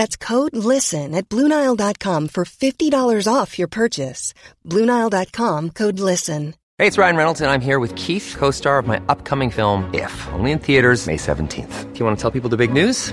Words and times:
That's 0.00 0.16
code 0.16 0.56
LISTEN 0.56 1.14
at 1.14 1.28
Bluenile.com 1.28 2.28
for 2.28 2.44
$50 2.44 3.26
off 3.30 3.58
your 3.58 3.68
purchase. 3.68 4.32
Bluenile.com 4.64 5.70
code 5.70 6.00
LISTEN. 6.00 6.54
Hey, 6.78 6.86
it's 6.86 6.96
Ryan 6.96 7.16
Reynolds, 7.16 7.40
and 7.42 7.50
I'm 7.50 7.60
here 7.60 7.78
with 7.78 7.94
Keith, 7.96 8.34
co 8.38 8.50
star 8.50 8.78
of 8.78 8.86
my 8.86 8.98
upcoming 9.10 9.50
film, 9.50 9.84
If, 9.92 10.14
only 10.32 10.52
in 10.52 10.58
theaters, 10.58 11.06
May 11.06 11.18
17th. 11.18 11.92
Do 11.92 11.98
you 11.98 12.06
want 12.06 12.16
to 12.16 12.22
tell 12.22 12.30
people 12.30 12.48
the 12.48 12.56
big 12.56 12.72
news? 12.72 13.12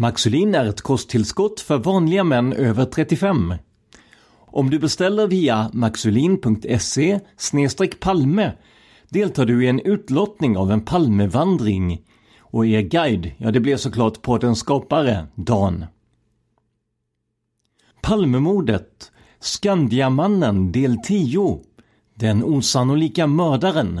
Maxulin 0.00 0.54
är 0.54 0.64
ett 0.64 0.80
kosttillskott 0.80 1.60
för 1.60 1.78
vanliga 1.78 2.24
män 2.24 2.52
över 2.52 2.84
35. 2.84 3.54
Om 4.46 4.70
du 4.70 4.78
beställer 4.78 5.26
via 5.26 5.70
maxulin.se 5.72 7.20
palme 8.00 8.52
deltar 9.08 9.46
du 9.46 9.64
i 9.64 9.68
en 9.68 9.80
utlottning 9.80 10.56
av 10.56 10.72
en 10.72 10.80
Palmevandring 10.80 12.02
och 12.40 12.66
er 12.66 12.80
guide, 12.80 13.32
ja 13.38 13.50
det 13.50 13.60
blir 13.60 13.76
såklart 13.76 14.22
poddens 14.22 14.58
skapare, 14.58 15.26
Dan. 15.34 15.84
Palmemordet, 18.02 19.12
Skandiamannen 19.40 20.72
del 20.72 20.96
10, 21.04 21.60
Den 22.14 22.44
osannolika 22.44 23.26
mördaren. 23.26 24.00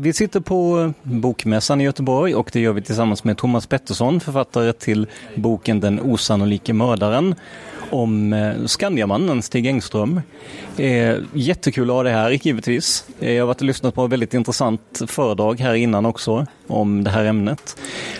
Vi 0.00 0.12
sitter 0.12 0.40
på 0.40 0.92
Bokmässan 1.02 1.80
i 1.80 1.84
Göteborg 1.84 2.34
och 2.34 2.50
det 2.52 2.60
gör 2.60 2.72
vi 2.72 2.82
tillsammans 2.82 3.24
med 3.24 3.36
Thomas 3.36 3.66
Pettersson, 3.66 4.20
författare 4.20 4.72
till 4.72 5.06
boken 5.34 5.80
Den 5.80 6.00
osannolike 6.00 6.72
mördaren 6.72 7.34
om 7.94 8.32
eh, 8.32 8.66
Skandiamannen 8.66 9.42
Stig 9.42 9.66
Engström. 9.66 10.20
Eh, 10.76 11.16
jättekul 11.32 11.90
att 11.90 11.96
ha 11.96 12.02
det 12.02 12.10
här 12.10 12.30
givetvis. 12.30 13.06
Eh, 13.20 13.32
jag 13.32 13.42
har 13.42 13.46
varit 13.46 13.60
och 13.60 13.66
lyssnat 13.66 13.94
på 13.94 14.04
ett 14.04 14.12
väldigt 14.12 14.34
intressant 14.34 15.02
föredrag 15.06 15.60
här 15.60 15.74
innan 15.74 16.06
också 16.06 16.46
om 16.66 17.04
det 17.04 17.10
här 17.10 17.24
ämnet. 17.24 17.76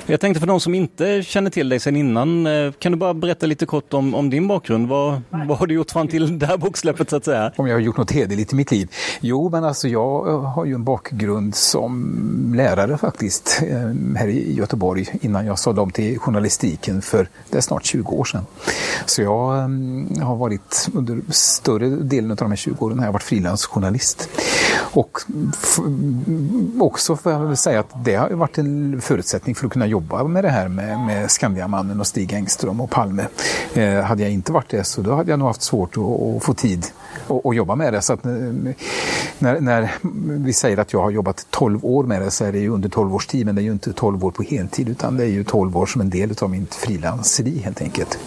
Jag 0.07 0.21
tänkte 0.21 0.41
för 0.41 0.47
de 0.47 0.61
som 0.61 0.75
inte 0.75 1.23
känner 1.23 1.51
till 1.51 1.69
dig 1.69 1.81
sedan 1.81 1.97
innan, 1.97 2.47
eh, 2.47 2.73
kan 2.73 2.93
du 2.93 2.99
bara 2.99 3.15
berätta 3.15 3.47
lite 3.47 3.67
kort 3.67 3.95
om, 3.95 4.15
om 4.15 4.31
din 4.31 4.49
bakgrund? 4.49 4.89
Vad, 4.89 5.23
vad 5.31 5.59
har 5.59 5.67
du 5.67 5.75
gjort 5.75 5.91
fram 5.91 6.09
till 6.09 6.39
det 6.39 6.47
här 6.47 6.57
boksläppet 6.57 7.11
så 7.11 7.17
att 7.17 7.25
säga? 7.25 7.53
Om 7.57 7.67
jag 7.67 7.75
har 7.75 7.81
gjort 7.81 7.97
något 7.97 8.11
hederligt 8.11 8.53
i 8.53 8.57
mitt 8.57 8.71
liv? 8.71 8.91
Jo, 9.21 9.49
men 9.49 9.65
alltså 9.65 9.89
jag 9.89 10.29
eh, 10.29 10.43
har 10.43 10.65
ju 10.65 10.75
en 10.75 10.85
bakgrund 10.85 11.55
som 11.55 12.55
lärare 12.57 12.99
faktiskt 12.99 13.63
eh, 13.71 14.17
här 14.17 14.29
i 14.29 14.55
Göteborg 14.55 15.07
innan 15.21 15.47
jag 15.47 15.59
sålde 15.59 15.81
om 15.81 15.91
till 15.91 16.19
journalistiken 16.19 17.03
för 17.03 17.29
det 17.51 17.57
är 17.57 17.63
snart 17.63 17.85
20 17.85 18.13
år 18.13 18.25
sedan. 18.25 18.47
Så 19.07 19.23
jag 19.23 19.64
Ehm, 19.65 20.21
har 20.21 20.37
varit 20.37 20.89
under 20.95 21.21
större 21.29 21.89
delen 21.89 22.31
av 22.31 22.37
de 22.37 22.51
här 22.51 22.57
20 22.57 22.85
åren 22.87 22.99
har 22.99 23.07
jag 23.07 23.13
varit 23.13 23.23
frilansjournalist. 23.23 24.29
Och 24.77 25.19
också 26.81 27.17
får 27.17 27.33
jag 27.33 27.41
väl 27.41 27.57
säga 27.57 27.81
att 27.81 28.05
det 28.05 28.15
har 28.15 28.31
varit 28.31 28.59
en 28.59 29.01
förutsättning 29.01 29.55
för 29.55 29.67
att 29.67 29.73
kunna 29.73 29.87
jobba 29.87 30.25
med 30.25 30.45
det 30.45 30.51
här 30.51 30.69
med, 30.69 30.99
med 30.99 31.31
Skandiamannen 31.31 32.01
och 32.01 32.07
Stig 32.07 32.33
Engström 32.33 32.81
och 32.81 32.91
Palme. 32.91 33.27
Eh, 33.75 34.01
hade 34.01 34.23
jag 34.23 34.33
inte 34.33 34.53
varit 34.53 34.69
det 34.69 34.85
så 34.85 35.03
då 35.03 35.15
hade 35.15 35.31
jag 35.31 35.39
nog 35.39 35.49
haft 35.49 35.63
svårt 35.63 35.97
att, 35.97 36.03
att 36.03 36.45
få 36.45 36.55
tid 36.55 36.87
att, 37.29 37.47
att 37.47 37.57
jobba 37.57 37.75
med 37.75 37.93
det. 37.93 38.03
Så 38.03 38.13
att, 38.13 38.27
eh, 38.27 38.33
när, 39.39 39.61
när, 39.61 39.91
vi 40.45 40.53
säger 40.53 40.79
att 40.79 40.93
jag 40.93 41.03
har 41.03 41.11
jobbat 41.11 41.47
12 41.51 41.85
år 41.85 42.05
med 42.05 42.23
det 42.23 42.31
så 42.31 42.45
är 42.45 42.53
det 42.53 42.59
ju 42.59 42.69
under 42.69 42.89
12 42.89 43.15
års 43.15 43.27
tid 43.27 43.47
men 43.47 43.55
det 43.55 43.61
är 43.61 43.65
ju 43.65 43.73
inte 43.73 43.93
12 43.93 44.25
år 44.25 44.31
på 44.31 44.43
heltid 44.43 44.89
utan 44.89 45.17
det 45.17 45.25
är 45.25 45.29
ju 45.29 45.45
12 45.45 45.77
år 45.77 45.87
som 45.87 46.01
en 46.01 46.11
del 46.11 46.35
av 46.41 46.51
mitt 46.51 46.75
frilanseri 46.75 47.59
helt 47.59 47.83
enkelt. 47.83 48.19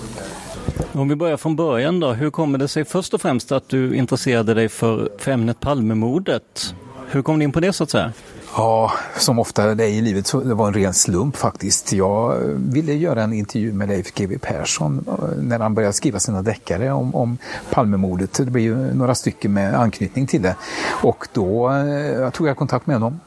Om 0.94 1.09
vi 1.09 1.16
börjar 1.16 1.38
från 1.38 1.56
början 1.56 2.00
då, 2.00 2.14
hur 2.14 2.30
kommer 2.30 2.58
det 2.58 2.68
sig 2.68 2.86
först 2.86 3.14
och 3.14 3.22
främst 3.22 3.52
att 3.52 3.70
du 3.70 3.96
intresserade 3.96 4.53
dig 4.53 4.70
för, 4.70 5.09
för 5.18 5.31
ämnet 5.31 5.59
Palmemordet? 5.59 6.75
Hur 7.09 7.22
kom 7.22 7.40
du 7.40 7.46
in 7.46 7.52
på 7.52 7.59
det 7.59 7.74
så 7.74 7.84
att 7.84 7.90
säga? 7.90 8.14
Ja, 8.57 8.91
som 9.18 9.40
ofta 9.40 9.75
det 9.75 9.84
är 9.84 9.90
i 9.90 10.01
livet 10.01 10.28
så 10.28 10.40
det 10.40 10.53
var 10.53 10.68
en 10.68 10.73
ren 10.73 10.94
slump 10.94 11.38
faktiskt. 11.38 11.94
Jag 11.94 12.35
ville 12.56 12.94
göra 12.94 13.23
en 13.23 13.34
intervju 13.34 13.73
med 13.73 13.88
Leif 13.88 14.13
GW 14.13 14.38
Persson 14.41 15.06
eh, 15.07 15.44
när 15.44 15.59
han 15.59 15.73
började 15.73 15.94
skriva 15.94 16.19
sina 16.19 16.42
deckare 16.42 16.92
om, 16.92 17.15
om 17.15 17.38
Palmemordet. 17.71 18.33
Det 18.33 18.45
blev 18.45 18.63
ju 18.63 18.94
några 18.94 19.15
stycken 19.15 19.54
med 19.54 19.75
anknytning 19.75 20.27
till 20.27 20.42
det. 20.42 20.56
Och 20.88 21.27
då 21.33 21.69
eh, 21.69 21.86
jag 21.95 22.33
tog 22.33 22.48
jag 22.48 22.57
kontakt 22.57 22.88
med 22.88 22.95
honom. 22.95 23.19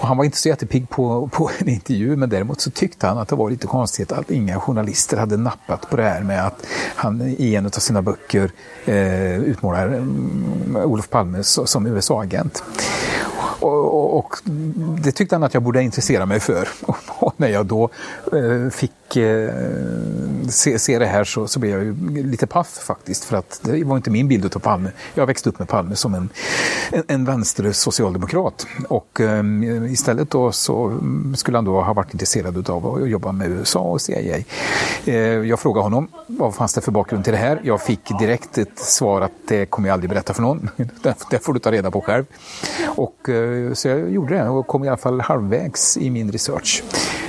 Och 0.00 0.08
han 0.08 0.16
var 0.16 0.24
inte 0.24 0.38
så 0.38 0.48
jättepigg 0.48 0.88
på, 0.88 1.28
på 1.32 1.50
en 1.58 1.68
intervju 1.68 2.16
men 2.16 2.28
däremot 2.28 2.60
så 2.60 2.70
tyckte 2.70 3.06
han 3.06 3.18
att 3.18 3.28
det 3.28 3.36
var 3.36 3.50
lite 3.50 3.66
konstigt 3.66 4.12
att 4.12 4.30
inga 4.30 4.60
journalister 4.60 5.16
hade 5.16 5.36
nappat 5.36 5.90
på 5.90 5.96
det 5.96 6.02
här 6.02 6.20
med 6.20 6.46
att 6.46 6.66
han 6.94 7.34
i 7.38 7.54
en 7.54 7.66
av 7.66 7.70
sina 7.70 8.02
böcker 8.02 8.50
eh, 8.84 9.38
utmålar 9.38 9.86
mm, 9.86 10.76
Olof 10.76 11.10
Palme 11.10 11.42
som 11.42 11.86
USA-agent. 11.86 12.62
Och, 13.64 13.94
och, 13.94 14.18
och, 14.18 14.36
det 15.04 15.12
tyckte 15.12 15.34
han 15.34 15.42
att 15.42 15.54
jag 15.54 15.62
borde 15.62 15.82
intressera 15.82 16.26
mig 16.26 16.40
för. 16.40 16.68
Och 17.18 17.34
när 17.36 17.48
jag 17.48 17.66
då 17.66 17.90
eh, 18.32 18.70
fick 18.70 19.16
eh, 19.16 19.50
se, 20.48 20.78
se 20.78 20.98
det 20.98 21.06
här 21.06 21.24
så, 21.24 21.46
så 21.46 21.60
blev 21.60 21.72
jag 21.72 21.84
ju 21.84 22.22
lite 22.22 22.46
paff 22.46 22.68
faktiskt. 22.68 23.24
För 23.24 23.36
att 23.36 23.60
det 23.62 23.84
var 23.84 23.96
inte 23.96 24.10
min 24.10 24.28
bild 24.28 24.56
av 24.56 24.60
Palme. 24.60 24.90
Jag 25.14 25.26
växte 25.26 25.48
upp 25.48 25.58
med 25.58 25.68
Palme 25.68 25.96
som 25.96 26.14
en, 26.14 26.28
en, 26.92 27.02
en 27.08 27.24
vänster 27.24 27.72
socialdemokrat. 27.72 28.66
Och 28.88 29.20
eh, 29.20 29.92
istället 29.92 30.30
då 30.30 30.52
så 30.52 30.84
mm, 30.86 31.36
skulle 31.36 31.58
han 31.58 31.64
då 31.64 31.80
ha 31.80 31.92
varit 31.92 32.14
intresserad 32.14 32.70
av 32.70 32.86
att 32.86 33.08
jobba 33.08 33.32
med 33.32 33.50
USA 33.50 33.80
och 33.80 34.00
CIA. 34.00 34.36
Eh, 35.04 35.14
jag 35.16 35.60
frågade 35.60 35.82
honom 35.82 36.08
vad 36.26 36.54
fanns 36.54 36.74
det 36.74 36.80
för 36.80 36.92
bakgrund 36.92 37.24
till 37.24 37.32
det 37.32 37.38
här. 37.38 37.60
Jag 37.64 37.82
fick 37.82 38.18
direkt 38.18 38.58
ett 38.58 38.78
svar 38.78 39.20
att 39.20 39.32
det 39.48 39.66
kommer 39.66 39.88
jag 39.88 39.94
aldrig 39.94 40.10
berätta 40.10 40.34
för 40.34 40.42
någon. 40.42 40.70
det, 41.02 41.14
det 41.30 41.38
får 41.38 41.52
du 41.52 41.58
ta 41.58 41.72
reda 41.72 41.90
på 41.90 42.00
själv. 42.00 42.24
Och, 42.96 43.28
eh, 43.28 43.53
så 43.74 43.88
jag 43.88 44.10
gjorde 44.10 44.34
det 44.34 44.48
och 44.48 44.66
kom 44.66 44.84
i 44.84 44.88
alla 44.88 44.96
fall 44.96 45.20
halvvägs 45.20 45.96
i 45.96 46.10
min 46.10 46.32
research. 46.32 46.82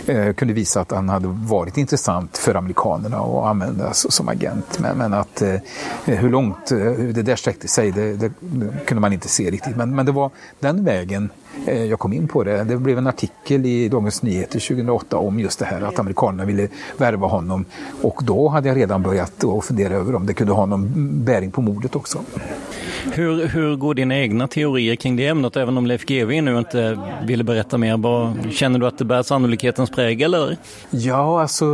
Eh, 0.07 0.33
kunde 0.33 0.53
visa 0.53 0.81
att 0.81 0.91
han 0.91 1.09
hade 1.09 1.27
varit 1.27 1.77
intressant 1.77 2.37
för 2.37 2.55
amerikanerna 2.55 3.17
att 3.17 3.45
använda 3.45 3.93
som 3.93 4.29
agent. 4.29 4.79
Men, 4.79 4.97
men 4.97 5.13
att 5.13 5.41
eh, 5.41 5.55
hur 6.05 6.29
långt 6.29 6.71
eh, 6.71 6.77
det 6.91 7.21
där 7.21 7.35
sträckte 7.35 7.67
sig 7.67 7.91
det, 7.91 8.13
det, 8.13 8.31
kunde 8.85 9.01
man 9.01 9.13
inte 9.13 9.27
se 9.27 9.51
riktigt. 9.51 9.75
Men, 9.75 9.95
men 9.95 10.05
det 10.05 10.11
var 10.11 10.31
den 10.59 10.83
vägen 10.83 11.29
eh, 11.65 11.83
jag 11.83 11.99
kom 11.99 12.13
in 12.13 12.27
på 12.27 12.43
det. 12.43 12.63
Det 12.63 12.77
blev 12.77 12.97
en 12.97 13.07
artikel 13.07 13.65
i 13.65 13.89
Dagens 13.89 14.23
Nyheter 14.23 14.59
2008 14.59 15.17
om 15.17 15.39
just 15.39 15.59
det 15.59 15.65
här 15.65 15.81
att 15.81 15.99
amerikanerna 15.99 16.45
ville 16.45 16.67
värva 16.97 17.27
honom. 17.27 17.65
Och 18.01 18.21
då 18.23 18.47
hade 18.47 18.67
jag 18.67 18.77
redan 18.77 19.03
börjat 19.03 19.43
att 19.43 19.65
fundera 19.65 19.93
över 19.93 20.15
om 20.15 20.25
det 20.25 20.33
kunde 20.33 20.53
ha 20.53 20.65
någon 20.65 20.91
bäring 21.23 21.51
på 21.51 21.61
mordet 21.61 21.95
också. 21.95 22.19
Hur, 23.13 23.47
hur 23.47 23.75
går 23.75 23.93
dina 23.93 24.17
egna 24.17 24.47
teorier 24.47 24.95
kring 24.95 25.15
det 25.15 25.27
ämnet, 25.27 25.55
även 25.55 25.77
om 25.77 25.87
Leif 25.87 26.05
GW 26.05 26.41
nu 26.41 26.57
inte 26.57 26.99
ville 27.27 27.43
berätta 27.43 27.77
mer? 27.77 27.97
Bara, 27.97 28.33
känner 28.51 28.79
du 28.79 28.87
att 28.87 28.97
det 28.97 29.05
bär 29.05 29.23
sannolikhetens 29.23 29.89
prägel? 29.95 30.33
Eller? 30.33 30.57
Ja, 30.89 31.41
alltså 31.41 31.65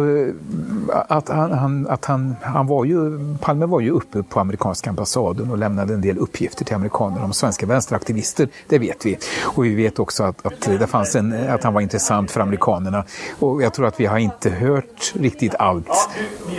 att 1.10 1.30
han, 1.30 1.52
han, 1.52 1.88
att 1.88 2.06
han, 2.06 2.36
han 2.42 2.68
var 2.68 2.86
ju, 2.86 3.20
Palme 3.42 3.66
var 3.66 3.80
ju 3.80 3.92
uppe 3.92 4.24
på 4.24 4.40
amerikanska 4.40 4.90
ambassaden 4.90 5.52
och 5.52 5.58
lämnade 5.58 5.94
en 5.94 6.02
del 6.02 6.18
uppgifter 6.18 6.66
till 6.66 6.76
amerikaner 6.76 7.24
om 7.24 7.34
svenska 7.34 7.66
vänsteraktivister, 7.66 8.48
det 8.68 8.80
vet 8.80 9.06
vi. 9.06 9.18
Och 9.44 9.66
vi 9.66 9.76
vet 9.76 10.00
också 10.00 10.24
att, 10.24 10.46
att, 10.46 10.62
det 10.62 10.88
fanns 10.88 11.16
en, 11.16 11.50
att 11.50 11.64
han 11.64 11.74
var 11.74 11.82
intressant 11.82 12.32
för 12.32 12.40
amerikanerna. 12.42 13.04
Och 13.40 13.64
jag 13.64 13.74
tror 13.74 13.88
att 13.88 14.00
vi 14.00 14.06
har 14.06 14.18
inte 14.18 14.50
hört 14.50 15.14
riktigt 15.14 15.56
allt 15.56 16.10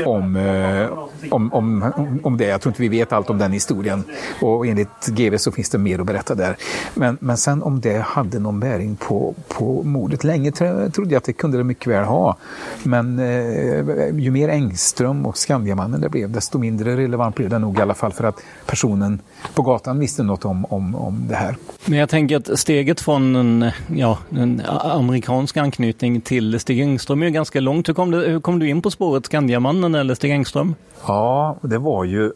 om, 0.06 0.37
eh, 0.37 1.32
om, 1.32 1.53
om, 1.53 1.93
om 2.23 2.37
det. 2.37 2.47
Jag 2.47 2.61
tror 2.61 2.70
inte 2.70 2.82
vi 2.82 2.88
vet 2.88 3.12
allt 3.12 3.31
om 3.31 3.38
den 3.38 3.53
historien. 3.53 4.05
Och 4.41 4.67
enligt 4.67 5.06
GV 5.06 5.37
så 5.37 5.53
finns 5.53 5.70
det 5.70 5.79
mer 5.79 5.99
att 5.99 6.06
berätta 6.06 6.35
där. 6.35 6.56
Men, 6.94 7.19
men 7.20 7.37
sen 7.37 7.62
om 7.62 7.81
det 7.81 7.99
hade 7.99 8.38
någon 8.38 8.61
bäring 8.61 8.97
på, 8.97 9.35
på 9.49 9.82
mordet. 9.82 10.25
Länge 10.25 10.53
trodde 10.53 11.11
jag 11.11 11.14
att 11.14 11.25
det 11.25 11.32
kunde 11.32 11.51
det 11.58 11.64
mycket 11.64 11.87
väl 11.87 12.04
ha. 12.04 12.37
Men 12.82 13.19
eh, 13.19 14.19
ju 14.19 14.31
mer 14.31 14.49
Engström 14.49 15.26
och 15.26 15.38
Skandiamannen 15.38 16.00
det 16.00 16.08
blev, 16.08 16.31
desto 16.31 16.58
mindre 16.58 16.96
relevant 16.96 17.37
blev 17.37 17.50
det 17.50 17.58
nog 17.58 17.78
i 17.78 17.81
alla 17.81 17.94
fall 17.94 18.12
för 18.12 18.25
att 18.25 18.40
personen 18.66 19.20
på 19.54 19.62
gatan 19.62 19.99
visste 19.99 20.22
något 20.22 20.44
om, 20.44 20.64
om, 20.64 20.94
om 20.94 21.25
det 21.28 21.34
här. 21.34 21.56
Men 21.84 21.99
jag 21.99 22.08
tänker 22.08 22.37
att 22.37 22.58
steget 22.58 23.00
från 23.00 23.37
en, 23.37 23.70
ja, 23.94 24.19
en 24.31 24.62
amerikansk 24.66 25.56
anknytning 25.56 26.20
till 26.20 26.60
Stig 26.60 26.81
Engström 26.81 27.22
är 27.22 27.28
ganska 27.28 27.60
långt. 27.60 27.88
Hur 27.88 27.94
kom, 27.94 28.10
du, 28.10 28.19
hur 28.19 28.40
kom 28.40 28.58
du 28.58 28.69
in 28.69 28.82
på 28.82 28.90
spåret 28.90 29.26
Skandiamannen 29.26 29.94
eller 29.94 30.14
Stig 30.14 30.31
Engström? 30.31 30.75
Ja, 31.06 31.56
det 31.62 31.78
var 31.78 32.04
ju 32.04 32.32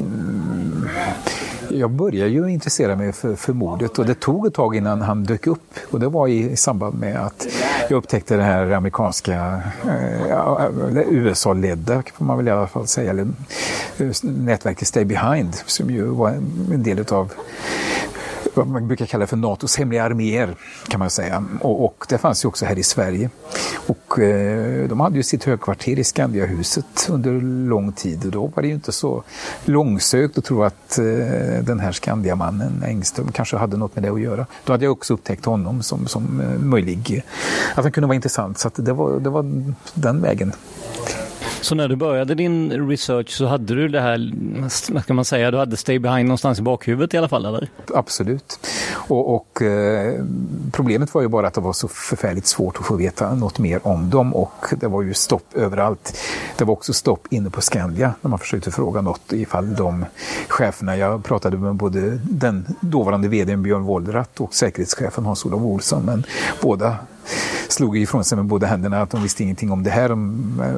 mm, 0.00 0.88
jag 1.74 1.90
började 1.90 2.30
ju 2.30 2.48
intressera 2.48 2.96
mig 2.96 3.12
för, 3.12 3.36
för 3.36 3.52
mordet 3.52 3.98
och 3.98 4.06
det 4.06 4.14
tog 4.14 4.46
ett 4.46 4.54
tag 4.54 4.76
innan 4.76 5.02
han 5.02 5.24
dök 5.24 5.46
upp. 5.46 5.74
Och 5.90 6.00
det 6.00 6.08
var 6.08 6.28
i, 6.28 6.50
i 6.50 6.56
samband 6.56 6.98
med 7.00 7.16
att 7.26 7.46
jag 7.90 7.96
upptäckte 7.96 8.36
det 8.36 8.42
här 8.42 8.70
amerikanska, 8.70 9.62
eh, 9.84 11.00
USA-ledda, 11.10 12.02
får 12.14 12.24
man 12.24 12.36
väl 12.36 12.48
i 12.48 12.50
alla 12.50 12.66
fall 12.66 12.86
säga, 12.86 13.10
eller, 13.10 13.26
eh, 13.98 14.10
nätverket 14.22 14.88
Stay 14.88 15.04
Behind, 15.04 15.54
som 15.66 15.90
ju 15.90 16.04
var 16.04 16.28
en 16.30 16.82
del 16.82 17.04
av 17.12 17.32
vad 18.54 18.66
man 18.66 18.88
brukar 18.88 19.06
kalla 19.06 19.26
för 19.26 19.36
NATOs 19.36 19.76
hemliga 19.76 20.04
arméer 20.04 20.56
kan 20.88 21.00
man 21.00 21.10
säga. 21.10 21.44
Och, 21.60 21.84
och 21.84 22.06
det 22.08 22.18
fanns 22.18 22.44
ju 22.44 22.48
också 22.48 22.66
här 22.66 22.78
i 22.78 22.82
Sverige. 22.82 23.30
Och 23.86 24.18
eh, 24.18 24.88
de 24.88 25.00
hade 25.00 25.16
ju 25.16 25.22
sitt 25.22 25.44
högkvarter 25.44 25.98
i 25.98 26.04
Skandiahuset 26.04 27.08
under 27.10 27.40
lång 27.68 27.92
tid 27.92 28.24
och 28.24 28.30
då 28.30 28.46
var 28.46 28.62
det 28.62 28.68
ju 28.68 28.74
inte 28.74 28.92
så 28.92 29.22
långsökt 29.64 30.38
att 30.38 30.44
tro 30.44 30.62
att 30.62 30.98
eh, 30.98 31.04
den 31.62 31.80
här 31.80 31.92
Skandiamannen 31.92 32.84
Engström 32.86 33.32
kanske 33.32 33.56
hade 33.56 33.76
något 33.76 33.94
med 33.94 34.04
det 34.04 34.10
att 34.10 34.20
göra. 34.20 34.46
Då 34.64 34.72
hade 34.72 34.84
jag 34.84 34.92
också 34.92 35.14
upptäckt 35.14 35.44
honom 35.44 35.82
som, 35.82 36.06
som 36.06 36.40
eh, 36.40 36.58
möjlig, 36.58 37.24
att 37.74 37.84
han 37.84 37.92
kunde 37.92 38.06
vara 38.06 38.14
intressant. 38.14 38.58
Så 38.58 38.70
det, 38.76 38.92
var, 38.92 39.20
det 39.20 39.30
var 39.30 39.72
den 39.94 40.22
vägen. 40.22 40.52
Så 41.64 41.74
när 41.74 41.88
du 41.88 41.96
började 41.96 42.34
din 42.34 42.88
research 42.88 43.30
så 43.30 43.46
hade 43.46 43.74
du 43.74 43.88
det 43.88 44.00
här, 44.00 44.32
vad 44.92 45.02
ska 45.02 45.14
man 45.14 45.24
säga, 45.24 45.50
du 45.50 45.58
hade 45.58 45.76
Stay 45.76 45.98
Behind 45.98 46.28
någonstans 46.28 46.58
i 46.58 46.62
bakhuvudet 46.62 47.14
i 47.14 47.18
alla 47.18 47.28
fall 47.28 47.44
eller? 47.44 47.68
Absolut. 47.94 48.58
Och, 48.92 49.34
och 49.34 49.62
eh, 49.62 50.24
problemet 50.72 51.14
var 51.14 51.22
ju 51.22 51.28
bara 51.28 51.46
att 51.46 51.54
det 51.54 51.60
var 51.60 51.72
så 51.72 51.88
förfärligt 51.88 52.46
svårt 52.46 52.76
att 52.76 52.86
få 52.86 52.96
veta 52.96 53.34
något 53.34 53.58
mer 53.58 53.86
om 53.86 54.10
dem 54.10 54.34
och 54.34 54.66
det 54.80 54.86
var 54.86 55.02
ju 55.02 55.14
stopp 55.14 55.54
överallt. 55.54 56.18
Det 56.56 56.64
var 56.64 56.72
också 56.72 56.92
stopp 56.92 57.26
inne 57.30 57.50
på 57.50 57.60
Skandia 57.60 58.14
när 58.20 58.30
man 58.30 58.38
försökte 58.38 58.70
fråga 58.70 59.00
något 59.00 59.32
ifall 59.32 59.74
de 59.74 60.04
cheferna, 60.48 60.96
jag 60.96 61.24
pratade 61.24 61.56
med 61.56 61.74
både 61.74 62.18
den 62.22 62.66
dåvarande 62.80 63.28
vdn 63.28 63.62
Björn 63.62 63.82
Wollrath 63.82 64.42
och 64.42 64.54
säkerhetschefen 64.54 65.24
Hans-Olof 65.24 65.62
Olsson, 65.62 66.04
men 66.04 66.24
båda 66.62 66.96
slog 67.68 67.98
ifrån 67.98 68.24
sig 68.24 68.36
med 68.36 68.44
båda 68.44 68.66
händerna 68.66 69.02
att 69.02 69.10
de 69.10 69.22
visste 69.22 69.42
ingenting 69.42 69.70
om 69.72 69.82
det 69.82 69.90
här. 69.90 70.10
Eh, 70.10 70.16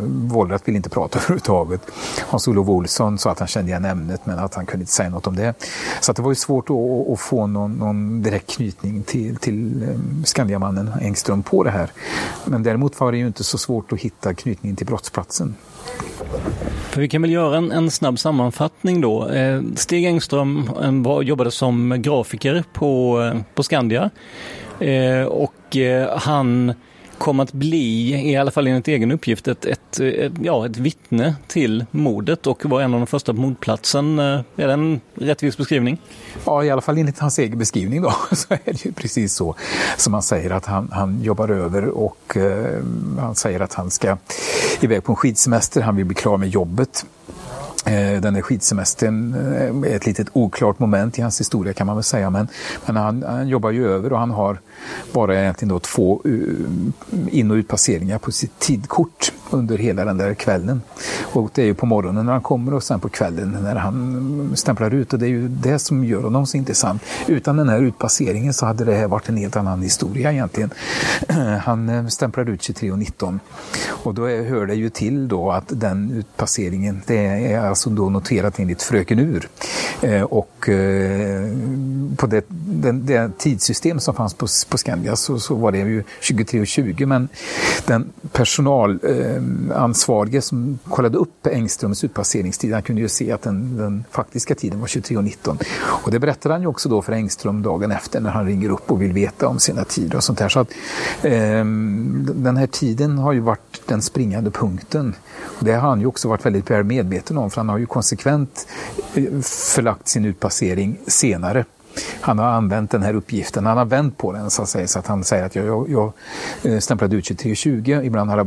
Wollrath 0.05 0.67
ville 0.67 0.77
inte 0.77 0.91
prata 0.91 1.19
överhuvudtaget. 1.19 1.81
Hans-Olof 2.29 2.69
Olsson 2.69 3.19
sa 3.19 3.31
att 3.31 3.39
han 3.39 3.49
kände 3.49 3.71
igen 3.71 3.85
ämnet 3.85 4.27
men 4.27 4.39
att 4.39 4.55
han 4.55 4.67
kunde 4.67 4.83
inte 4.83 4.93
säga 4.93 5.11
något 5.11 5.27
om 5.27 5.37
det. 5.37 5.55
Så 6.01 6.13
det 6.13 6.23
var 6.23 6.31
ju 6.31 6.35
svårt 6.35 6.71
att, 6.71 7.13
att 7.13 7.21
få 7.21 7.47
någon, 7.47 7.73
någon, 7.73 8.23
direkt 8.23 8.51
knytning 8.51 9.03
till, 9.03 9.37
till 9.37 9.83
eh, 9.83 10.25
Skandiamannen 10.25 10.93
Engström 11.01 11.43
på 11.43 11.63
det 11.63 11.71
här. 11.71 11.91
Men 12.45 12.63
däremot 12.63 13.01
var 13.01 13.13
det 13.13 13.19
ju 13.19 13.27
inte 13.27 13.45
så 13.45 13.59
svårt 13.59 13.93
att 13.93 14.01
hitta 14.01 14.35
knytningen 14.35 14.77
till 14.77 14.87
brottsplatsen. 14.87 15.55
För 16.91 17.01
vi 17.01 17.09
kan 17.09 17.23
väl 17.23 17.31
göra 17.31 17.57
en, 17.57 17.73
en 17.73 17.91
snabb 17.91 18.19
sammanfattning 18.19 19.01
då. 19.01 19.29
Eh, 19.29 19.63
Stig 19.75 20.05
Engström 20.05 20.71
var, 21.03 21.23
jobbade 21.23 21.51
som 21.51 22.03
grafiker 22.03 22.65
på, 22.73 23.33
på 23.55 23.63
Skandia. 23.63 24.11
Eh, 24.81 25.25
och 25.25 25.77
eh, 25.77 26.19
han 26.19 26.75
kom 27.19 27.41
att 27.41 27.53
bli, 27.53 28.11
i 28.31 28.37
alla 28.37 28.51
fall 28.51 28.67
enligt 28.67 28.89
egen 28.89 29.13
uppgift, 29.13 29.49
ett, 29.49 29.65
ett, 29.65 30.01
ett, 30.01 30.33
ja, 30.43 30.67
ett 30.67 30.77
vittne 30.77 31.35
till 31.47 31.85
mordet 31.91 32.47
och 32.47 32.65
var 32.65 32.81
en 32.81 32.95
av 32.95 33.01
de 33.01 33.07
första 33.07 33.35
på 33.35 33.41
mordplatsen. 33.41 34.19
Eh, 34.19 34.41
är 34.57 34.67
det 34.67 34.73
en 34.73 35.01
rättvis 35.15 35.57
beskrivning? 35.57 35.99
Ja, 36.45 36.65
i 36.65 36.71
alla 36.71 36.81
fall 36.81 36.99
enligt 36.99 37.19
hans 37.19 37.39
egen 37.39 37.59
beskrivning 37.59 38.03
då, 38.03 38.15
så 38.33 38.55
är 38.55 38.59
det 38.65 38.85
ju 38.85 38.93
precis 38.93 39.35
så 39.35 39.55
som 39.97 40.15
han 40.15 40.23
säger 40.23 40.51
att 40.51 40.67
han, 40.67 40.89
han 40.93 41.23
jobbar 41.23 41.49
över 41.49 41.89
och 41.89 42.37
eh, 42.37 42.83
han 43.19 43.35
säger 43.35 43.61
att 43.61 43.75
han 43.75 43.91
ska 43.91 44.17
iväg 44.81 45.05
på 45.05 45.13
en 45.13 45.17
skidsemester, 45.17 45.81
han 45.81 45.97
vill 45.97 46.05
bli 46.05 46.15
klar 46.15 46.37
med 46.37 46.49
jobbet. 46.49 47.07
Eh, 47.87 48.21
den 48.21 48.35
där 48.35 48.43
skidsemestern 48.43 49.35
eh, 49.35 49.91
är 49.93 49.97
ett 49.97 50.07
litet 50.07 50.27
oklart 50.33 50.79
moment 50.79 51.19
i 51.19 51.23
hans 51.23 51.41
historia 51.41 51.73
kan 51.73 51.87
man 51.87 51.97
väl 51.97 52.03
säga. 52.03 52.31
Men, 52.31 52.49
men 52.87 52.97
han, 52.97 53.23
han, 53.23 53.49
jobbar 53.49 53.71
ju 53.71 53.89
över 53.89 54.13
och 54.13 54.19
han 54.19 54.31
har 54.31 54.59
bara 55.13 55.41
egentligen 55.41 55.69
då 55.69 55.79
två 55.79 56.23
eh, 56.25 57.39
in 57.39 57.51
och 57.51 57.55
utpasseringar 57.55 58.19
på 58.19 58.33
sitt 58.33 58.59
tidkort 58.59 59.33
under 59.51 59.79
hela 59.79 60.05
den 60.05 60.19
där 60.19 60.35
kvällen. 60.35 60.83
Och 61.33 61.51
det 61.55 61.63
är 61.63 61.67
ju 61.67 61.75
på 61.75 61.87
morgonen 61.87 62.27
när 62.27 62.33
han 62.33 62.43
kommer 62.43 62.75
och 62.75 62.83
sen 62.83 63.01
på 63.01 63.09
kvällen 63.09 63.59
när 63.63 63.75
han 63.75 64.53
stämplar 64.55 64.95
ut. 64.95 65.13
Och 65.13 65.19
det 65.19 65.27
är 65.27 65.31
ju 65.31 65.49
det 65.49 65.79
som 65.79 66.05
gör 66.05 66.23
honom 66.23 66.47
så 66.47 66.57
intressant. 66.57 67.03
Utan 67.27 67.57
den 67.57 67.69
här 67.69 67.83
utpasseringen 67.83 68.55
så 68.55 68.67
hade 68.67 68.85
det 68.85 68.95
här 68.95 69.09
varit 69.09 69.29
en 69.29 69.37
helt 69.37 69.57
annan 69.57 69.83
historia 69.83 70.33
egentligen. 70.33 70.71
Han 71.63 71.89
eh, 71.89 72.07
stämplar 72.07 72.51
ut 72.51 72.61
23.19 72.61 73.39
och 73.89 74.15
då 74.15 74.27
hör 74.27 74.67
det 74.67 74.75
ju 74.75 74.91
till 74.91 75.29
då 75.29 75.51
att 75.51 75.65
den 75.69 76.11
utpasseringen, 76.11 77.03
det 77.07 77.27
är 77.53 77.61
alltså 77.61 77.91
då 77.91 78.11
noterat 78.11 78.59
enligt 78.59 78.83
Fröken 78.83 79.19
Ur. 79.19 79.49
Eh, 80.03 80.23
och 80.23 80.69
eh, 80.69 81.51
på 82.17 82.27
det, 82.27 82.45
den, 82.49 83.07
det 83.07 83.39
tidssystem 83.39 84.01
som 84.01 84.15
fanns 84.15 84.35
på, 84.35 84.47
på 84.69 84.79
Skandia 84.79 85.17
så, 85.17 85.39
så 85.39 85.55
var 85.55 85.73
det 85.73 85.79
ju 85.79 86.03
23.20 86.21 87.07
men 87.07 87.29
den 87.87 88.13
personal 88.33 88.99
Eh, 89.37 89.83
Ansvarige 89.83 90.43
som 90.43 90.79
kollade 90.89 91.19
upp 91.19 91.47
Engströms 91.47 92.05
utpasseringstid, 92.05 92.73
han 92.73 92.83
kunde 92.83 93.03
ju 93.03 93.09
se 93.09 93.33
att 93.33 93.43
den, 93.43 93.77
den 93.77 94.05
faktiska 94.11 94.55
tiden 94.55 94.81
var 94.81 94.87
23.19. 94.87 95.63
Och 95.79 96.11
det 96.11 96.19
berättade 96.19 96.55
han 96.55 96.63
ju 96.63 96.69
också 96.69 96.89
då 96.89 97.03
för 97.03 97.13
Engström 97.13 97.63
dagen 97.63 97.93
efter 97.93 98.21
när 98.21 98.31
han 98.31 98.47
ringer 98.47 98.71
upp 98.71 98.91
och 98.91 99.03
vill 99.03 99.13
veta 99.13 99.49
om 99.49 99.59
sina 99.59 99.85
tider 99.85 100.17
och 100.17 100.25
sånt 100.25 100.39
där. 100.39 100.49
Så 100.49 100.61
att, 100.61 100.71
eh, 101.23 101.65
den 102.35 102.57
här 102.57 102.67
tiden 102.67 103.19
har 103.19 103.33
ju 103.33 103.41
varit 103.41 103.83
den 103.87 104.03
springande 104.03 104.51
punkten. 104.51 105.15
Och 105.59 105.65
det 105.65 105.73
har 105.73 105.89
han 105.89 106.01
ju 106.01 106.07
också 106.07 106.29
varit 106.29 106.47
väldigt 106.47 106.71
väl 106.71 106.85
medveten 106.85 107.39
om 107.39 107.51
för 107.51 107.57
han 107.61 107.69
har 107.69 107.79
ju 107.79 107.87
konsekvent 107.87 108.69
eh, 109.15 109.41
förlagt 109.43 110.09
sin 110.09 110.25
utpassering 110.25 110.99
senare 111.07 111.65
han 112.21 112.39
har 112.39 112.47
använt 112.47 112.91
den 112.91 113.03
här 113.03 113.15
uppgiften, 113.15 113.67
han 113.67 113.79
har 113.79 113.85
vänt 113.85 114.19
på 114.19 114.33
den 114.33 114.51
så 114.51 114.63
att 114.63 114.69
säga, 114.69 114.87
så 114.87 114.99
att 114.99 115.07
han 115.07 115.25
säger 115.25 115.45
att 115.45 115.55
jag, 115.55 115.67
jag, 115.67 115.91
jag 115.91 116.13
eh, 116.73 116.79
stämplade 116.79 117.17
ut 117.17 117.31
23.20, 117.31 118.03
ibland 118.03 118.31
har 118.31 118.37
det 118.37 118.45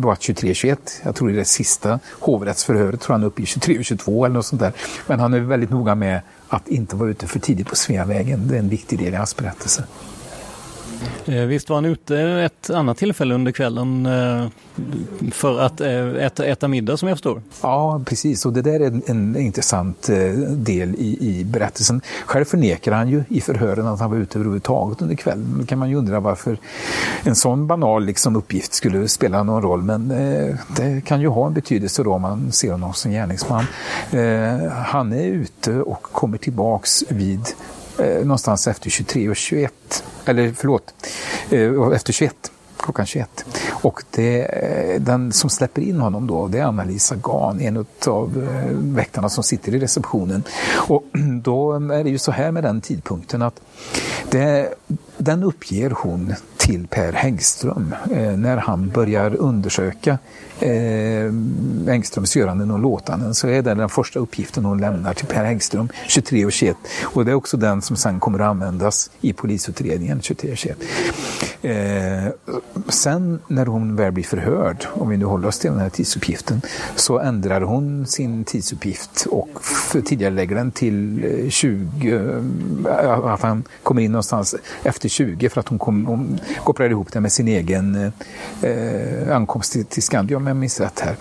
varit 0.00 0.20
23.21, 0.20 0.76
jag 1.04 1.14
tror 1.14 1.30
i 1.30 1.34
det 1.34 1.44
sista 1.44 1.98
hovrättsförhöret 2.20 3.00
tror 3.00 3.14
han 3.14 3.22
är 3.22 3.26
uppe 3.26 3.42
i 3.42 3.44
23.22 3.44 4.26
eller 4.26 4.34
något 4.34 4.46
sånt 4.46 4.62
där. 4.62 4.72
Men 5.06 5.20
han 5.20 5.34
är 5.34 5.40
väldigt 5.40 5.70
noga 5.70 5.94
med 5.94 6.20
att 6.48 6.68
inte 6.68 6.96
vara 6.96 7.10
ute 7.10 7.26
för 7.26 7.38
tidigt 7.38 7.68
på 7.68 7.76
Sveavägen, 7.76 8.48
det 8.48 8.54
är 8.54 8.58
en 8.58 8.68
viktig 8.68 8.98
del 8.98 9.12
i 9.12 9.16
hans 9.16 9.36
berättelse. 9.36 9.84
Eh, 11.28 11.44
visst 11.44 11.68
var 11.68 11.76
han 11.76 11.84
ute 11.84 12.18
ett 12.20 12.70
annat 12.70 12.98
tillfälle 12.98 13.34
under 13.34 13.52
kvällen 13.52 14.06
eh, 14.06 14.46
för 15.32 15.60
att 15.60 15.80
eh, 15.80 16.14
äta, 16.14 16.44
äta 16.44 16.68
middag 16.68 16.96
som 16.96 17.08
jag 17.08 17.16
förstår? 17.16 17.42
Ja, 17.62 18.02
precis. 18.06 18.46
Och 18.46 18.52
det 18.52 18.62
där 18.62 18.80
är 18.80 18.86
en, 18.86 19.02
en 19.06 19.36
intressant 19.36 20.06
del 20.50 20.94
i, 20.94 21.18
i, 21.20 21.44
berättelsen. 21.44 22.00
Själv 22.26 22.44
förnekar 22.44 22.92
han 22.92 23.08
ju 23.08 23.24
i 23.28 23.40
förhören 23.40 23.86
att 23.86 24.00
han 24.00 24.10
var 24.10 24.18
ute 24.18 24.38
överhuvudtaget 24.38 25.02
under 25.02 25.14
kvällen. 25.14 25.56
Då 25.60 25.66
kan 25.66 25.78
man 25.78 25.90
ju 25.90 25.96
undra 25.96 26.20
varför 26.20 26.58
en 27.22 27.34
sån 27.34 27.66
banal 27.66 28.04
liksom, 28.04 28.36
uppgift 28.36 28.74
skulle 28.74 29.08
spela 29.08 29.42
någon 29.42 29.62
roll. 29.62 29.82
Men 29.82 30.10
eh, 30.10 30.56
det 30.76 31.04
kan 31.04 31.20
ju 31.20 31.28
ha 31.28 31.46
en 31.46 31.54
betydelse 31.54 32.02
då 32.02 32.12
om 32.12 32.22
man 32.22 32.52
ser 32.52 32.72
honom 32.72 32.94
som 32.94 33.10
gärningsman. 33.10 33.64
Eh, 34.10 34.72
han 34.72 35.12
är 35.12 35.24
ute 35.24 35.80
och 35.80 36.02
kommer 36.02 36.38
tillbaks 36.38 37.04
vid 37.08 37.40
eh, 37.98 38.20
någonstans 38.20 38.66
efter 38.66 38.90
23 38.90 39.28
och 39.28 39.36
21. 39.36 40.04
Eller 40.24 40.52
förlåt, 40.56 40.94
eh, 41.50 41.92
efter 41.94 42.12
21 42.12 42.50
klockan 42.76 43.06
21. 43.06 43.44
Och 43.70 44.02
det, 44.10 44.42
eh, 44.42 45.00
den 45.00 45.32
som 45.32 45.50
släpper 45.50 45.82
in 45.82 46.00
honom 46.00 46.26
då, 46.26 46.48
det 46.48 46.58
är 46.58 46.64
Anna-Lisa 46.64 47.14
Gahn, 47.22 47.60
en 47.60 47.86
av 48.06 48.48
eh, 48.50 48.70
väktarna 48.72 49.28
som 49.28 49.44
sitter 49.44 49.74
i 49.74 49.78
receptionen. 49.78 50.42
Och 50.88 51.04
då 51.42 51.72
är 51.72 52.04
det 52.04 52.10
ju 52.10 52.18
så 52.18 52.32
här 52.32 52.50
med 52.52 52.62
den 52.62 52.80
tidpunkten 52.80 53.42
att 53.42 53.60
det, 54.30 54.74
den 55.16 55.42
uppger 55.42 55.90
hon 55.90 56.34
till 56.56 56.86
Per 56.86 57.12
Häggström 57.12 57.94
eh, 58.12 58.36
när 58.36 58.56
han 58.56 58.88
börjar 58.88 59.36
undersöka 59.36 60.18
eh, 60.60 61.94
Engströms 61.94 62.36
göranden 62.36 62.70
och 62.70 62.78
låtanden 62.78 63.34
så 63.34 63.48
är 63.48 63.62
det 63.62 63.74
den 63.74 63.88
första 63.88 64.18
uppgiften 64.18 64.64
hon 64.64 64.78
lämnar 64.78 65.14
till 65.14 65.26
Per 65.26 65.44
Engström 65.44 65.88
23 66.08 66.44
och 66.44 66.52
21. 66.52 66.76
Och 67.02 67.24
det 67.24 67.30
är 67.30 67.34
också 67.34 67.56
den 67.56 67.82
som 67.82 67.96
sen 67.96 68.20
kommer 68.20 68.38
att 68.38 68.46
användas 68.46 69.10
i 69.20 69.32
polisutredningen 69.32 70.20
23 70.22 70.50
och 70.50 70.56
21. 70.56 70.78
Eh, 71.62 72.32
sen 72.88 73.38
när 73.48 73.66
hon 73.66 73.96
väl 73.96 74.12
blir 74.12 74.24
förhörd, 74.24 74.86
om 74.92 75.08
vi 75.08 75.16
nu 75.16 75.24
håller 75.24 75.48
oss 75.48 75.58
till 75.58 75.70
den 75.70 75.80
här 75.80 75.90
tidsuppgiften, 75.90 76.60
så 76.96 77.18
ändrar 77.18 77.60
hon 77.60 78.06
sin 78.06 78.44
tidsuppgift 78.44 79.26
och 79.30 79.48
tidigare 80.04 80.34
lägger 80.34 80.56
den 80.56 80.70
till 80.70 81.46
20, 81.50 82.14
eh, 82.14 83.02
eh 83.02 83.26
att 83.26 83.42
han 83.42 83.64
kommer 83.82 84.02
in 84.02 84.12
någonstans 84.12 84.54
efter 84.82 85.08
20 85.08 85.48
för 85.48 85.60
att 85.60 85.68
hon, 85.68 85.78
kom, 85.78 86.06
hon 86.06 86.40
kopplar 86.64 86.90
ihop 86.90 87.12
det 87.12 87.20
med 87.20 87.32
sin 87.32 87.48
egen 87.48 88.12
eh, 88.62 89.36
ankomst 89.36 89.72
till, 89.72 89.84
till 89.84 90.02
Skandia 90.02 90.36
om 90.46 90.48
jag 90.48 90.56
minns 90.56 90.80
rätt 90.80 91.00
här. 91.00 91.16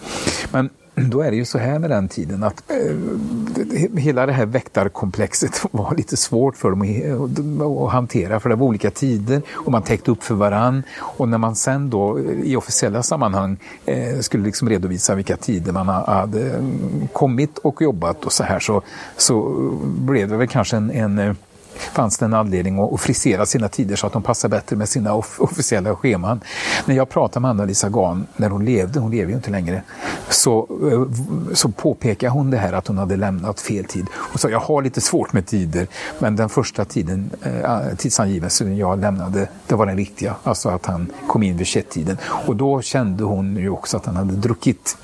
Men 0.52 0.70
då 0.96 1.22
är 1.22 1.32
det 1.32 1.38
ju 1.38 1.46
så 1.46 1.58
här 1.58 1.80
med 1.80 1.90
den 1.90 2.08
tiden 2.08 2.44
att 2.44 2.64
eh, 2.72 3.98
hela 3.98 4.26
det 4.26 4.32
här 4.32 4.46
väktarkomplexet 4.46 5.66
var 5.72 5.96
lite 5.96 6.18
svårt 6.18 6.58
för 6.58 6.70
dem 6.70 6.82
att, 6.82 7.86
att, 7.86 7.92
hantera 7.92 8.40
för 8.40 8.50
det 8.50 8.56
var 8.56 8.66
olika 8.66 8.92
tider 8.92 9.42
och 9.52 9.72
man 9.72 9.82
täckte 9.82 10.12
upp 10.12 10.24
för 10.24 10.36
varann 10.36 10.84
och 11.00 11.30
när 11.30 11.38
man 11.38 11.56
sen 11.56 11.90
då 11.90 12.18
eh, 12.18 12.24
i 12.44 12.56
officiella 12.56 13.04
sammanhang 13.04 13.58
eh, 13.86 14.20
skulle 14.20 14.44
liksom 14.44 14.70
redovisa 14.70 15.16
vilka 15.16 15.38
tider 15.38 15.72
man 15.72 15.88
hade 15.88 16.50
mm, 16.50 17.08
kommit 17.14 17.58
och 17.58 17.82
jobbat 17.82 18.26
och 18.26 18.34
så 18.34 18.44
här 18.44 18.60
så, 18.60 18.82
så 19.18 19.52
blev 19.84 20.30
det 20.30 20.38
väl 20.38 20.48
kanske 20.48 20.78
en, 20.78 20.92
en 20.92 21.20
eh, 21.20 21.34
fanns 21.78 22.18
det 22.18 22.26
en 22.26 22.34
anledning 22.34 22.80
att 22.80 23.02
frisera 23.02 23.46
sina 23.46 23.68
tider 23.68 23.96
så 23.96 24.08
att 24.08 24.14
de 24.14 24.22
passar 24.22 24.50
bättre 24.50 24.76
med 24.76 24.90
sina 24.90 25.14
off 25.14 25.40
officiella 25.40 25.96
scheman. 25.96 26.42
När 26.86 26.96
jag 26.96 27.10
pratade 27.10 27.42
med 27.42 27.50
Anna-Lisa 27.52 27.90
Gahn 27.90 28.28
när 28.36 28.50
hon 28.50 28.66
levde, 28.66 29.00
hon 29.00 29.12
lever 29.12 29.30
ju 29.30 29.36
inte 29.36 29.52
längre, 29.52 29.82
så, 30.30 30.68
eh, 30.92 31.54
så 31.54 31.70
påpekade 31.70 32.32
hon 32.32 32.52
det 32.52 32.58
här 32.58 32.74
att 32.74 32.88
hon 32.88 32.98
hade 32.98 33.16
lämnat 33.16 33.60
fel 33.60 33.86
tid. 33.86 34.06
Hon 34.14 34.38
sa 34.38 34.50
jag 34.50 34.60
har 34.60 34.82
lite 34.82 35.02
svårt 35.02 35.34
med 35.34 35.46
tider 35.46 35.88
men 36.20 36.36
den 36.36 36.50
första 36.50 36.86
tiden, 36.86 37.30
eh, 37.44 37.96
tidsangivelsen 37.98 38.78
jag 38.78 39.00
lämnade, 39.00 39.48
det 39.68 39.76
var 39.76 39.86
den 39.86 39.98
riktiga. 39.98 40.36
Alltså 40.44 40.70
att 40.70 40.86
han 40.86 41.12
kom 41.28 41.44
in 41.44 41.58
vid 41.58 41.68
21-tiden. 41.68 42.18
Och 42.48 42.56
då 42.56 42.82
kände 42.82 43.24
hon 43.24 43.58
ju 43.58 43.70
också 43.70 43.98
att 43.98 44.06
han 44.06 44.16
hade 44.16 44.34
druckit. 44.34 44.98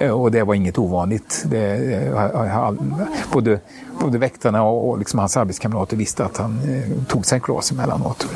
Eh, 0.00 0.10
och 0.10 0.30
det 0.30 0.42
var 0.42 0.54
inget 0.54 0.78
ovanligt. 0.78 1.44
Det, 1.46 1.82
både 3.32 3.60
både 4.02 4.18
väktarna 4.18 4.62
och, 4.62 4.90
och 4.90 4.98
liksom 4.98 5.18
hans 5.18 5.36
arbetskamrater 5.36 5.96
visste 5.96 6.24
att 6.24 6.36
han 6.36 6.58
eh, 6.58 7.04
tog 7.08 7.26
sig 7.26 7.36
en 7.36 7.42
glas 7.42 7.72
emellanåt. 7.72 8.26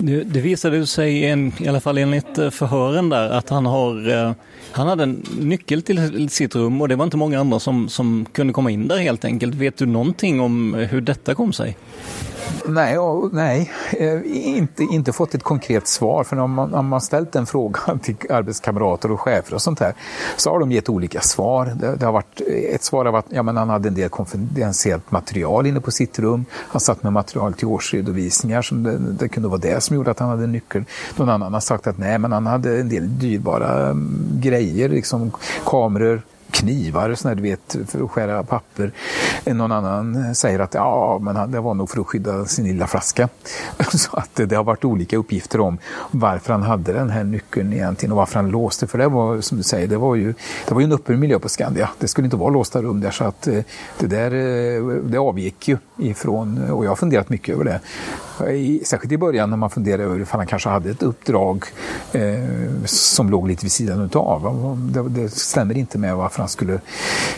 Det, 0.00 0.22
det 0.22 0.40
visade 0.40 0.86
sig, 0.86 1.26
en, 1.26 1.52
i 1.58 1.68
alla 1.68 1.80
fall 1.80 1.98
enligt 1.98 2.38
eh, 2.38 2.50
förhören 2.50 3.08
där, 3.08 3.30
att 3.30 3.48
han, 3.48 3.66
har, 3.66 4.10
eh, 4.10 4.32
han 4.72 4.88
hade 4.88 5.02
en 5.02 5.22
nyckel 5.40 5.82
till 5.82 6.28
sitt 6.30 6.54
rum 6.54 6.80
och 6.80 6.88
det 6.88 6.96
var 6.96 7.04
inte 7.04 7.16
många 7.16 7.40
andra 7.40 7.58
som, 7.58 7.88
som 7.88 8.26
kunde 8.32 8.52
komma 8.52 8.70
in 8.70 8.88
där 8.88 8.98
helt 8.98 9.24
enkelt. 9.24 9.54
Vet 9.54 9.76
du 9.76 9.86
någonting 9.86 10.40
om 10.40 10.74
hur 10.74 11.00
detta 11.00 11.34
kom 11.34 11.52
sig? 11.52 11.76
Nej, 12.66 12.98
nej 13.32 13.72
eh, 13.92 14.20
inte, 14.56 14.82
inte 14.82 15.12
fått 15.12 15.34
ett 15.34 15.42
konkret 15.42 15.86
svar. 15.86 16.24
För 16.24 16.36
om 16.38 16.52
man, 16.52 16.74
om 16.74 16.86
man 16.86 17.00
ställt 17.00 17.32
den 17.32 17.46
frågan 17.46 17.98
till 17.98 18.16
arbetskamrater 18.30 19.10
och 19.10 19.20
chefer 19.20 19.54
och 19.54 19.62
sånt 19.62 19.80
här 19.80 19.94
så 20.36 20.50
har 20.50 20.60
de 20.60 20.72
gett 20.72 20.88
olika 20.88 21.20
svar. 21.20 21.66
Det, 21.80 21.96
det 21.96 22.04
har 22.04 22.12
varit, 22.12 22.40
eh, 22.46 22.74
ett 22.74 22.82
svar 22.82 23.04
har 23.04 23.12
varit 23.12 23.26
ja, 23.28 23.42
men 23.42 23.56
han 23.56 23.68
hade 23.68 23.88
en 23.88 23.94
del 23.94 24.08
konfidentiellt 24.08 25.10
material 25.10 25.66
inne 25.66 25.80
på 25.80 25.90
sitt 25.90 26.18
rum. 26.18 26.44
Han 26.52 26.80
satt 26.80 27.02
med 27.02 27.12
material 27.12 27.54
till 27.54 27.66
årsredovisningar. 27.66 28.62
Som 28.62 28.82
det, 28.82 28.98
det 28.98 29.28
kunde 29.28 29.48
vara 29.48 29.60
det 29.60 29.82
som 29.82 29.96
gjorde 29.96 30.10
att 30.10 30.18
han 30.18 30.28
hade 30.28 30.46
nyckeln. 30.46 30.84
Någon 31.16 31.28
annan 31.28 31.54
har 31.54 31.60
sagt 31.60 31.86
att 31.86 31.98
nej, 31.98 32.18
men 32.18 32.32
han 32.32 32.46
hade 32.46 32.80
en 32.80 32.88
del 32.88 33.18
dyrbara 33.18 33.90
um, 33.90 34.38
grejer, 34.40 34.88
liksom 34.88 35.32
kameror, 35.64 36.22
knivar 36.52 37.10
och 37.10 37.18
sådär, 37.18 37.34
du 37.34 37.42
vet, 37.42 37.76
för 37.88 38.04
att 38.04 38.10
skära 38.10 38.42
papper. 38.42 38.92
Någon 39.44 39.72
annan 39.72 40.34
säger 40.34 40.58
att 40.58 40.74
ja, 40.74 41.18
men 41.22 41.50
det 41.50 41.60
var 41.60 41.74
nog 41.74 41.90
för 41.90 42.00
att 42.00 42.06
skydda 42.06 42.44
sin 42.44 42.64
lilla 42.64 42.86
flaska. 42.86 43.28
Så 43.92 44.16
att 44.16 44.34
det 44.34 44.54
har 44.54 44.64
varit 44.64 44.84
olika 44.84 45.16
uppgifter 45.16 45.60
om 45.60 45.78
varför 46.10 46.52
han 46.52 46.62
hade 46.62 46.92
den 46.92 47.10
här 47.10 47.24
nyckeln 47.24 47.72
egentligen 47.72 48.12
och 48.12 48.18
varför 48.18 48.34
han 48.34 48.50
låste. 48.50 48.86
För 48.86 48.98
det 48.98 49.08
var 49.08 49.40
som 49.40 49.58
du 49.58 49.64
säger, 49.64 49.88
det 49.88 49.96
var 49.96 50.14
ju, 50.14 50.34
det 50.68 50.74
var 50.74 50.80
ju 50.80 50.84
en 50.84 50.92
öppen 50.92 51.20
miljö 51.20 51.38
på 51.38 51.48
Skandia. 51.48 51.90
Det 51.98 52.08
skulle 52.08 52.24
inte 52.24 52.36
vara 52.36 52.50
låsta 52.50 52.82
rum 52.82 53.00
där 53.00 53.10
så 53.10 53.24
att 53.24 53.46
eh, 53.46 53.58
det 53.98 54.06
där 54.06 54.30
eh, 54.34 54.96
det 55.02 55.18
avgick 55.18 55.68
ju 55.68 55.78
ifrån, 55.98 56.70
och 56.70 56.84
jag 56.84 56.90
har 56.90 56.96
funderat 56.96 57.28
mycket 57.28 57.54
över 57.54 57.64
det. 57.64 57.80
I, 58.50 58.82
särskilt 58.84 59.12
i 59.12 59.18
början 59.18 59.50
när 59.50 59.56
man 59.56 59.70
funderade 59.70 60.04
över 60.04 60.20
ifall 60.20 60.40
han 60.40 60.46
kanske 60.46 60.68
hade 60.68 60.90
ett 60.90 61.02
uppdrag 61.02 61.64
eh, 62.12 62.22
som 62.84 63.30
låg 63.30 63.48
lite 63.48 63.64
vid 63.64 63.72
sidan 63.72 64.00
utav. 64.00 64.78
Det, 64.92 65.22
det 65.22 65.28
stämmer 65.28 65.78
inte 65.78 65.98
med 65.98 66.16
varför 66.16 66.38
han 66.38 66.48
skulle 66.48 66.80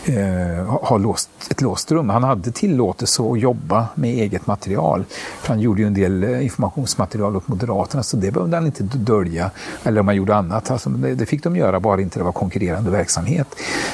eh, 0.04 0.64
ha 0.66 0.96
låst, 0.96 1.30
ett 1.50 1.60
låst 1.60 1.92
rum. 1.92 2.08
Han 2.08 2.24
hade 2.24 2.50
tillåtelse 2.50 3.22
att 3.22 3.40
jobba 3.40 3.86
med 3.94 4.10
eget 4.10 4.46
material. 4.46 5.04
För 5.40 5.48
han 5.48 5.60
gjorde 5.60 5.80
ju 5.80 5.86
en 5.86 5.94
del 5.94 6.24
eh, 6.24 6.44
informationsmaterial 6.44 7.36
åt 7.36 7.48
Moderaterna 7.48 8.02
så 8.02 8.16
det 8.16 8.30
behövde 8.30 8.56
han 8.56 8.66
inte 8.66 8.82
dölja. 8.82 9.50
Eller 9.84 10.00
om 10.00 10.06
han 10.06 10.16
gjorde 10.16 10.34
annat. 10.34 10.70
Alltså, 10.70 10.90
det, 10.90 11.14
det, 11.14 11.26
fick 11.26 11.42
de 11.42 11.56
göra 11.56 11.80
bara 11.80 12.00
inte 12.00 12.18
det 12.18 12.24
var 12.24 12.32
konkurrerande 12.32 12.90
verksamhet. 12.90 13.48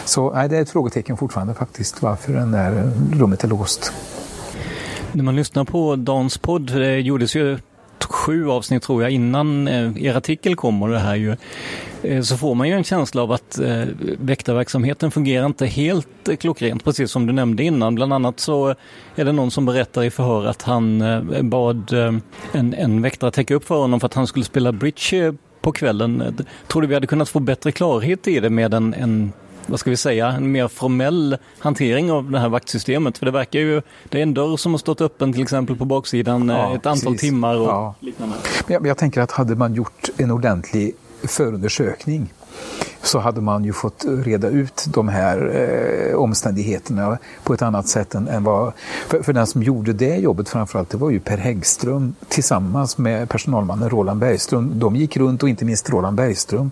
Så 0.05 0.33
nej, 0.35 0.49
det 0.49 0.57
är 0.57 0.63
ett 0.63 0.71
frågetecken 0.71 1.17
fortfarande 1.17 1.55
faktiskt 1.55 2.03
varför 2.03 2.33
det 2.33 2.45
där 2.45 2.93
rummet 3.13 3.45
är 3.45 3.49
låst. 3.49 3.93
När 5.13 5.25
man 5.25 5.37
lyssnar 5.37 5.65
på 5.65 5.97
Dans 5.97 6.39
podd, 6.39 6.67
det 6.67 7.01
gjordes 7.01 7.37
ju 7.37 7.59
sju 8.09 8.51
avsnitt 8.51 8.83
tror 8.83 9.03
jag 9.03 9.11
innan 9.11 9.69
eh, 9.69 10.05
er 10.05 10.17
artikel 10.17 10.57
kom 10.57 10.83
och 10.83 10.89
det 10.89 10.99
här 10.99 11.15
ju, 11.15 11.37
eh, 12.03 12.23
så 12.23 12.37
får 12.37 12.55
man 12.55 12.69
ju 12.69 12.75
en 12.75 12.85
känsla 12.85 13.23
av 13.23 13.33
att 13.33 13.59
väktarverksamheten 14.19 15.11
fungerar 15.11 15.47
inte 15.47 15.67
helt 15.67 16.41
klockrent, 16.41 16.85
precis 16.85 17.11
som 17.11 17.27
du 17.27 17.33
nämnde 17.33 17.63
innan. 17.63 17.95
Bland 17.95 18.13
annat 18.13 18.41
så 18.41 18.75
är 19.15 19.25
det 19.25 19.33
någon 19.33 19.51
som 19.51 19.67
berättar 19.67 20.05
i 20.05 20.11
förhör 20.11 20.47
att 20.47 20.63
han 20.63 21.03
bad 21.51 21.93
en, 22.53 22.75
en 22.75 23.03
väktare 23.03 23.31
täcka 23.31 23.55
upp 23.55 23.65
för 23.65 23.79
honom 23.79 24.01
för 24.01 24.07
att 24.07 24.15
han 24.15 24.27
skulle 24.27 24.45
spela 24.45 24.73
bridge 24.73 25.35
på 25.61 25.73
kvällen. 25.73 26.37
Tror 26.67 26.83
du 26.83 26.89
vi 26.89 26.95
hade 26.95 27.07
kunnat 27.07 27.29
få 27.29 27.41
bättre 27.41 27.73
klarhet 27.73 28.29
i 28.29 28.41
det 28.41 28.51
med 28.51 28.75
en, 28.75 28.95
en 28.95 29.33
vad 29.71 29.81
ska 29.81 29.91
vi 29.91 29.97
säga, 29.97 30.29
en 30.29 30.53
mer 30.53 30.69
formell 30.69 31.37
hantering 31.59 32.13
av 32.13 32.31
det 32.31 32.39
här 32.39 32.49
vaktsystemet. 32.49 33.19
För 33.19 33.27
det 33.27 33.33
verkar 33.33 33.59
ju, 33.59 33.83
det 34.09 34.19
är 34.19 34.23
en 34.23 34.35
dörr 34.35 34.57
som 34.57 34.73
har 34.73 34.79
stått 34.79 35.01
öppen 35.01 35.33
till 35.33 35.43
exempel 35.43 35.77
på 35.77 35.85
baksidan 35.85 36.49
ja, 36.49 36.75
ett 36.75 36.87
antal 36.87 37.13
precis. 37.13 37.21
timmar 37.21 37.57
och 37.57 37.69
ja. 37.69 37.95
liknande. 38.01 38.35
Jag, 38.67 38.87
jag 38.87 38.97
tänker 38.97 39.21
att 39.21 39.33
hade 39.33 39.57
man 39.57 39.75
gjort 39.75 40.09
en 40.17 40.31
ordentlig 40.31 40.93
förundersökning 41.23 42.33
så 43.03 43.19
hade 43.19 43.41
man 43.41 43.65
ju 43.65 43.73
fått 43.73 44.05
reda 44.09 44.49
ut 44.49 44.87
de 44.89 45.09
här 45.09 45.51
eh, 46.11 46.15
omständigheterna 46.15 47.19
på 47.45 47.55
ett 47.55 47.63
annat 47.63 47.89
sätt 47.89 48.15
än, 48.15 48.29
än 48.29 48.45
vad... 48.45 48.73
För, 49.09 49.23
för, 49.23 49.33
den 49.33 49.47
som 49.47 49.63
gjorde 49.63 49.93
det 49.93 50.17
jobbet 50.17 50.49
framförallt, 50.49 50.91
det 50.91 50.97
var 50.97 51.11
ju 51.11 51.21
Per 51.21 51.37
Häggström 51.37 52.15
tillsammans 52.29 52.99
med 52.99 53.29
personalmannen 53.29 53.91
Roland 53.91 54.21
Bergström. 54.21 54.79
De 54.79 54.97
gick 54.97 55.17
runt 55.17 55.43
och 55.43 55.49
inte 55.49 55.65
minst 55.65 55.91
Roland 55.91 56.17
Bergström 56.17 56.71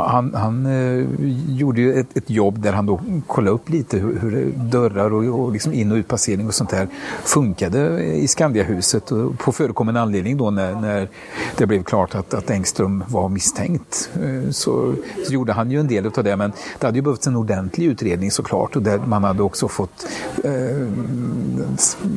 han, 0.00 0.34
han 0.34 0.66
eh, 0.66 1.06
gjorde 1.48 1.80
ju 1.80 2.00
ett, 2.00 2.16
ett, 2.16 2.30
jobb 2.30 2.58
där 2.58 2.72
han 2.72 2.86
då 2.86 3.00
kollade 3.26 3.54
upp 3.54 3.68
lite 3.68 3.98
hur, 3.98 4.18
hur 4.18 4.52
dörrar 4.56 5.12
och, 5.12 5.40
och 5.40 5.52
liksom 5.52 5.72
in 5.72 5.92
och 5.92 5.96
utpassering 5.96 6.46
och 6.46 6.54
sånt 6.54 6.70
där 6.70 6.88
funkade 7.24 8.04
i 8.04 8.28
Skandiahuset. 8.28 9.12
Och 9.12 9.38
på 9.38 9.52
förekommande 9.52 10.00
anledning 10.00 10.36
då 10.36 10.50
när, 10.50 10.74
när 10.74 11.08
det 11.56 11.66
blev 11.66 11.82
klart 11.82 12.14
att, 12.14 12.34
att 12.34 12.50
Engström 12.50 13.04
var 13.08 13.28
misstänkt 13.28 14.10
eh, 14.14 14.50
så, 14.50 14.94
så, 15.26 15.32
gjorde 15.32 15.52
han 15.52 15.70
ju 15.70 15.80
en 15.80 15.88
del 15.88 16.06
av 16.06 16.24
det. 16.24 16.36
Men 16.36 16.52
det 16.78 16.86
hade 16.86 16.98
ju 16.98 17.02
behövts 17.02 17.26
en 17.26 17.36
ordentlig 17.36 17.86
utredning 17.86 18.30
såklart 18.30 18.76
och 18.76 18.82
där 18.82 18.98
man 18.98 19.24
hade 19.24 19.42
också 19.42 19.68
fått 19.68 20.06
eh, 20.44 20.88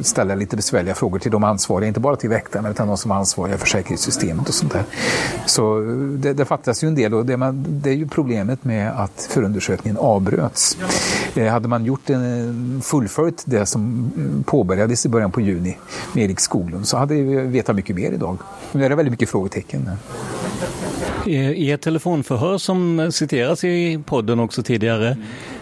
ställa 0.02 0.36
lite 0.36 0.56
besvärliga 0.56 0.96
frågor 0.96 1.20
till 1.20 1.32
de 1.32 1.44
ansvariga, 1.44 1.88
inte 1.88 2.00
bara 2.00 2.16
till 2.16 2.30
väktarna 2.30 2.70
utan 2.70 2.88
de 2.88 2.98
som 2.98 3.10
var 3.10 3.18
ansvariga 3.18 3.58
för 3.58 3.68
säkerhetssystemet 3.68 4.50
och 4.50 4.54
sånt 4.54 4.74
där. 4.74 4.84
Så 5.46 5.82
eh, 5.82 5.98
det, 5.98 6.34
det 6.34 6.46
fattas 6.46 6.84
ju 6.84 6.88
en 6.88 6.96
del 6.96 7.14
och 7.14 7.26
det, 7.26 7.38
man, 7.38 7.67
det 7.68 7.90
är 7.90 7.94
ju 7.94 8.08
problemet 8.08 8.64
med 8.64 8.92
att 9.00 9.28
förundersökningen 9.30 9.98
avbröts. 9.98 10.78
Eh, 11.36 11.48
hade 11.48 11.68
man 11.68 11.86
gjort 11.86 12.10
en, 12.10 12.82
fullföljt 12.82 13.44
det 13.46 13.66
som 13.66 14.12
påbörjades 14.46 15.06
i 15.06 15.10
början 15.10 15.32
på 15.32 15.42
juni 15.42 15.78
med 16.14 16.24
Erik 16.24 16.40
Skoglund 16.40 16.88
så 16.88 16.98
hade 16.98 17.14
vi 17.14 17.36
vetat 17.36 17.76
mycket 17.76 17.96
mer 17.96 18.12
idag. 18.12 18.38
Nu 18.72 18.86
är 18.86 18.90
det 18.90 18.96
väldigt 18.96 19.12
mycket 19.12 19.30
frågetecken. 19.30 19.90
I 21.26 21.72
ett 21.72 21.82
telefonförhör 21.82 22.58
som 22.58 23.12
citeras 23.12 23.64
i 23.64 24.04
podden 24.06 24.40
också 24.40 24.64
tidigare 24.64 25.18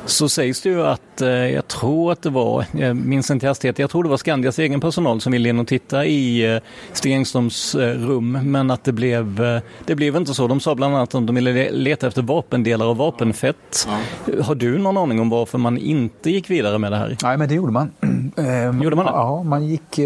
så 0.06 0.30
sägs 0.30 0.62
det 0.62 0.70
ju 0.70 0.82
att, 0.82 1.22
eh, 1.22 1.30
jag 1.30 1.68
tror 1.68 2.12
att 2.12 2.22
det 2.22 2.30
var, 2.30 2.66
jag 2.72 2.96
minns 2.96 3.32
inte 3.32 3.48
hastighet, 3.48 3.80
jag 3.80 3.90
tror 3.90 4.04
det 4.04 4.10
var 4.10 4.18
Skandias 4.18 4.60
egen 4.60 4.82
personal 4.82 5.22
som 5.22 5.32
ville 5.32 5.50
in 5.50 5.60
och 5.60 5.68
titta 5.68 6.06
i 6.06 6.54
eh, 6.56 6.62
Stig 6.94 7.14
Engströms 7.14 7.76
eh, 7.76 8.00
rum, 8.00 8.52
men 8.52 8.72
att 8.72 8.84
det 8.84 8.92
blev, 8.92 9.42
det 9.86 9.96
blev 9.96 10.16
inte 10.16 10.34
så. 10.34 10.48
De 10.48 10.60
sa 10.60 10.76
bland 10.76 10.96
annat 10.96 11.16
att 11.16 11.28
de 11.28 11.36
ville 11.36 11.72
leta 11.72 12.08
efter 12.08 12.22
vapendelar 12.22 12.86
och 12.86 12.98
vapenfett. 12.98 13.88
Ja. 14.26 14.44
Har 14.44 14.56
du 14.56 14.78
någon 14.78 14.98
aning 14.98 15.20
om 15.20 15.30
varför 15.30 15.58
man 15.58 15.78
inte 15.78 16.30
gick 16.30 16.50
vidare 16.50 16.78
med 16.78 16.92
det 16.92 16.98
här? 16.98 17.18
Nej, 17.24 17.38
men 17.38 17.50
det 17.50 17.56
gjorde 17.56 17.72
man. 17.72 17.92
Gjorde 18.84 18.96
man 18.96 19.06
det? 19.06 19.12
Ja, 19.12 19.44
man 19.44 19.66
gick, 19.66 20.00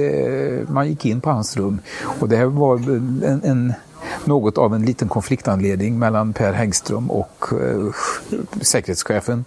man 0.67 0.89
gick 0.89 1.05
in 1.05 1.21
på 1.21 1.29
hans 1.29 1.57
rum 1.57 1.79
och 2.19 2.29
det 2.29 2.35
här 2.35 2.45
var 2.45 2.75
en, 2.75 3.41
en 3.43 3.73
något 4.25 4.57
av 4.57 4.75
en 4.75 4.85
liten 4.85 5.07
konfliktanledning 5.07 5.99
mellan 5.99 6.33
Per 6.33 6.53
Häggström 6.53 7.11
och 7.11 7.45
eh, 7.51 7.93
säkerhetschefen 8.61 9.45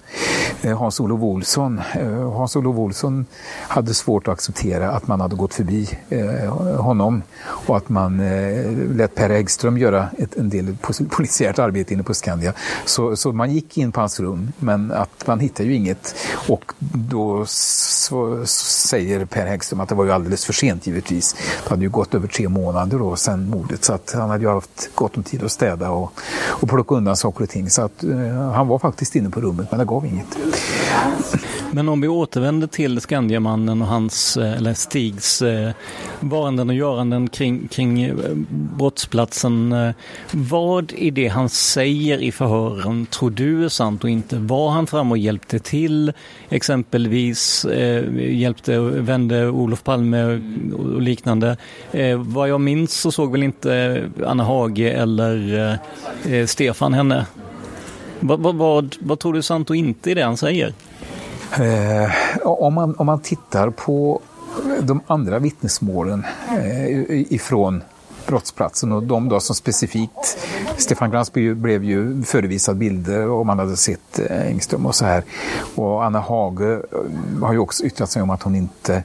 eh, 0.62 0.78
Hans-Olof 0.78 1.22
Olsson. 1.22 1.80
Eh, 1.94 2.32
Hans-Olof 2.32 2.76
Olsson 2.76 3.26
hade 3.68 3.94
svårt 3.94 4.28
att 4.28 4.32
acceptera 4.32 4.90
att 4.90 5.06
man 5.06 5.20
hade 5.20 5.36
gått 5.36 5.54
förbi 5.54 5.88
eh, 6.08 6.56
honom 6.76 7.22
och 7.42 7.76
att 7.76 7.88
man 7.88 8.20
eh, 8.20 8.72
lät 8.72 9.14
Per 9.14 9.30
Häggström 9.30 9.78
göra 9.78 10.08
ett, 10.18 10.36
en 10.36 10.48
del 10.48 10.76
polisiärt 11.10 11.58
arbete 11.58 11.94
inne 11.94 12.02
på 12.02 12.14
Skandia. 12.14 12.52
Så, 12.84 13.16
så 13.16 13.32
man 13.32 13.50
gick 13.52 13.78
in 13.78 13.92
på 13.92 14.00
hans 14.00 14.20
rum 14.20 14.52
men 14.58 14.92
att 14.92 15.26
man 15.26 15.40
hittade 15.40 15.68
ju 15.68 15.74
inget 15.74 16.14
och 16.48 16.72
då 16.78 17.44
så, 17.46 18.46
säger 18.46 19.24
Per 19.24 19.46
Häggström 19.46 19.80
att 19.80 19.88
det 19.88 19.94
var 19.94 20.04
ju 20.04 20.12
alldeles 20.12 20.44
för 20.44 20.52
sent 20.52 20.86
givetvis. 20.86 21.36
Det 21.64 21.70
hade 21.70 21.82
ju 21.82 21.90
gått 21.90 22.14
över 22.14 22.28
tre 22.28 22.48
månader 22.48 22.98
då 22.98 23.16
sedan 23.16 23.48
mordet 23.48 23.84
så 23.84 23.92
att 23.92 24.12
han 24.14 24.30
hade 24.30 24.44
ju 24.44 24.50
haft 24.54 24.90
gott 24.94 25.16
om 25.16 25.22
tid 25.22 25.42
att 25.42 25.52
städa 25.52 25.90
och, 25.90 26.12
och 26.48 26.68
plocka 26.68 26.94
undan 26.94 27.16
saker 27.16 27.44
och 27.44 27.50
ting. 27.50 27.70
Så 27.70 27.82
att, 27.82 28.04
eh, 28.04 28.50
han 28.52 28.68
var 28.68 28.78
faktiskt 28.78 29.16
inne 29.16 29.30
på 29.30 29.40
rummet 29.40 29.66
men 29.70 29.78
det 29.78 29.84
gav 29.84 30.06
inget. 30.06 30.38
Men 31.74 31.88
om 31.88 32.00
vi 32.00 32.08
återvänder 32.08 32.66
till 32.66 33.00
Skandiamannen 33.00 33.82
och 33.82 33.88
hans, 33.88 34.36
eh, 34.36 34.52
eller 34.52 34.74
Stigs, 34.74 35.42
eh, 35.42 35.72
varanden 36.20 36.68
och 36.68 36.74
göranden 36.74 37.28
kring, 37.28 37.68
kring 37.68 38.02
eh, 38.02 38.14
brottsplatsen. 38.50 39.72
Eh, 39.72 39.94
vad 40.32 40.92
i 40.92 41.10
det 41.10 41.28
han 41.28 41.48
säger 41.48 42.22
i 42.22 42.32
förhören 42.32 43.06
tror 43.06 43.30
du 43.30 43.64
är 43.64 43.68
sant 43.68 44.04
och 44.04 44.10
inte? 44.10 44.38
Var 44.38 44.70
han 44.70 44.86
fram 44.86 45.10
och 45.10 45.18
hjälpte 45.18 45.58
till? 45.58 46.12
Exempelvis 46.48 47.64
eh, 47.64 48.34
hjälpte 48.34 48.78
och 48.78 49.08
vände 49.08 49.48
Olof 49.48 49.84
Palme 49.84 50.24
och 50.74 51.02
liknande. 51.02 51.56
Eh, 51.92 52.18
vad 52.18 52.48
jag 52.48 52.60
minns 52.60 52.92
så 52.92 53.12
såg 53.12 53.32
väl 53.32 53.42
inte 53.42 54.02
Anna 54.26 54.41
Hage 54.42 54.90
eller 54.90 55.68
eh, 56.24 56.32
eh 56.32 56.46
Stefan 56.46 56.94
henne. 56.94 57.26
Vad, 58.20 58.40
vad, 58.40 58.54
vad, 58.54 58.96
vad 59.00 59.18
tror 59.18 59.32
du 59.32 59.38
är 59.38 59.42
sant 59.42 59.70
och 59.70 59.76
inte 59.76 60.10
i 60.10 60.14
det 60.14 60.22
han 60.22 60.36
säger? 60.36 60.74
Eh, 61.52 62.10
om, 62.42 62.74
man, 62.74 62.94
om 62.96 63.06
man 63.06 63.20
tittar 63.20 63.70
på 63.70 64.20
de 64.82 65.00
andra 65.06 65.38
vittnesmålen 65.38 66.24
eh, 66.50 67.32
ifrån 67.32 67.82
brottsplatsen 68.26 68.92
och 68.92 69.02
de 69.02 69.28
då 69.28 69.40
som 69.40 69.54
specifikt, 69.54 70.38
Stefan 70.76 71.10
Glans 71.10 71.32
blev 71.32 71.84
ju 71.84 72.22
förevisad 72.22 72.76
bilder 72.76 73.28
och 73.28 73.46
man 73.46 73.58
hade 73.58 73.76
sett 73.76 74.18
eh, 74.18 74.46
Engström 74.46 74.86
och 74.86 74.94
så 74.94 75.04
här. 75.04 75.22
Och 75.74 76.04
Anna 76.04 76.20
Hage 76.20 76.72
eh, 76.72 77.42
har 77.42 77.52
ju 77.52 77.58
också 77.58 77.84
yttrat 77.84 78.10
sig 78.10 78.22
om 78.22 78.30
att 78.30 78.42
hon 78.42 78.54
inte 78.54 79.04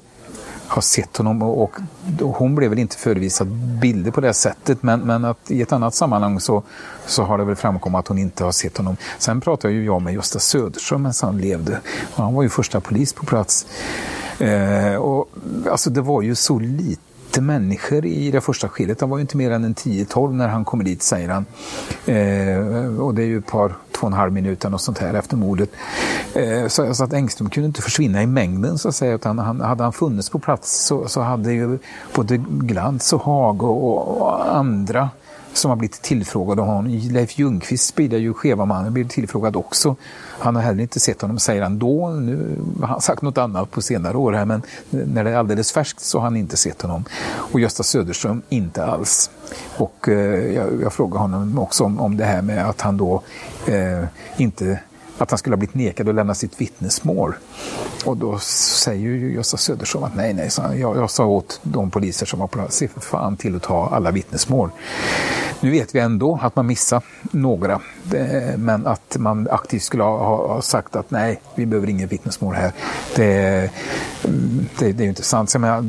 har 0.67 0.81
sett 0.81 1.17
honom 1.17 1.41
och, 1.41 1.75
och 2.21 2.35
hon 2.35 2.55
blev 2.55 2.69
väl 2.69 2.79
inte 2.79 2.97
förevisad 2.97 3.47
bilder 3.81 4.11
på 4.11 4.21
det 4.21 4.33
sättet 4.33 4.83
men, 4.83 4.99
men 4.99 5.25
att 5.25 5.51
i 5.51 5.61
ett 5.61 5.71
annat 5.71 5.95
sammanhang 5.95 6.39
så, 6.39 6.63
så 7.05 7.23
har 7.23 7.37
det 7.37 7.43
väl 7.43 7.55
framkommit 7.55 7.99
att 7.99 8.07
hon 8.07 8.17
inte 8.17 8.43
har 8.43 8.51
sett 8.51 8.77
honom. 8.77 8.97
Sen 9.17 9.41
pratade 9.41 9.73
ju 9.73 9.85
jag 9.85 10.01
med 10.01 10.13
Gösta 10.13 10.39
Söderström 10.39 11.01
medan 11.01 11.13
han 11.21 11.37
levde. 11.37 11.79
Och 12.15 12.23
han 12.23 12.33
var 12.33 12.43
ju 12.43 12.49
första 12.49 12.79
polis 12.79 13.13
på 13.13 13.25
plats. 13.25 13.65
Eh, 14.39 14.95
och, 14.95 15.29
alltså 15.71 15.89
det 15.89 16.01
var 16.01 16.21
ju 16.21 16.35
så 16.35 16.59
lite 16.59 17.01
människor 17.41 18.05
i 18.05 18.31
det 18.31 18.41
första 18.41 18.69
skedet. 18.69 19.01
Han 19.01 19.09
var 19.09 19.17
ju 19.17 19.21
inte 19.21 19.37
mer 19.37 19.51
än 19.51 19.63
en 19.63 19.75
10-12 19.75 20.33
när 20.33 20.47
han 20.47 20.65
kommer 20.65 20.83
dit, 20.83 21.03
säger 21.03 21.29
han. 21.29 21.45
Eh, 22.05 22.99
och 23.01 23.13
det 23.13 23.21
är 23.21 23.27
ju 23.27 23.37
ett 23.37 23.47
par, 23.47 23.69
två 23.91 24.01
och 24.01 24.07
en 24.07 24.13
halv 24.13 24.33
minuter 24.33 24.73
och 24.73 24.81
sånt 24.81 24.97
här 24.97 25.13
efter 25.13 25.37
mordet. 25.37 25.69
Eh, 26.33 26.67
så, 26.67 26.93
så, 26.93 27.03
att 27.03 27.13
Engström 27.13 27.49
kunde 27.49 27.67
inte 27.67 27.81
försvinna 27.81 28.23
i 28.23 28.27
mängden 28.27 28.77
så 28.77 28.89
att 28.89 28.95
säga. 28.95 29.13
Utan 29.13 29.39
han, 29.39 29.61
hade 29.61 29.83
han 29.83 29.93
funnits 29.93 30.29
på 30.29 30.39
plats 30.39 30.85
så, 30.85 31.07
så 31.07 31.21
hade 31.21 31.53
ju 31.53 31.79
både 32.15 32.37
Glantz 32.37 33.13
och 33.13 33.21
Hag 33.21 33.63
och, 33.63 34.21
och 34.21 34.55
andra 34.55 35.09
som 35.57 35.69
har 35.69 35.75
blivit 35.75 36.01
tillfrågad. 36.01 36.59
av 36.59 36.65
honom. 36.65 36.87
Leif 37.11 37.39
Ljungqvist 37.39 37.85
spelar 37.85 38.17
ju 38.17 38.33
Skevamannen, 38.33 38.93
blir 38.93 39.05
tillfrågad 39.05 39.55
också. 39.55 39.95
Han 40.39 40.55
har 40.55 40.61
heller 40.61 40.81
inte 40.81 40.99
sett 40.99 41.21
honom, 41.21 41.39
säger 41.39 41.61
han 41.61 41.79
då. 41.79 42.09
Nu 42.09 42.55
har 42.81 42.87
han 42.87 43.01
sagt 43.01 43.21
något 43.21 43.37
annat 43.37 43.71
på 43.71 43.81
senare 43.81 44.17
år 44.17 44.33
här, 44.33 44.45
men 44.45 44.61
när 44.89 45.23
det 45.23 45.29
är 45.29 45.35
alldeles 45.35 45.71
färskt 45.71 45.99
så 45.99 46.17
har 46.17 46.23
han 46.23 46.37
inte 46.37 46.57
sett 46.57 46.81
honom. 46.81 47.05
Och 47.53 47.59
Gösta 47.59 47.83
Söderström 47.83 48.41
inte 48.49 48.85
alls. 48.85 49.29
Och 49.77 50.09
eh, 50.09 50.53
jag, 50.55 50.81
jag 50.81 50.93
frågade 50.93 51.19
honom 51.19 51.59
också 51.59 51.83
om, 51.83 51.99
om 51.99 52.17
det 52.17 52.25
här 52.25 52.41
med 52.41 52.69
att 52.69 52.81
han 52.81 52.97
då 52.97 53.21
eh, 53.65 54.03
inte 54.37 54.79
att 55.17 55.31
han 55.31 55.37
skulle 55.37 55.53
ha 55.53 55.57
blivit 55.57 55.75
nekad 55.75 56.09
att 56.09 56.15
lämna 56.15 56.35
sitt 56.35 56.61
vittnesmål. 56.61 57.35
Och 58.05 58.17
då 58.17 58.39
säger 58.39 59.07
ju 59.07 59.33
Gösta 59.33 59.57
Söderström 59.57 60.03
att 60.03 60.15
nej, 60.15 60.33
nej, 60.33 60.49
jag, 60.79 60.97
jag 60.97 61.09
sa 61.09 61.25
åt 61.25 61.59
de 61.63 61.91
poliser 61.91 62.25
som 62.25 62.39
var 62.39 62.47
på 62.47 62.57
plats, 62.57 62.77
se 62.77 62.87
för 62.87 63.01
fan 63.01 63.37
till 63.37 63.55
att 63.55 63.63
ta 63.63 63.89
alla 63.89 64.11
vittnesmål. 64.11 64.69
Nu 65.59 65.71
vet 65.71 65.95
vi 65.95 65.99
ändå 65.99 66.39
att 66.41 66.55
man 66.55 66.67
missar 66.67 67.03
några, 67.31 67.81
men 68.57 68.87
att 68.87 69.17
man 69.19 69.47
aktivt 69.51 69.83
skulle 69.83 70.03
ha 70.03 70.61
sagt 70.61 70.95
att 70.95 71.11
nej, 71.11 71.41
vi 71.55 71.65
behöver 71.65 71.89
inget 71.89 72.11
vittnesmål 72.11 72.55
här. 72.55 72.71
Det, 73.15 73.71
det, 74.79 74.91
det 74.91 75.01
är 75.01 75.03
ju 75.03 75.09
inte 75.09 75.23
sant. 75.23 75.49
Så 75.49 75.59
menar, 75.59 75.85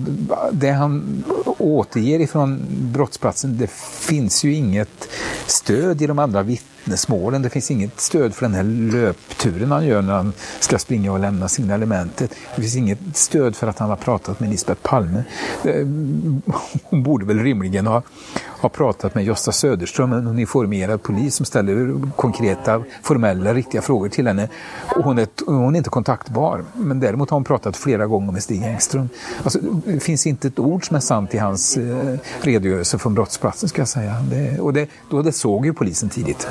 det 0.53 0.71
han 0.71 1.25
återger 1.59 2.21
ifrån 2.21 2.67
brottsplatsen, 2.71 3.59
det 3.59 3.71
finns 4.01 4.45
ju 4.45 4.55
inget 4.55 5.09
stöd 5.47 6.03
i 6.03 6.07
de 6.07 6.19
andra 6.19 6.43
vittnesmålen. 6.43 6.78
Det 7.43 7.51
finns 7.51 7.71
inget 7.71 8.01
stöd 8.01 8.35
för 8.35 8.47
den 8.47 8.55
här 8.55 8.63
löpturen 8.63 9.71
han 9.71 9.87
gör 9.87 10.03
när 10.03 10.15
han 10.15 10.33
ska 10.61 10.79
springa 10.79 11.13
och 11.13 11.19
lämna 11.19 11.49
signalementet. 11.49 12.35
Det 12.57 12.63
finns 12.63 12.77
inget 12.77 12.99
stöd 13.15 13.57
för 13.57 13.67
att 13.67 13.79
han 13.79 13.91
har 13.91 13.97
pratat 13.97 14.41
med 14.41 14.51
Lisbeth 14.51 14.83
Palme. 14.83 15.25
Eh, 15.65 15.87
hon 16.83 17.03
borde 17.03 17.25
väl 17.25 17.39
rimligen 17.39 17.87
ha, 17.87 18.03
ha 18.61 18.69
pratat 18.69 19.15
med 19.15 19.25
Gösta 19.25 19.53
Söderström, 19.53 20.13
en 20.13 20.27
uniformerad 20.27 21.03
polis 21.03 21.35
som 21.35 21.47
ställer 21.47 22.01
konkreta, 22.17 22.83
formella, 23.03 23.55
riktiga 23.55 23.83
frågor 23.83 24.09
till 24.09 24.27
henne. 24.27 24.49
Och 24.97 25.05
hon, 25.05 25.19
är, 25.19 25.29
hon 25.47 25.75
är 25.75 25.79
inte 25.79 25.91
kontaktbar. 25.91 26.65
Men 26.75 27.01
däremot 27.01 27.31
har 27.31 27.37
hon 27.37 27.45
pratat 27.45 27.77
flera 27.77 28.07
gånger 28.07 28.33
med 28.33 28.43
Stig 28.43 28.63
Engström. 28.63 29.09
Alltså, 29.43 29.59
det 29.85 30.01
finns 30.01 30.27
inte 30.27 30.49
ett 30.49 30.59
ord 30.59 30.87
som 30.87 30.97
är 30.97 31.01
sant 31.01 31.35
i 31.35 31.39
hans 31.39 31.77
eh, 31.77 32.17
redogörelse 32.41 32.99
från 32.99 33.15
brottsplatsen 33.15 33.69
ska 33.69 33.81
jag 33.81 33.89
säga. 33.89 34.15
Det, 34.31 34.59
och 34.61 34.73
det, 34.73 34.89
då 35.11 35.23
det 35.23 35.33
såg 35.33 35.67
ju 35.67 35.73
polisen 35.73 36.09
tidigt. 36.09 36.49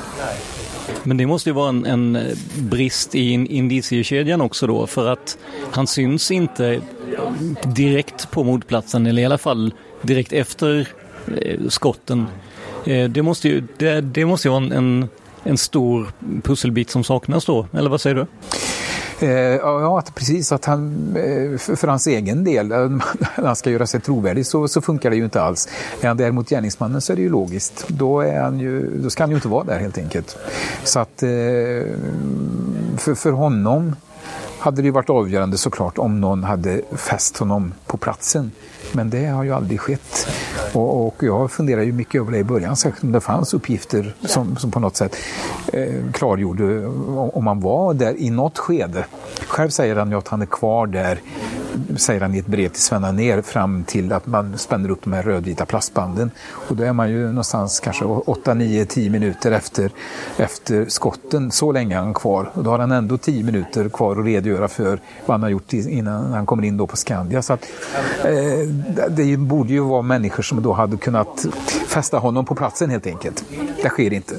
Men 1.02 1.16
det 1.16 1.26
måste 1.26 1.48
ju 1.48 1.54
vara 1.54 1.68
en, 1.68 1.86
en 1.86 2.16
eh, 2.16 2.36
brist 2.58 3.14
i 3.14 3.32
indiciekedjan 3.32 4.40
också 4.40 4.66
då 4.66 4.86
för 4.86 5.08
att 5.08 5.38
han 5.70 5.86
syns 5.86 6.30
inte 6.30 6.80
direkt 7.64 8.30
på 8.30 8.44
mordplatsen 8.44 9.06
eller 9.06 9.22
i 9.22 9.24
alla 9.24 9.38
fall 9.38 9.74
direkt 10.02 10.32
efter 10.32 10.88
eh, 11.42 11.60
skotten. 11.68 12.26
Eh, 12.84 13.10
det 13.10 13.22
måste 13.22 13.48
ju, 13.48 13.62
det, 13.76 14.00
det 14.00 14.24
måste 14.24 14.48
ju 14.48 14.52
vara 14.52 14.64
en, 14.64 14.72
en, 14.72 15.08
en 15.42 15.58
stor 15.58 16.12
pusselbit 16.42 16.90
som 16.90 17.04
saknas 17.04 17.44
då, 17.44 17.66
eller 17.72 17.90
vad 17.90 18.00
säger 18.00 18.16
du? 18.16 18.26
Eh, 19.20 19.30
ja, 19.30 19.98
att 19.98 20.14
precis. 20.14 20.52
Att 20.52 20.64
han, 20.64 20.94
eh, 21.16 21.58
för, 21.58 21.76
för 21.76 21.88
hans 21.88 22.06
egen 22.06 22.44
del, 22.44 22.72
eh, 22.72 22.88
när 23.36 23.46
han 23.46 23.56
ska 23.56 23.70
göra 23.70 23.86
sig 23.86 24.00
trovärdig 24.00 24.46
så, 24.46 24.68
så 24.68 24.80
funkar 24.80 25.10
det 25.10 25.16
ju 25.16 25.24
inte 25.24 25.42
alls. 25.42 25.68
Är 26.00 26.08
han 26.08 26.16
däremot 26.16 26.48
gärningsmannen 26.48 27.00
så 27.00 27.12
är 27.12 27.16
det 27.16 27.22
ju 27.22 27.30
logiskt. 27.30 27.88
Då, 27.88 28.20
är 28.20 28.40
han 28.40 28.58
ju, 28.58 29.00
då 29.02 29.10
ska 29.10 29.22
han 29.22 29.30
ju 29.30 29.36
inte 29.36 29.48
vara 29.48 29.64
där 29.64 29.78
helt 29.78 29.98
enkelt. 29.98 30.36
Så 30.84 31.00
att 31.00 31.22
eh, 31.22 31.28
för, 32.96 33.14
för 33.14 33.30
honom 33.30 33.96
hade 34.58 34.82
det 34.82 34.90
varit 34.90 35.10
avgörande 35.10 35.58
såklart 35.58 35.98
om 35.98 36.20
någon 36.20 36.44
hade 36.44 36.82
fäst 36.96 37.36
honom 37.36 37.74
på 37.86 37.96
platsen. 37.96 38.50
Men 38.92 39.10
det 39.10 39.26
har 39.26 39.44
ju 39.44 39.52
aldrig 39.52 39.80
skett. 39.80 40.28
Och, 40.72 41.06
och 41.06 41.22
jag 41.22 41.50
funderar 41.50 41.82
ju 41.82 41.92
mycket 41.92 42.20
över 42.20 42.32
det 42.32 42.38
i 42.38 42.44
början, 42.44 42.76
särskilt 42.76 43.04
om 43.04 43.12
det 43.12 43.20
fanns 43.20 43.54
uppgifter 43.54 44.14
som, 44.20 44.56
som 44.56 44.70
på 44.70 44.80
något 44.80 44.96
sätt 44.96 45.16
eh, 45.72 45.94
klargjorde 46.12 46.86
om 46.86 47.44
man 47.44 47.60
var 47.60 47.94
där 47.94 48.14
i 48.18 48.30
något 48.30 48.58
skede. 48.58 49.06
Själv 49.46 49.70
säger 49.70 49.96
han 49.96 50.10
ju 50.10 50.18
att 50.18 50.28
han 50.28 50.42
är 50.42 50.46
kvar 50.46 50.86
där 50.86 51.20
säger 51.96 52.20
han 52.20 52.34
i 52.34 52.38
ett 52.38 52.46
brev 52.46 52.68
till 52.68 52.82
Svenna 52.82 53.12
ner 53.12 53.42
fram 53.42 53.84
till 53.84 54.12
att 54.12 54.26
man 54.26 54.58
spänner 54.58 54.90
upp 54.90 55.04
de 55.04 55.12
här 55.12 55.22
rödvita 55.22 55.66
plastbanden. 55.66 56.30
Och 56.50 56.76
då 56.76 56.84
är 56.84 56.92
man 56.92 57.10
ju 57.10 57.26
någonstans 57.26 57.80
kanske 57.80 58.04
8, 58.04 58.54
9, 58.54 58.84
10 58.84 59.10
minuter 59.10 59.52
efter, 59.52 59.90
efter 60.36 60.86
skotten. 60.88 61.50
Så 61.50 61.72
länge 61.72 61.94
är 61.94 62.00
han 62.00 62.14
kvar. 62.14 62.50
Och 62.54 62.64
då 62.64 62.70
har 62.70 62.78
han 62.78 62.92
ändå 62.92 63.18
10 63.18 63.44
minuter 63.44 63.88
kvar 63.88 64.20
att 64.20 64.26
redogöra 64.26 64.68
för 64.68 65.00
vad 65.26 65.34
han 65.34 65.42
har 65.42 65.50
gjort 65.50 65.72
innan 65.72 66.32
han 66.32 66.46
kommer 66.46 66.64
in 66.64 66.76
då 66.76 66.86
på 66.86 66.96
Skandia. 66.96 67.42
Så 67.42 67.52
att, 67.52 67.64
eh, 68.24 68.68
det 69.10 69.36
borde 69.36 69.72
ju 69.72 69.80
vara 69.80 70.02
människor 70.02 70.42
som 70.42 70.62
då 70.62 70.72
hade 70.72 70.96
kunnat 70.96 71.46
fästa 71.88 72.18
honom 72.18 72.44
på 72.44 72.54
platsen 72.54 72.90
helt 72.90 73.06
enkelt. 73.06 73.44
Det 73.82 73.88
sker 73.88 74.12
inte. 74.12 74.34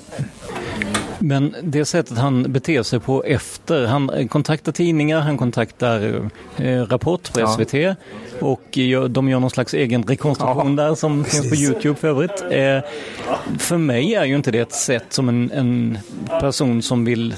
Men 1.19 1.55
det 1.63 1.85
sättet 1.85 2.17
han 2.17 2.53
beter 2.53 2.83
sig 2.83 2.99
på 2.99 3.23
efter, 3.23 3.85
han 3.85 4.27
kontaktar 4.27 4.71
tidningar, 4.71 5.19
han 5.19 5.37
kontaktar 5.37 6.21
eh, 6.57 6.85
Rapport 6.85 7.33
på 7.33 7.47
SVT 7.47 7.73
ja. 7.73 7.95
och 8.39 8.77
de 9.09 9.29
gör 9.29 9.39
någon 9.39 9.49
slags 9.49 9.73
egen 9.73 10.03
rekonstruktion 10.03 10.77
ja, 10.77 10.83
där 10.83 10.95
som 10.95 11.23
precis. 11.23 11.41
finns 11.41 11.49
på 11.49 11.55
Youtube 11.55 11.95
för 11.95 12.07
övrigt. 12.07 12.41
Eh, 12.41 12.89
för 13.59 13.77
mig 13.77 14.15
är 14.15 14.25
ju 14.25 14.35
inte 14.35 14.51
det 14.51 14.59
ett 14.59 14.73
sätt 14.73 15.05
som 15.09 15.29
en, 15.29 15.51
en 15.51 15.97
person 16.39 16.81
som 16.81 17.05
vill 17.05 17.35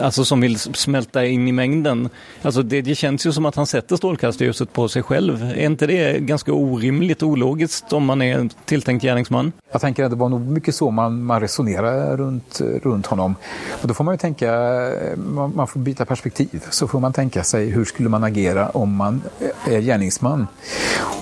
Alltså 0.00 0.24
som 0.24 0.40
vill 0.40 0.58
smälta 0.58 1.26
in 1.26 1.48
i 1.48 1.52
mängden. 1.52 2.08
Alltså 2.42 2.62
det, 2.62 2.82
det 2.82 2.94
känns 2.94 3.26
ju 3.26 3.32
som 3.32 3.46
att 3.46 3.56
han 3.56 3.66
sätter 3.66 3.96
strålkastarljuset 3.96 4.72
på 4.72 4.88
sig 4.88 5.02
själv. 5.02 5.42
Är 5.42 5.66
inte 5.66 5.86
det 5.86 6.18
ganska 6.18 6.52
orimligt 6.52 7.22
ologiskt 7.22 7.92
om 7.92 8.04
man 8.04 8.22
är 8.22 8.48
tilltänkt 8.64 9.02
gärningsman? 9.02 9.52
Jag 9.72 9.80
tänker 9.80 10.04
att 10.04 10.10
det 10.10 10.16
var 10.16 10.28
nog 10.28 10.40
mycket 10.40 10.74
så 10.74 10.90
man, 10.90 11.24
man 11.24 11.40
resonerar 11.40 12.16
runt, 12.16 12.60
runt 12.82 13.06
honom. 13.06 13.34
Och 13.82 13.88
då 13.88 13.94
får 13.94 14.04
man 14.04 14.14
ju 14.14 14.18
tänka, 14.18 14.52
man, 15.16 15.52
man, 15.56 15.66
får 15.66 15.80
byta 15.80 16.04
perspektiv. 16.04 16.64
Så 16.70 16.88
får 16.88 17.00
man 17.00 17.12
tänka 17.12 17.44
sig 17.44 17.70
hur 17.70 17.84
skulle 17.84 18.08
man 18.08 18.24
agera 18.24 18.68
om 18.68 18.96
man 18.96 19.22
är 19.66 19.80
gärningsman? 19.80 20.46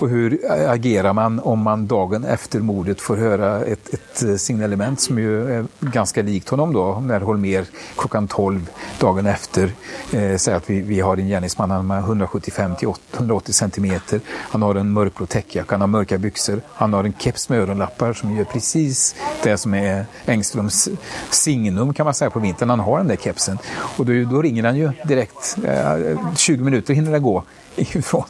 Och 0.01 0.09
hur 0.09 0.41
agerar 0.69 1.13
man 1.13 1.41
om 1.41 1.59
man 1.59 1.87
dagen 1.87 2.25
efter 2.25 2.61
mordet 2.61 3.01
får 3.01 3.17
höra 3.17 3.65
ett, 3.65 3.95
ett 3.95 4.41
signalement 4.41 5.01
som 5.01 5.19
ju 5.19 5.53
är 5.53 5.67
ganska 5.81 6.23
likt 6.23 6.49
honom 6.49 6.73
då, 6.73 7.01
när 7.01 7.21
Holmer 7.21 7.65
klockan 7.97 8.28
12 8.29 8.71
dagen 9.01 9.27
efter 9.27 9.73
eh, 10.13 10.37
säger 10.37 10.57
att 10.57 10.71
vi, 10.71 10.81
vi 10.81 11.01
har 11.01 11.17
en 11.17 11.29
gärningsman, 11.29 11.71
han 11.71 11.91
är 11.91 11.99
175 11.99 12.77
till 12.77 12.89
180 13.15 13.53
centimeter, 13.53 14.21
han 14.29 14.63
har 14.63 14.75
en 14.75 14.93
mörkblå 14.93 15.27
täckjacka, 15.27 15.75
han 15.75 15.81
har 15.81 15.89
mörka 15.89 16.19
byxor, 16.19 16.61
han 16.75 16.93
har 16.93 17.05
en 17.05 17.15
keps 17.19 17.49
med 17.49 17.61
öronlappar 17.61 18.13
som 18.13 18.37
gör 18.37 18.45
precis 18.45 19.15
det 19.43 19.59
som 19.59 19.75
är 19.75 20.07
Engströms 20.27 20.89
signum 21.31 21.95
kan 21.95 22.05
man 22.05 22.15
säga 22.15 22.31
på 22.31 22.39
vintern, 22.39 22.71
han 22.71 22.81
har 22.81 22.99
den 22.99 23.09
där 23.09 23.17
kepsen. 23.17 23.59
Och 23.97 24.07
då, 24.07 24.13
då 24.31 24.43
ringer 24.43 24.65
han 24.65 24.77
ju 24.77 24.91
direkt, 25.05 25.57
eh, 25.65 26.35
20 26.37 26.65
minuter 26.65 26.95
hinner 26.95 27.13
det 27.13 27.19
gå 27.19 27.45
ifrån, 27.79 28.25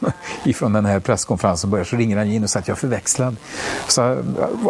ifrån 0.45 0.73
den 0.73 0.85
här 0.85 0.99
presskonferensen 0.99 1.69
börjar 1.69 1.85
så 1.85 1.95
ringer 1.95 2.17
han 2.17 2.27
in 2.27 2.43
och 2.43 2.49
säger 2.49 2.61
att 2.61 2.67
jag 2.67 2.75
är 2.75 2.79
förväxlad. 2.79 3.35
Så, 3.87 4.11
eh, 4.11 4.17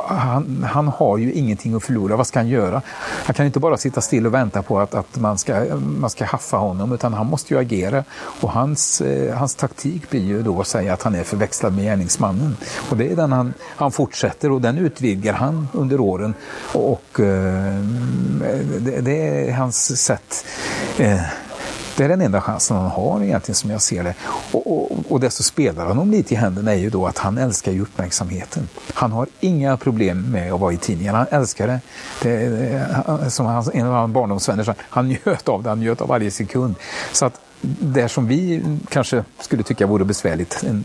han, 0.07 0.65
han 0.69 0.87
har 0.87 1.17
ju 1.17 1.33
ingenting 1.33 1.75
att 1.75 1.83
förlora. 1.83 2.15
Vad 2.15 2.27
ska 2.27 2.39
han 2.39 2.47
göra? 2.47 2.81
Han 3.23 3.33
kan 3.33 3.45
inte 3.45 3.59
bara 3.59 3.77
sitta 3.77 4.01
still 4.01 4.25
och 4.25 4.33
vänta 4.33 4.63
på 4.63 4.79
att, 4.79 4.95
att 4.95 5.19
man, 5.19 5.37
ska, 5.37 5.65
man 5.75 6.09
ska 6.09 6.25
haffa 6.25 6.57
honom 6.57 6.93
utan 6.93 7.13
han 7.13 7.27
måste 7.27 7.53
ju 7.53 7.59
agera. 7.59 8.03
Och 8.41 8.51
hans, 8.51 9.01
eh, 9.01 9.37
hans 9.37 9.55
taktik 9.55 10.09
blir 10.09 10.23
ju 10.23 10.43
då 10.43 10.61
att 10.61 10.67
säga 10.67 10.93
att 10.93 11.03
han 11.03 11.15
är 11.15 11.23
förväxlad 11.23 11.75
med 11.75 11.83
gärningsmannen. 11.83 12.57
Och 12.89 12.97
det 12.97 13.11
är 13.11 13.15
den 13.15 13.31
han, 13.31 13.53
han 13.61 13.91
fortsätter 13.91 14.51
och 14.51 14.61
den 14.61 14.77
utvidgar 14.77 15.33
han 15.33 15.67
under 15.73 15.99
åren. 15.99 16.33
Och 16.73 16.89
och 16.89 17.19
det, 18.79 19.01
det, 19.01 19.27
är 19.27 19.53
hans 19.53 20.01
sätt. 20.01 20.45
Det 20.97 22.03
är 22.03 22.09
den 22.09 22.21
enda 22.21 22.41
chansen 22.41 22.77
han 22.77 22.91
har 22.91 23.23
egentligen 23.23 23.55
som 23.55 23.69
jag 23.69 23.81
ser 23.81 24.03
det. 24.03 24.13
Och, 24.51 24.91
och, 24.91 24.97
och 25.09 25.19
det 25.19 25.29
som 25.29 25.43
spelar 25.43 25.85
honom 25.85 26.11
lite 26.11 26.33
i 26.33 26.37
händerna 26.37 26.71
är 26.71 26.77
ju 26.77 26.89
då 26.89 27.07
att 27.07 27.17
han 27.17 27.37
älskar 27.37 27.71
ju 27.71 27.81
uppmärksamheten. 27.81 28.69
Han 28.93 29.11
har 29.11 29.27
inga 29.39 29.77
problem 29.77 30.31
med 30.31 30.53
att 30.53 30.59
vara 30.59 30.73
i 30.73 30.77
tidningarna. 30.77 31.17
han 31.17 31.27
älskar 31.39 31.67
det. 31.67 31.79
det 32.21 32.33
eh, 32.73 33.27
som 33.27 33.45
han, 33.45 33.69
en 33.73 33.85
av 33.85 33.93
hans 33.93 34.13
barndomsvänner 34.13 34.63
sa, 34.63 34.75
han 34.79 35.07
njöt 35.07 35.49
av 35.49 35.63
det, 35.63 35.69
han 35.69 35.79
njöt 35.79 36.01
av 36.01 36.07
varje 36.07 36.31
sekund. 36.31 36.75
Så 37.11 37.25
att 37.25 37.41
det 37.61 38.09
som 38.09 38.27
vi 38.27 38.63
kanske 38.89 39.23
skulle 39.39 39.63
tycka 39.63 39.87
vore 39.87 40.05
besvärligt, 40.05 40.63
en 40.67 40.83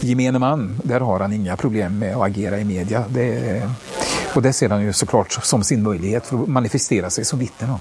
gemene 0.00 0.38
man, 0.38 0.80
där 0.84 1.00
har 1.00 1.20
han 1.20 1.32
inga 1.32 1.56
problem 1.56 1.98
med 1.98 2.16
att 2.16 2.22
agera 2.22 2.58
i 2.58 2.64
media. 2.64 3.04
Det, 3.08 3.62
och 4.34 4.42
det 4.42 4.52
ser 4.52 4.68
han 4.68 4.82
ju 4.82 4.92
såklart 4.92 5.32
som 5.32 5.64
sin 5.64 5.82
möjlighet 5.82 6.26
för 6.26 6.42
att 6.42 6.48
manifestera 6.48 7.10
sig 7.10 7.24
som 7.24 7.38
vittne. 7.38 7.78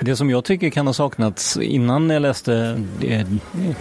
Det 0.00 0.16
som 0.16 0.30
jag 0.30 0.44
tycker 0.44 0.70
kan 0.70 0.86
ha 0.86 0.94
saknats 0.94 1.56
innan 1.56 2.10
jag 2.10 2.22
läste 2.22 2.82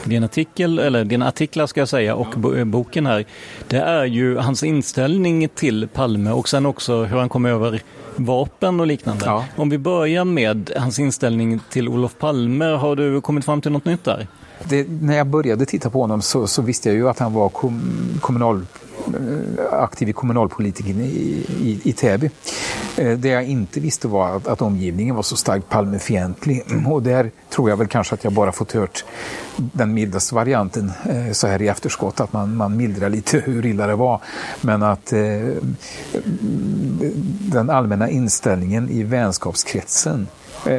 din 0.04 0.24
artikel, 0.24 0.80
eller 0.80 1.06
dina 1.06 1.28
artiklar 1.28 1.68
ska 1.68 1.82
jag 1.82 1.90
säga, 1.90 2.16
och 2.16 2.34
boken 2.66 3.06
här, 3.06 3.26
det 3.68 3.78
är 3.78 4.06
ju 4.06 4.38
hans 4.38 4.64
inställning 4.64 5.50
till 5.50 5.88
Palme 5.94 6.32
och 6.32 6.50
sen 6.50 6.66
också 6.66 7.04
hur 7.04 7.18
han 7.18 7.30
kom 7.30 7.46
över 7.46 7.82
vapen 8.16 8.80
och 8.80 8.88
liknande. 8.88 9.26
Ja. 9.26 9.46
Om 9.56 9.70
vi 9.70 9.78
börjar 9.78 10.26
med 10.26 10.72
hans 10.78 11.00
inställning 11.00 11.60
till 11.70 11.90
Olof 11.90 12.18
Palme, 12.20 12.66
har 12.66 12.96
du 12.96 13.22
kommit 13.22 13.46
fram 13.46 13.62
till 13.62 13.72
något 13.72 13.86
nytt 13.86 14.04
där? 14.04 14.28
Det, 14.64 14.88
när 14.90 15.18
jag 15.18 15.28
började 15.28 15.66
titta 15.66 15.90
på 15.90 16.02
honom 16.02 16.22
så, 16.22 16.48
så, 16.48 16.62
visste 16.62 16.90
jag 16.90 16.96
ju 16.96 17.10
att 17.10 17.20
han 17.20 17.34
var 17.34 17.50
kom, 17.50 17.82
kommunal 18.22 18.66
Eh, 18.66 18.87
Eh, 19.08 19.74
aktiv 19.74 20.10
i 20.10 20.14
kommunalpolitiken 20.14 21.02
i, 21.02 21.46
i, 21.62 21.82
i 21.84 21.94
Täby. 21.94 22.30
Eh, 22.98 23.12
det 23.18 23.30
jag 23.30 23.46
inte 23.46 23.80
visste 23.80 24.08
var 24.08 24.36
att, 24.36 24.48
att 24.48 24.62
omgivningen 24.62 25.16
var 25.16 25.24
så 25.24 25.36
starkt 25.36 25.70
Palmefientlig 25.70 26.64
och 26.88 27.04
där 27.04 27.32
tror 27.50 27.70
jag 27.70 27.78
väl 27.78 27.88
kanske 27.88 28.14
att 28.14 28.24
jag 28.24 28.34
bara 28.34 28.52
fått 28.52 28.72
hört 28.72 29.06
den 29.56 29.94
mildaste 29.94 30.36
varianten 30.36 30.92
eh, 31.10 31.32
så 31.32 31.48
här 31.48 31.62
i 31.62 31.68
efterskott, 31.68 32.20
att 32.20 32.34
man, 32.34 32.56
man 32.56 32.78
mildrar 32.78 33.10
lite 33.10 33.40
hur 33.46 33.66
illa 33.66 33.88
det 33.88 33.96
var. 33.96 34.22
Men 34.62 34.84
att 34.84 35.14
eh, 35.14 35.20
den 37.52 37.70
allmänna 37.70 38.10
inställningen 38.10 38.90
i 38.90 39.04
vänskapskretsen 39.04 40.28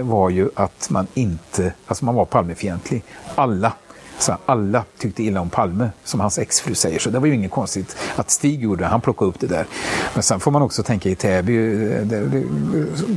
var 0.03 0.31
ju 0.31 0.51
att 0.55 0.91
man 0.91 1.07
inte, 1.15 1.73
alltså 1.87 2.05
man 2.05 2.15
var 2.15 2.25
Palmefientlig. 2.25 3.03
Alla 3.35 3.73
så 4.19 4.37
alla 4.47 4.85
tyckte 4.99 5.23
illa 5.23 5.41
om 5.41 5.51
Palme, 5.51 5.91
som 6.05 6.21
hans 6.21 6.39
exfru 6.39 6.75
säger. 6.75 6.99
Så 6.99 7.11
det 7.11 7.19
var 7.19 7.27
ju 7.27 7.35
inget 7.35 7.51
konstigt 7.51 7.97
att 8.17 8.31
Stig 8.31 8.63
gjorde 8.63 8.85
det. 8.85 8.89
Han 8.89 9.01
plockade 9.01 9.29
upp 9.29 9.41
det 9.41 9.47
där. 9.47 9.67
Men 10.15 10.23
sen 10.23 10.41
får 10.41 10.51
man 10.51 10.63
också 10.63 10.83
tänka 10.83 11.09
i 11.09 11.15
Täby, 11.15 11.57
eh, 11.93 12.03
det, 12.03 12.45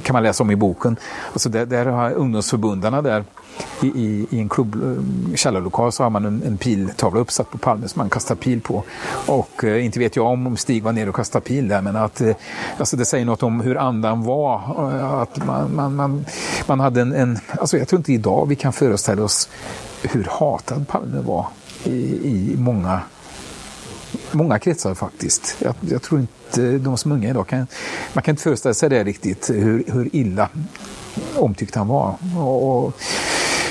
kan 0.04 0.14
man 0.14 0.24
läsa 0.24 0.44
om 0.44 0.52
i 0.52 0.56
boken. 0.56 0.98
Alltså 1.34 1.50
där, 1.50 1.66
där 1.66 1.86
har 1.86 2.12
ungdomsförbundarna 2.12 3.02
där 3.02 3.24
i, 3.82 3.88
i, 3.88 4.28
i 4.30 4.40
en 4.40 4.50
klubb, 4.50 4.76
eh, 4.76 5.36
källarlokal 5.36 5.92
så 5.92 6.04
har 6.04 6.10
man 6.10 6.26
en, 6.26 6.44
en 6.46 6.58
piltavla 6.58 7.20
uppsatt 7.20 7.52
på 7.52 7.58
Palme 7.58 7.88
som 7.88 8.00
man 8.00 8.10
kastar 8.10 8.36
pil 8.36 8.62
på. 8.62 8.84
Och 9.28 9.64
eh, 9.64 9.86
inte 9.86 10.00
vet 10.00 10.16
jag 10.16 10.26
om, 10.26 10.48
om 10.48 10.58
Stig 10.58 10.84
var 10.84 10.92
nere 10.92 11.10
och 11.10 11.16
kastade 11.16 11.46
pil 11.46 11.68
där, 11.68 11.82
men 11.82 11.96
att 11.96 12.22
eh, 12.22 12.36
alltså 12.78 12.98
det 12.98 13.06
säger 13.06 13.26
något 13.26 13.44
om 13.44 13.62
hur 13.62 13.78
andan 13.78 14.24
var. 14.24 14.56
Eh, 14.96 15.14
att 15.14 15.46
man, 15.46 15.76
man, 15.76 15.96
man, 15.96 16.26
man 16.68 16.80
hade 16.80 17.02
en, 17.02 17.14
en, 17.14 17.40
alltså 17.60 17.78
jag 17.78 17.88
tror 17.88 18.00
inte 18.00 18.14
idag 18.14 18.46
vi 18.46 18.56
kan 18.56 18.74
föreställa 18.74 19.24
oss 19.24 19.50
hur 20.02 20.28
hatad 20.32 20.88
Palme 20.88 21.22
var 21.22 21.48
i, 21.84 21.92
i 22.30 22.56
många, 22.58 23.02
många 24.32 24.60
kretsar 24.60 24.94
faktiskt. 24.96 25.56
Jag, 25.60 25.76
jag, 25.80 26.02
tror 26.02 26.20
inte 26.20 26.78
de 26.78 26.98
som 26.98 27.12
är 27.12 27.16
unga 27.16 27.30
idag 27.30 27.48
kan, 27.48 27.68
man 28.14 28.24
kan 28.24 28.34
inte 28.34 28.44
föreställa 28.44 28.74
sig 28.74 28.90
det 28.90 29.04
riktigt, 29.04 29.50
hur, 29.50 29.84
hur 29.88 30.16
illa 30.16 30.50
omtyckt 31.36 31.76
han 31.76 31.88
var. 31.88 32.16
Och, 32.38 32.86
och, 32.86 32.94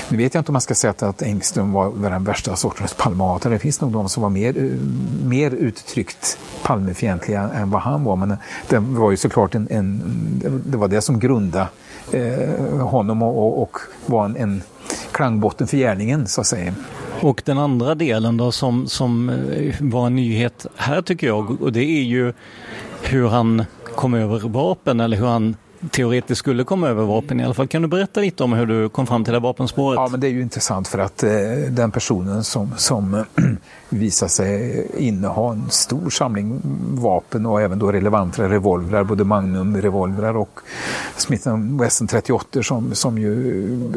nu 0.09 0.17
vet 0.17 0.33
jag 0.33 0.41
inte 0.41 0.49
om 0.49 0.53
man 0.53 0.61
ska 0.61 0.75
säga 0.75 0.93
att 0.99 1.21
Engström 1.21 1.71
var 1.71 2.09
den 2.09 2.23
värsta 2.23 2.55
sortens 2.55 2.93
Palmehatare. 2.93 3.53
Det 3.53 3.59
finns 3.59 3.81
nog 3.81 3.91
de 3.91 4.09
som 4.09 4.23
var 4.23 4.29
mer, 4.29 4.77
mer 5.25 5.51
uttryckt 5.51 6.37
Palmefientliga 6.63 7.41
än 7.41 7.69
vad 7.69 7.81
han 7.81 8.03
var. 8.03 8.15
Men 8.15 8.37
det 8.69 8.79
var 8.79 9.11
ju 9.11 9.17
såklart 9.17 9.55
en, 9.55 9.67
en 9.71 10.01
det 10.65 10.77
var 10.77 10.87
det 10.87 11.01
som 11.01 11.19
grundade 11.19 11.67
eh, 12.11 12.77
honom 12.77 13.21
och, 13.21 13.37
och, 13.37 13.61
och 13.61 13.77
var 14.05 14.25
en, 14.25 14.35
en 14.37 14.61
klangbotten 15.21 15.67
för 15.67 15.77
gärningen 15.77 16.27
så 16.27 16.41
att 16.41 16.47
säga. 16.47 16.73
Och 17.21 17.41
den 17.45 17.57
andra 17.57 17.95
delen 17.95 18.37
då 18.37 18.51
som, 18.51 18.87
som 18.87 19.29
eh, 19.29 19.75
var 19.79 20.07
en 20.07 20.15
nyhet 20.15 20.65
här 20.75 21.01
tycker 21.01 21.27
jag 21.27 21.61
och 21.61 21.71
det 21.71 21.83
är 21.83 22.03
ju 22.03 22.33
hur 23.03 23.27
han 23.27 23.65
kom 23.95 24.13
över 24.13 24.39
vapen 24.39 24.99
eller 24.99 25.17
hur 25.17 25.25
han 25.25 25.55
teoretiskt 25.89 26.39
skulle 26.39 26.63
komma 26.63 26.87
över 26.87 27.03
vapen 27.03 27.39
i 27.39 27.43
alla 27.43 27.53
fall. 27.53 27.67
Kan 27.67 27.81
du 27.81 27.87
berätta 27.87 28.19
lite 28.19 28.43
om 28.43 28.53
hur 28.53 28.65
du 28.65 28.89
kom 28.89 29.07
fram 29.07 29.23
till 29.23 29.33
det 29.33 29.39
vapenspåret? 29.39 29.97
Ja, 29.97 30.07
men 30.11 30.19
det 30.19 30.27
är 30.27 30.31
ju 30.31 30.41
intressant 30.41 30.87
för 30.87 30.99
att 30.99 31.23
eh, 31.23 31.31
den 31.69 31.91
personen 31.91 32.43
som, 32.43 32.73
som 32.77 33.25
visar 33.89 34.27
sig 34.27 34.87
inneha 34.97 35.51
en 35.51 35.69
stor 35.69 36.09
samling 36.09 36.61
vapen 36.91 37.45
och 37.45 37.61
även 37.61 37.79
då 37.79 37.91
relevanta 37.91 38.49
revolvrar, 38.49 39.03
både 39.03 39.23
Magnum-revolvrar 39.23 40.37
och 40.37 40.59
Smith 41.17 41.49
Wesson 41.79 42.07
38 42.07 42.63
som, 42.63 42.95
som 42.95 43.17
ju 43.17 43.31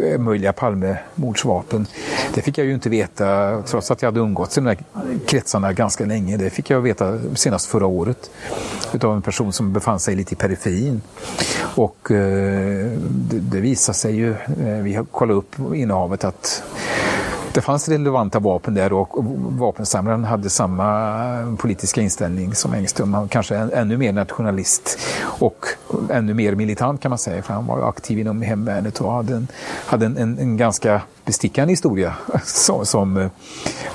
är 0.02 0.18
möjliga 0.18 0.52
Palmemordsvapen. 0.52 1.86
Det 2.34 2.42
fick 2.42 2.58
jag 2.58 2.66
ju 2.66 2.74
inte 2.74 2.88
veta, 2.88 3.62
trots 3.62 3.90
att 3.90 4.02
jag 4.02 4.06
hade 4.06 4.20
umgåtts 4.20 4.58
i 4.58 4.60
de 4.60 4.66
här 4.66 4.78
kretsarna 5.26 5.72
ganska 5.72 6.04
länge. 6.04 6.36
Det 6.36 6.50
fick 6.50 6.70
jag 6.70 6.80
veta 6.80 7.18
senast 7.34 7.66
förra 7.66 7.86
året 7.86 8.30
utav 8.92 9.14
en 9.14 9.22
person 9.22 9.52
som 9.52 9.72
befann 9.72 10.00
sig 10.00 10.14
lite 10.14 10.34
i 10.34 10.36
periferin. 10.36 11.02
Och 11.76 12.10
eh, 12.10 12.90
det, 13.10 13.38
det 13.38 13.60
visar 13.60 13.92
sig 13.92 14.16
ju, 14.16 14.30
eh, 14.30 14.82
vi 14.82 14.94
har 14.94 15.04
kollat 15.04 15.36
upp 15.36 15.74
innehavet, 15.74 16.24
att 16.24 16.62
det 17.54 17.60
fanns 17.60 17.88
relevanta 17.88 18.38
vapen 18.38 18.74
där 18.74 18.92
och 18.92 19.24
vapensamlaren 19.58 20.24
hade 20.24 20.50
samma 20.50 21.56
politiska 21.58 22.00
inställning 22.00 22.54
som 22.54 22.74
Engström. 22.74 23.14
Han 23.14 23.28
kanske 23.28 23.56
ännu 23.56 23.96
mer 23.96 24.12
nationalist 24.12 24.98
och 25.22 25.66
ännu 26.10 26.34
mer 26.34 26.54
militant 26.54 27.00
kan 27.00 27.08
man 27.08 27.18
säga, 27.18 27.42
för 27.42 27.54
han 27.54 27.66
var 27.66 27.88
aktiv 27.88 28.18
inom 28.18 28.42
hemvärnet 28.42 29.00
och 29.00 29.12
hade 29.12 29.34
en, 29.34 29.48
hade 29.86 30.06
en, 30.06 30.16
en, 30.16 30.38
en 30.38 30.56
ganska 30.56 31.02
bestickande 31.24 31.72
historia 31.72 32.14
som, 32.44 32.86
som 32.86 33.16
eh, 33.16 33.30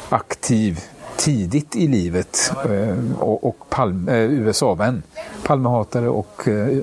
aktiv 0.10 0.80
tidigt 1.20 1.76
i 1.76 1.88
livet 1.88 2.54
eh, 2.66 3.20
och, 3.20 3.48
och 3.48 3.70
Palme, 3.70 4.12
eh, 4.12 4.32
USA-vän. 4.32 5.04
Palmehatare 5.44 6.10
och 6.10 6.48
eh, 6.48 6.78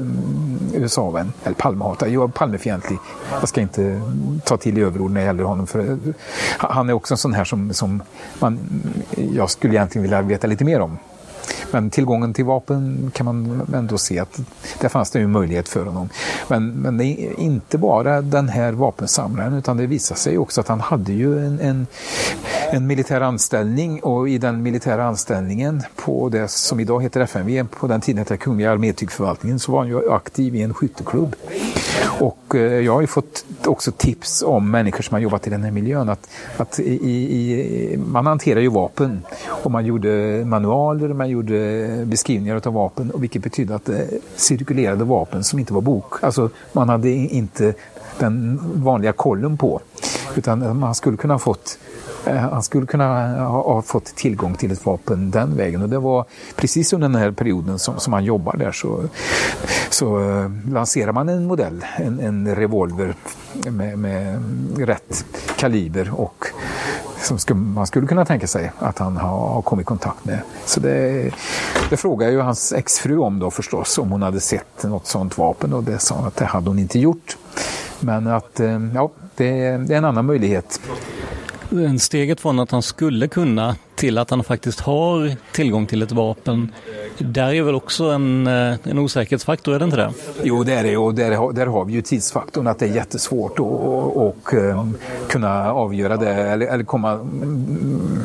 USA-vän. 0.75 1.33
Eller 1.45 1.55
Palmehatare, 1.55 2.11
jag 2.11 2.25
är 2.25 2.29
Palmefientlig. 2.29 2.99
Jag 3.41 3.49
ska 3.49 3.61
inte 3.61 4.01
ta 4.45 4.57
till 4.57 4.79
i 4.79 4.81
överord 4.81 5.11
när 5.11 5.21
det 5.21 5.27
gäller 5.27 5.45
honom. 5.45 5.67
För, 5.67 5.91
eh, 5.91 5.97
han 6.59 6.89
är 6.89 6.93
också 6.93 7.15
en 7.15 7.19
sån 7.19 7.35
här 7.35 7.45
som, 7.45 7.73
som 7.75 8.03
man, 8.39 8.59
jag 9.33 9.51
skulle 9.51 9.75
egentligen 9.75 10.03
vilja 10.03 10.23
veta 10.23 10.47
lite 10.47 10.65
mer 10.65 10.81
om. 10.81 10.99
Men 11.71 11.91
tillgången 11.91 12.35
till 12.35 12.45
vapen 12.45 13.11
kan 13.15 13.27
man 13.27 13.67
ändå 13.75 13.99
se 13.99 14.19
att 14.19 14.41
där 14.81 14.89
fanns 14.89 15.11
det 15.11 15.19
ju 15.19 15.27
möjlighet 15.27 15.69
för 15.69 15.85
honom. 15.85 16.09
Men, 16.49 16.71
men 16.71 16.99
det 16.99 17.05
är 17.05 17.41
inte 17.41 17.79
bara 17.79 18.23
den 18.23 18.49
här 18.49 18.73
vapensamlaren 18.73 19.55
utan 19.55 19.77
det 19.77 19.87
visar 19.87 20.17
sig 20.17 20.39
också 20.39 20.61
att 20.61 20.69
han 20.69 20.81
hade 20.81 21.13
ju 21.13 21.47
en, 21.47 21.61
en, 21.61 21.87
en 22.73 22.87
militär 22.87 23.21
anställning 23.21 24.01
och 24.01 24.29
i 24.29 24.39
den 24.39 24.63
militära 24.63 25.05
anställningen 25.05 25.83
på 25.97 26.29
det 26.29 26.49
som 26.49 26.81
idag 26.81 27.03
heter 27.03 27.21
FMV, 27.21 27.65
på 27.65 27.87
den 27.87 28.01
tiden 28.01 28.19
hette 28.19 28.37
Kungliga 28.37 28.73
armétygförvaltningen, 28.73 29.59
så 29.59 29.73
var 29.73 29.79
han 29.79 29.89
ju 29.89 30.11
aktiv 30.13 30.55
i 30.55 30.63
en 30.63 30.75
skytteklubb. 30.75 31.37
Och 32.21 32.55
eh, 32.55 32.61
jag 32.61 32.93
har 32.93 33.01
ju 33.01 33.07
fått 33.07 33.45
också 33.67 33.93
tips 33.93 34.43
om 34.43 34.71
människor 34.71 35.03
som 35.03 35.15
har 35.15 35.21
jobbat 35.21 35.47
i 35.47 35.51
den 35.51 35.63
här 35.63 35.71
miljön 35.71 36.09
att, 36.09 36.29
att 36.57 36.81
i, 36.81 36.93
i, 36.95 37.97
man 37.97 38.27
hanterar 38.27 38.61
ju 38.61 38.69
vapen 38.69 39.23
och 39.47 39.71
man 39.71 39.87
gjorde 39.87 40.43
manualer, 40.45 41.09
man 41.09 41.29
gjorde 41.29 41.36
gjorde 41.37 42.05
beskrivningar 42.07 42.61
av 42.65 42.73
vapen 42.73 43.11
och 43.11 43.23
vilket 43.23 43.43
betydde 43.43 43.75
att 43.75 43.85
det 43.85 44.09
cirkulerade 44.37 45.05
vapen 45.05 45.45
som 45.45 45.59
inte 45.59 45.75
var 45.75 45.81
bok. 45.81 46.25
Alltså 46.25 46.51
man 46.73 46.89
hade 46.89 47.11
inte 47.11 47.75
den 48.19 48.61
vanliga 48.75 49.13
kollen 49.13 49.57
på 49.57 49.81
utan 50.37 50.79
man 50.79 50.95
skulle 50.95 51.17
kunna 51.17 51.35
ha 51.35 51.39
fått 51.39 51.79
eh, 52.27 52.37
han 52.37 52.63
skulle 52.63 52.87
kunna 52.87 53.39
ha, 53.45 53.83
fått 53.83 54.05
tillgång 54.05 54.55
till 54.55 54.73
ett 54.73 54.87
vapen 54.87 55.31
den 55.31 55.57
vägen. 55.57 55.83
Och 55.83 55.89
det 55.89 55.99
var 55.99 56.25
precis 56.57 56.93
under 56.93 57.09
den 57.09 57.21
här 57.21 57.31
perioden 57.31 57.79
som, 57.79 58.01
som 58.01 58.13
han 58.13 58.25
jobbar 58.25 58.57
där 58.57 58.73
så, 58.73 59.05
så 59.91 60.19
uh, 60.19 60.51
lanserar 60.71 61.13
man 61.13 61.29
en 61.29 61.47
modell, 61.47 61.85
en, 61.97 62.21
en 62.21 62.55
revolver 62.57 63.15
med, 63.71 63.99
med 63.99 64.43
rätt 64.79 65.25
kaliber 65.57 66.21
och 66.21 66.45
som 67.27 67.39
skulle, 67.39 67.61
man 67.61 67.87
skulle 67.87 68.07
kunna 68.07 68.25
tänka 68.25 68.47
sig 68.47 68.73
att 68.79 68.99
han 68.99 69.17
har, 69.17 69.49
har 69.49 69.63
kommit 69.63 69.85
i 69.85 69.87
kontakt 69.87 70.25
med. 70.25 70.41
Så 70.65 70.81
det, 70.81 71.31
det 71.91 71.97
frågade 71.97 72.33
ju 72.33 72.41
hans 72.41 72.73
exfru 72.73 73.19
om 73.19 73.39
då 73.39 73.51
förstås, 73.51 73.99
om 73.99 74.11
hon 74.11 74.23
hade 74.23 74.41
sett 74.41 74.83
något 74.83 75.07
sådant 75.07 75.39
vapen 75.39 75.73
och 75.73 75.85
det 75.85 75.99
sa 75.99 76.15
hon 76.15 76.27
att 76.27 76.37
det 76.37 76.45
hade 76.45 76.71
hon 76.71 76.79
inte 76.79 76.99
gjort. 76.99 77.37
Men 78.01 78.27
att, 78.27 78.61
eh, 78.61 78.81
ja, 78.95 79.11
det, 79.37 79.77
det 79.77 79.95
är 79.95 79.99
en 79.99 80.05
annan 80.05 80.27
möjlighet 80.27 80.81
steget 81.99 82.41
från 82.41 82.59
att 82.59 82.71
han 82.71 82.83
skulle 82.83 83.29
kunna 83.29 83.77
till 83.95 84.19
att 84.19 84.31
han 84.31 84.45
faktiskt 84.45 84.81
har 84.81 85.37
tillgång 85.53 85.87
till 85.87 86.03
ett 86.03 86.13
vapen. 86.13 86.73
Där 87.19 87.55
är 87.55 87.63
väl 87.63 87.75
också 87.75 88.05
en, 88.05 88.47
eh, 88.47 88.75
en 88.83 88.99
osäkerhetsfaktor, 88.99 89.75
är 89.75 89.79
det 89.79 89.85
inte 89.85 89.97
det? 89.97 90.13
Jo, 90.43 90.65
det 90.65 90.73
är 90.73 90.83
det 90.83 90.97
och 90.97 91.15
där, 91.15 91.53
där 91.53 91.67
har 91.67 91.85
vi 91.85 91.93
ju 91.93 92.03
tidsfaktorn 92.03 92.67
att 92.67 92.79
det 92.79 92.87
är 92.87 92.95
jättesvårt 92.95 93.53
att 93.53 93.61
och, 93.61 94.55
eh, 94.55 94.87
kunna 95.29 95.73
avgöra 95.73 96.17
det 96.17 96.31
eller, 96.31 96.67
eller 96.67 96.85
komma 96.85 97.13
mm, 97.13 98.25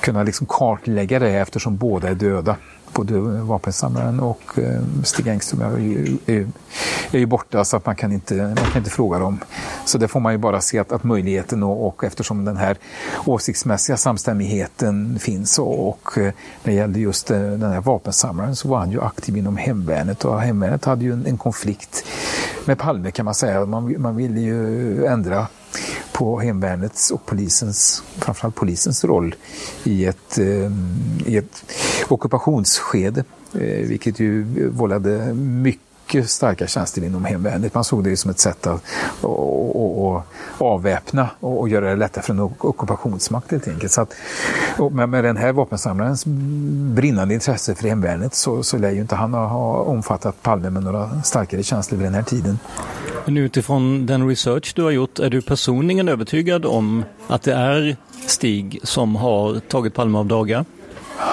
kunna 0.00 0.22
liksom 0.22 0.46
kartlägga 0.46 1.18
det 1.18 1.30
eftersom 1.30 1.76
båda 1.76 2.08
är 2.08 2.14
döda 2.14 2.56
både 3.04 3.20
vapensamlaren 3.42 4.20
och 4.20 4.58
eh, 4.58 4.80
Stig 5.04 5.28
Engström 5.28 5.60
är 5.60 5.78
ju, 5.78 6.18
är, 6.26 6.48
är 7.10 7.18
ju 7.18 7.26
borta 7.26 7.64
så 7.64 7.76
att 7.76 7.86
man 7.86 7.96
kan, 7.96 8.12
inte, 8.12 8.34
man 8.34 8.56
kan 8.56 8.76
inte 8.76 8.90
fråga 8.90 9.18
dem. 9.18 9.38
Så 9.84 9.98
det 9.98 10.08
får 10.08 10.20
man 10.20 10.32
ju 10.32 10.38
bara 10.38 10.60
se 10.60 10.78
att, 10.78 10.92
att 10.92 11.04
möjligheten 11.04 11.62
och, 11.62 11.86
och 11.86 12.04
eftersom 12.04 12.44
den 12.44 12.56
här 12.56 12.76
åsiktsmässiga 13.26 13.96
samstämmigheten 13.96 15.18
finns 15.18 15.58
och, 15.58 15.88
och 15.88 16.18
eh, 16.18 16.22
när 16.24 16.32
det 16.62 16.72
gällde 16.72 17.00
just 17.00 17.30
eh, 17.30 17.38
den 17.38 17.72
här 17.72 17.80
vapensamlaren 17.80 18.56
så 18.56 18.68
var 18.68 18.78
han 18.78 18.90
ju 18.90 19.00
aktiv 19.00 19.36
inom 19.36 19.56
hemvärnet 19.56 20.24
och 20.24 20.40
hemvärnet 20.40 20.84
hade 20.84 21.04
ju 21.04 21.12
en, 21.12 21.26
en 21.26 21.38
konflikt 21.38 22.04
med 22.64 22.78
Palme 22.78 23.10
kan 23.10 23.24
man 23.24 23.34
säga. 23.34 23.66
Man, 23.66 23.94
man 24.02 24.16
ville 24.16 24.40
ju 24.40 25.06
ändra 25.06 25.46
på 26.12 26.40
hemvärnets 26.40 27.10
och 27.10 27.26
polisens, 27.26 28.02
framförallt 28.18 28.54
polisens 28.54 29.04
roll 29.04 29.34
i 29.84 30.04
ett, 30.04 30.38
eh, 30.38 30.72
i 31.26 31.36
ett 31.36 31.64
ockupationsskede, 32.08 33.24
eh, 33.54 33.86
vilket 33.88 34.20
ju 34.20 34.68
vållade 34.68 35.34
mycket 35.34 36.30
starka 36.30 36.66
känslor 36.66 37.06
inom 37.06 37.24
hemvärnet. 37.24 37.74
Man 37.74 37.84
såg 37.84 38.04
det 38.04 38.16
som 38.16 38.30
ett 38.30 38.38
sätt 38.38 38.66
att 38.66 38.82
och, 39.20 40.06
och, 40.06 40.22
avväpna 40.58 41.30
och, 41.40 41.60
och, 41.60 41.68
göra 41.68 41.90
det 41.90 41.96
lättare 41.96 42.24
för 42.24 42.32
en 42.32 42.40
ockupationsmakt 42.40 43.50
helt 43.50 43.68
enkelt. 43.68 43.92
Så 43.92 44.00
att, 44.00 44.14
med, 44.90 45.08
med 45.08 45.24
den 45.24 45.36
här 45.36 45.52
vapensamlarens 45.52 46.24
brinnande 46.94 47.34
intresse 47.34 47.74
för 47.74 47.88
hemvärnet 47.88 48.34
så, 48.34 48.62
så 48.62 48.78
lär 48.78 48.90
ju 48.90 49.00
inte 49.00 49.14
han 49.14 49.34
ha 49.34 49.82
omfattat 49.82 50.42
Palme 50.42 50.70
med 50.70 50.82
några 50.82 51.22
starkare 51.22 51.62
känslor 51.62 51.98
vid 51.98 52.06
den 52.06 52.14
här 52.14 52.22
tiden. 52.22 52.58
Men 53.24 53.36
utifrån 53.36 54.06
den 54.06 54.28
research 54.28 54.72
du 54.76 54.82
har 54.82 54.90
gjort, 54.90 55.18
är 55.18 55.30
du 55.30 55.42
personligen 55.42 56.08
övertygad 56.08 56.66
om 56.66 57.04
att 57.26 57.42
det 57.42 57.52
är 57.52 57.96
Stig 58.26 58.80
som 58.82 59.16
har 59.16 59.60
tagit 59.60 59.94
Palme 59.94 60.18
av 60.18 60.26
daga? 60.26 60.64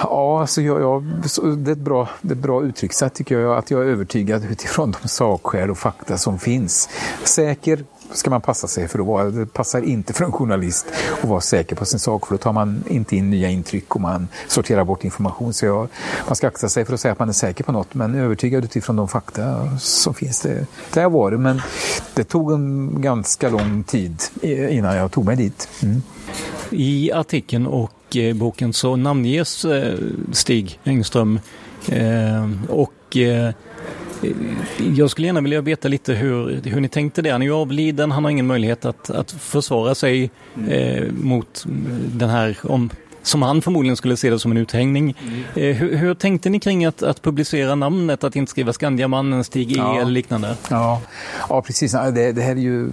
Ja, 0.02 0.40
alltså 0.40 0.62
jag, 0.62 0.80
jag, 0.80 1.04
det, 1.04 1.70
är 1.70 1.72
ett 1.72 1.78
bra, 1.78 2.08
det 2.20 2.32
är 2.32 2.36
ett 2.36 2.42
bra 2.42 2.62
uttryckssätt 2.62 3.14
tycker 3.14 3.38
jag, 3.38 3.58
att 3.58 3.70
jag 3.70 3.80
är 3.80 3.86
övertygad 3.86 4.44
utifrån 4.50 4.94
de 5.02 5.08
sakskäl 5.08 5.70
och 5.70 5.78
fakta 5.78 6.18
som 6.18 6.38
finns. 6.38 6.88
Säker 7.24 7.84
ska 8.12 8.30
man 8.30 8.40
passa 8.40 8.68
sig 8.68 8.88
för 8.88 8.98
att 8.98 9.06
vara. 9.06 9.30
Det 9.30 9.46
passar 9.46 9.82
inte 9.82 10.12
för 10.12 10.24
en 10.24 10.32
journalist 10.32 10.86
att 11.22 11.28
vara 11.28 11.40
säker 11.40 11.76
på 11.76 11.84
sin 11.84 11.98
sak 11.98 12.26
för 12.26 12.34
då 12.34 12.38
tar 12.38 12.52
man 12.52 12.84
inte 12.86 13.16
in 13.16 13.30
nya 13.30 13.48
intryck 13.48 13.94
och 13.94 14.00
man 14.00 14.28
sorterar 14.48 14.84
bort 14.84 15.04
information. 15.04 15.52
Så 15.52 15.66
jag, 15.66 15.88
man 16.26 16.36
ska 16.36 16.48
akta 16.48 16.68
sig 16.68 16.84
för 16.84 16.94
att 16.94 17.00
säga 17.00 17.12
att 17.12 17.18
man 17.18 17.28
är 17.28 17.32
säker 17.32 17.64
på 17.64 17.72
något 17.72 17.94
men 17.94 18.14
övertygad 18.14 18.64
utifrån 18.64 18.96
de 18.96 19.08
fakta 19.08 19.70
som 19.78 20.14
finns. 20.14 20.40
Det, 20.40 20.66
det 20.94 21.00
har 21.00 21.10
varit 21.10 21.40
men 21.40 21.60
det 22.14 22.24
tog 22.24 22.52
en 22.52 23.00
ganska 23.00 23.48
lång 23.48 23.84
tid 23.84 24.22
innan 24.42 24.96
jag 24.96 25.10
tog 25.10 25.24
mig 25.24 25.36
dit. 25.36 25.68
Mm. 25.82 26.02
I 26.70 27.12
artikeln 27.12 27.66
och 27.66 28.16
eh, 28.16 28.36
boken 28.36 28.72
så 28.72 28.96
namnges 28.96 29.64
eh, 29.64 29.98
Stig 30.32 30.80
Engström 30.84 31.40
eh, 31.88 32.50
och 32.68 33.16
jag 34.96 35.10
skulle 35.10 35.26
gärna 35.26 35.40
vilja 35.40 35.60
veta 35.60 35.88
lite 35.88 36.12
hur, 36.12 36.60
hur 36.64 36.80
ni 36.80 36.88
tänkte 36.88 37.22
det. 37.22 37.30
Han 37.30 37.42
är 37.42 37.46
ju 37.46 37.52
avliden, 37.52 38.10
han 38.10 38.24
har 38.24 38.30
ingen 38.30 38.46
möjlighet 38.46 38.84
att, 38.84 39.10
att 39.10 39.30
försvara 39.30 39.94
sig 39.94 40.30
eh, 40.70 41.04
mot 41.12 41.64
den 42.14 42.28
här, 42.28 42.56
om, 42.62 42.90
som 43.22 43.42
han 43.42 43.62
förmodligen 43.62 43.96
skulle 43.96 44.16
se 44.16 44.30
det 44.30 44.38
som 44.38 44.50
en 44.50 44.56
uthängning. 44.56 45.16
Eh, 45.54 45.62
hur, 45.62 45.96
hur, 45.96 46.14
tänkte 46.14 46.50
ni 46.50 46.60
kring 46.60 46.84
att, 46.84 47.02
att 47.02 47.22
publicera 47.22 47.74
namnet, 47.74 48.24
att 48.24 48.36
inte 48.36 48.50
skriva 48.50 48.72
Skandiamannen, 48.72 49.44
Stig 49.44 49.72
E 49.72 49.74
ja. 49.76 50.00
eller 50.00 50.10
liknande? 50.10 50.56
Ja, 50.70 51.02
ja 51.48 51.62
precis. 51.62 51.92
Det, 51.92 52.32
det 52.32 52.42
här 52.42 52.52
är 52.52 52.56
ju 52.56 52.90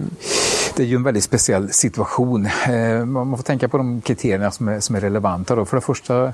det 0.76 0.82
är 0.82 0.86
ju 0.86 0.96
en 0.96 1.02
väldigt 1.02 1.24
speciell 1.24 1.72
situation. 1.72 2.46
Eh, 2.46 3.04
man 3.04 3.36
får 3.36 3.42
tänka 3.44 3.68
på 3.68 3.76
de 3.76 4.00
kriterierna 4.00 4.50
som 4.50 4.68
är, 4.68 4.80
som 4.80 4.96
är 4.96 5.00
relevanta. 5.00 5.54
Då. 5.54 5.64
För 5.64 5.76
det 5.76 5.80
första 5.80 6.32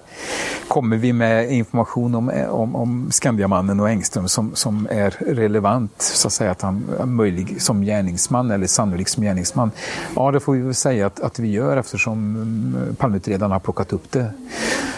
kommer 0.68 0.96
vi 0.96 1.12
med 1.12 1.52
information 1.52 2.14
om, 2.14 2.32
om, 2.50 2.76
om 2.76 3.10
Skandiamannen 3.10 3.80
och 3.80 3.88
Engström 3.88 4.28
som, 4.28 4.54
som 4.54 4.88
är 4.90 5.10
relevant, 5.10 6.02
så 6.02 6.28
att 6.28 6.32
säga 6.32 6.50
att 6.50 6.62
han 6.62 6.84
är 7.00 7.06
möjlig 7.06 7.62
som 7.62 7.82
gärningsman 7.82 8.50
eller 8.50 8.66
sannolik 8.66 9.08
som 9.08 9.22
gärningsman. 9.22 9.70
Ja, 10.16 10.30
det 10.30 10.40
får 10.40 10.52
vi 10.52 10.60
väl 10.60 10.74
säga 10.74 11.06
att, 11.06 11.20
att 11.20 11.38
vi 11.38 11.50
gör 11.50 11.76
eftersom 11.76 12.36
mm, 12.36 12.96
Palmeutredarna 12.96 13.54
har 13.54 13.60
plockat 13.60 13.92
upp 13.92 14.12
det 14.12 14.32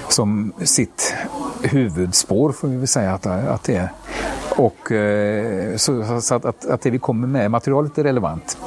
som 0.09 0.53
sitt 0.63 1.15
huvudspår 1.63 2.53
får 2.53 2.69
vi 2.69 2.77
väl 2.77 2.87
säga 2.87 3.13
att, 3.13 3.27
att 3.27 3.63
det 3.63 3.77
är. 3.77 3.89
Och, 4.57 4.93
eh, 4.93 5.77
så, 5.77 6.21
så 6.21 6.35
att, 6.35 6.45
att, 6.45 6.67
att 6.67 6.81
det 6.81 6.91
vi 6.91 6.99
kommer 6.99 7.27
med 7.27 7.51
materialet 7.51 7.99
är 7.99 8.03
relevant. 8.05 8.59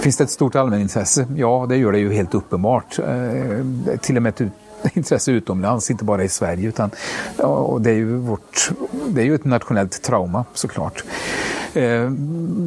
Finns 0.00 0.16
det 0.16 0.24
ett 0.24 0.30
stort 0.30 0.54
allmänintresse? 0.54 1.26
Ja, 1.36 1.66
det 1.68 1.76
gör 1.76 1.92
det 1.92 1.98
ju 1.98 2.12
helt 2.12 2.34
uppenbart. 2.34 2.98
Eh, 2.98 3.98
till 4.00 4.16
och 4.16 4.22
med 4.22 4.40
ett 4.40 4.52
intresse 4.96 5.32
utomlands, 5.32 5.90
inte 5.90 6.04
bara 6.04 6.24
i 6.24 6.28
Sverige. 6.28 6.68
Utan, 6.68 6.90
och 7.38 7.80
det, 7.80 7.90
är 7.90 7.94
ju 7.94 8.16
vårt, 8.16 8.70
det 9.08 9.20
är 9.20 9.24
ju 9.24 9.34
ett 9.34 9.44
nationellt 9.44 10.02
trauma 10.02 10.44
såklart. 10.54 11.04
Eh, 11.74 12.10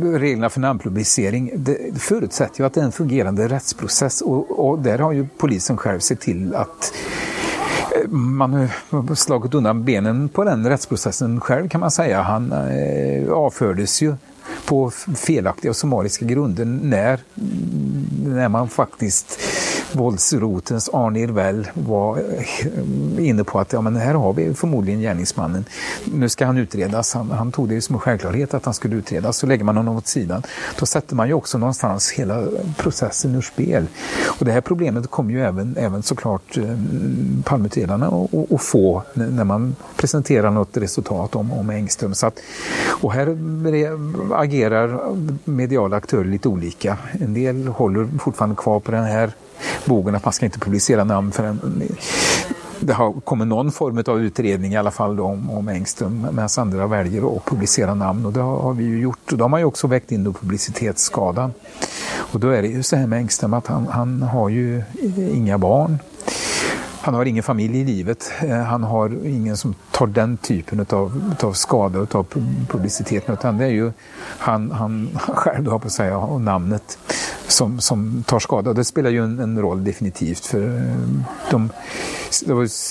reglerna 0.01 0.49
för 0.49 0.59
namnpublicering 0.59 1.51
det 1.55 1.77
förutsätter 1.99 2.61
ju 2.61 2.65
att 2.65 2.73
det 2.73 2.81
är 2.81 2.85
en 2.85 2.91
fungerande 2.91 3.47
rättsprocess 3.47 4.21
och, 4.21 4.69
och 4.69 4.79
där 4.79 4.99
har 4.99 5.11
ju 5.11 5.27
polisen 5.37 5.77
själv 5.77 5.99
sett 5.99 6.19
till 6.19 6.55
att 6.55 6.93
eh, 7.95 8.09
man 8.09 8.53
har 8.53 9.15
slagit 9.15 9.53
undan 9.53 9.83
benen 9.83 10.29
på 10.29 10.43
den 10.43 10.69
rättsprocessen 10.69 11.41
själv 11.41 11.69
kan 11.69 11.81
man 11.81 11.91
säga. 11.91 12.21
Han 12.21 12.51
eh, 12.51 13.31
avfördes 13.31 14.01
ju 14.01 14.15
på 14.65 14.91
felaktiga 15.15 15.71
och 15.71 15.75
summariska 15.75 16.25
grunder 16.25 16.65
när, 16.65 17.19
när 18.25 18.49
man 18.49 18.69
faktiskt 18.69 19.39
våldsrotens 19.95 20.89
Arne 20.93 21.19
Irvell 21.19 21.67
var 21.73 22.17
eh, 22.17 23.27
inne 23.27 23.43
på 23.43 23.59
att 23.59 23.73
ja, 23.73 23.81
men 23.81 23.95
här 23.95 24.13
har 24.13 24.33
vi 24.33 24.53
förmodligen 24.53 25.01
gärningsmannen. 25.01 25.65
Nu 26.05 26.29
ska 26.29 26.45
han 26.45 26.57
utredas. 26.57 27.13
Han, 27.13 27.31
han 27.31 27.51
tog 27.51 27.69
det 27.69 27.81
som 27.81 27.95
en 27.95 27.99
självklarhet 27.99 28.53
att 28.53 28.65
han 28.65 28.73
skulle 28.73 28.95
utredas. 28.95 29.37
Så 29.37 29.47
lägger 29.47 29.63
man 29.63 29.77
honom 29.77 29.97
åt 29.97 30.07
sidan. 30.07 30.43
Då 30.79 30.85
sätter 30.85 31.15
man 31.15 31.27
ju 31.27 31.33
också 31.33 31.57
någonstans 31.57 32.11
hela 32.11 32.43
processen 32.77 33.35
ur 33.35 33.41
spel. 33.41 33.85
Och 34.39 34.45
det 34.45 34.51
här 34.51 34.61
problemet 34.61 35.11
kommer 35.11 35.31
ju 35.31 35.41
även, 35.43 35.75
även 35.77 36.03
såklart 36.03 36.57
eh, 36.57 36.63
Palmeutredarna 37.43 38.27
att 38.51 38.61
få 38.61 39.03
när 39.13 39.43
man 39.43 39.75
presenterar 39.95 40.51
något 40.51 40.77
resultat 40.77 41.35
om, 41.35 41.53
om 41.53 41.69
Engström. 41.69 42.13
Så 42.15 42.27
att, 42.27 42.39
och 43.01 43.13
här 43.13 43.37
agerar 44.33 44.99
mediala 45.45 45.97
aktörer 45.97 46.25
lite 46.25 46.47
olika. 46.47 46.97
En 47.11 47.33
del 47.33 47.67
håller 47.67 48.09
fortfarande 48.19 48.55
kvar 48.55 48.79
på 48.79 48.91
den 48.91 49.03
här 49.03 49.31
bogen 49.85 50.15
att 50.15 50.25
man 50.25 50.33
ska 50.33 50.45
inte 50.45 50.59
publicera 50.59 51.03
namn 51.03 51.31
förrän 51.31 51.59
det 52.85 52.93
har 52.93 53.13
kommit 53.13 53.47
någon 53.47 53.71
form 53.71 54.03
av 54.07 54.21
utredning 54.21 54.73
i 54.73 54.77
alla 54.77 54.91
fall 54.91 55.19
om, 55.19 55.51
om 55.51 55.67
Engström 55.67 56.27
medan 56.31 56.49
andra 56.57 56.87
väljer 56.87 57.37
att 57.37 57.45
publicera 57.45 57.93
namn 57.93 58.25
och 58.25 58.33
det 58.33 58.41
har, 58.41 58.59
har 58.59 58.73
vi 58.73 58.83
ju 58.83 59.01
gjort. 59.01 59.31
Och 59.31 59.37
då 59.37 59.43
har 59.43 59.49
man 59.49 59.59
ju 59.59 59.65
också 59.65 59.87
väckt 59.87 60.11
in 60.11 60.23
då 60.23 60.33
publicitetsskadan. 60.33 61.53
Och 62.15 62.39
då 62.39 62.49
är 62.49 62.61
det 62.61 62.67
ju 62.67 62.83
så 62.83 62.95
här 62.95 63.07
med 63.07 63.19
Engström 63.19 63.53
att 63.53 63.67
han, 63.67 63.87
han 63.87 64.21
har 64.21 64.49
ju 64.49 64.83
inga 65.33 65.57
barn. 65.57 65.97
Han 67.03 67.13
har 67.13 67.25
ingen 67.25 67.43
familj 67.43 67.79
i 67.79 67.83
livet. 67.83 68.31
Eh, 68.41 68.57
han 68.57 68.83
har 68.83 69.25
ingen 69.25 69.57
som 69.57 69.75
tar 69.91 70.07
den 70.07 70.37
typen 70.37 70.85
av, 70.89 71.33
av 71.41 71.53
skada 71.53 72.07
av 72.11 72.25
publiciteten. 72.67 73.33
Utan 73.33 73.57
det 73.57 73.65
är 73.65 73.69
ju 73.69 73.91
han, 74.37 74.71
han 74.71 75.19
själv, 75.27 75.63
då 75.63 75.79
på 75.79 75.87
att 75.87 75.91
säga, 75.91 76.17
och 76.17 76.41
namnet 76.41 76.97
som, 77.47 77.79
som 77.79 78.23
tar 78.27 78.39
skada. 78.39 78.73
Det 78.73 78.83
spelar 78.83 79.09
ju 79.09 79.23
en, 79.23 79.39
en 79.39 79.61
roll 79.61 79.83
definitivt. 79.83 80.45
för 80.45 80.77
eh, 80.77 80.95
de, 81.51 81.69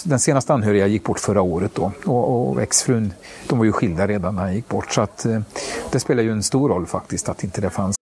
Den 0.05 0.19
senaste 0.19 0.55
anhöriga 0.55 0.87
gick 0.87 1.05
bort 1.05 1.19
förra 1.19 1.43
året 1.43 1.75
då 1.75 1.93
och, 2.05 2.51
och 2.51 2.63
exfrun, 2.63 3.13
de 3.49 3.59
var 3.59 3.65
ju 3.65 3.73
skilda 3.73 4.07
redan 4.07 4.35
när 4.35 4.43
han 4.43 4.55
gick 4.55 4.69
bort. 4.69 4.93
Så 4.93 5.01
att, 5.01 5.25
eh, 5.27 5.41
det 5.93 6.01
spelar 6.01 6.23
ju 6.23 6.33
en 6.33 6.43
stor 6.43 6.69
roll 6.69 6.87
faktiskt 6.87 7.29
att 7.29 7.45
inte 7.45 7.61
det 7.61 7.71
fanns. 7.71 8.02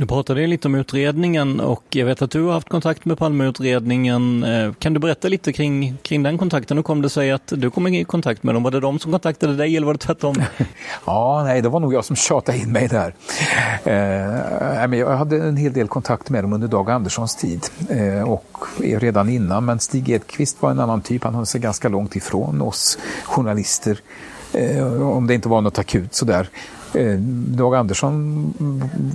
Du 0.00 0.06
pratade 0.06 0.46
lite 0.46 0.68
om 0.68 0.74
utredningen 0.74 1.60
och 1.60 1.82
jag 1.90 2.06
vet 2.06 2.22
att 2.22 2.30
du 2.30 2.42
har 2.42 2.52
haft 2.52 2.68
kontakt 2.68 3.04
med 3.04 3.18
Palmeutredningen. 3.18 4.44
Eh, 4.44 4.72
kan 4.72 4.94
du 4.94 5.00
berätta 5.00 5.28
lite 5.28 5.52
kring, 5.52 5.96
kring 6.02 6.22
den 6.22 6.38
kontakten? 6.38 6.76
Hur 6.76 6.82
kom 6.82 7.02
det 7.02 7.10
sig 7.10 7.30
att 7.30 7.52
du 7.56 7.70
kom 7.70 7.86
i 7.86 8.04
kontakt 8.04 8.42
med 8.42 8.54
dem? 8.54 8.62
Var 8.62 8.70
det 8.70 8.80
de 8.80 8.98
som 8.98 9.12
kontaktade 9.12 9.56
dig 9.56 9.76
eller 9.76 9.86
var 9.86 9.92
det 9.92 9.98
tvärtom? 9.98 10.34
ja, 11.06 11.42
nej, 11.44 11.62
det 11.62 11.68
var 11.68 11.80
nog 11.80 11.94
jag 11.94 12.04
som 12.04 12.16
tjatade 12.16 12.58
in 12.58 12.72
mig 12.72 12.88
där. 12.88 13.14
Eh, 13.84 14.98
jag 14.98 15.16
hade 15.16 15.36
en 15.36 15.56
hel 15.56 15.72
del 15.72 15.88
kontakt 15.88 16.30
med 16.30 16.44
dem 16.44 16.52
under 16.52 16.68
Dag 16.68 16.90
Anderssons 16.90 17.36
tid 17.36 17.66
eh, 17.88 18.22
och 18.22 18.56
redan 18.78 19.28
innan. 19.28 19.64
Men 19.64 19.80
Stig 19.80 20.08
Edqvist 20.08 20.62
var 20.62 20.70
en 20.70 20.80
annan 20.80 21.00
typ. 21.00 21.24
Han 21.24 21.34
höll 21.34 21.46
sig 21.46 21.60
ganska 21.60 21.88
långt 21.88 22.16
ifrån 22.16 22.62
oss 22.62 22.98
journalister. 23.24 23.98
Eh, 24.52 25.02
om 25.02 25.26
det 25.26 25.34
inte 25.34 25.48
var 25.48 25.60
något 25.60 25.78
akut 25.78 26.14
sådär. 26.14 26.48
Eh, 26.94 27.18
Dag 27.56 27.74
Andersson 27.74 28.52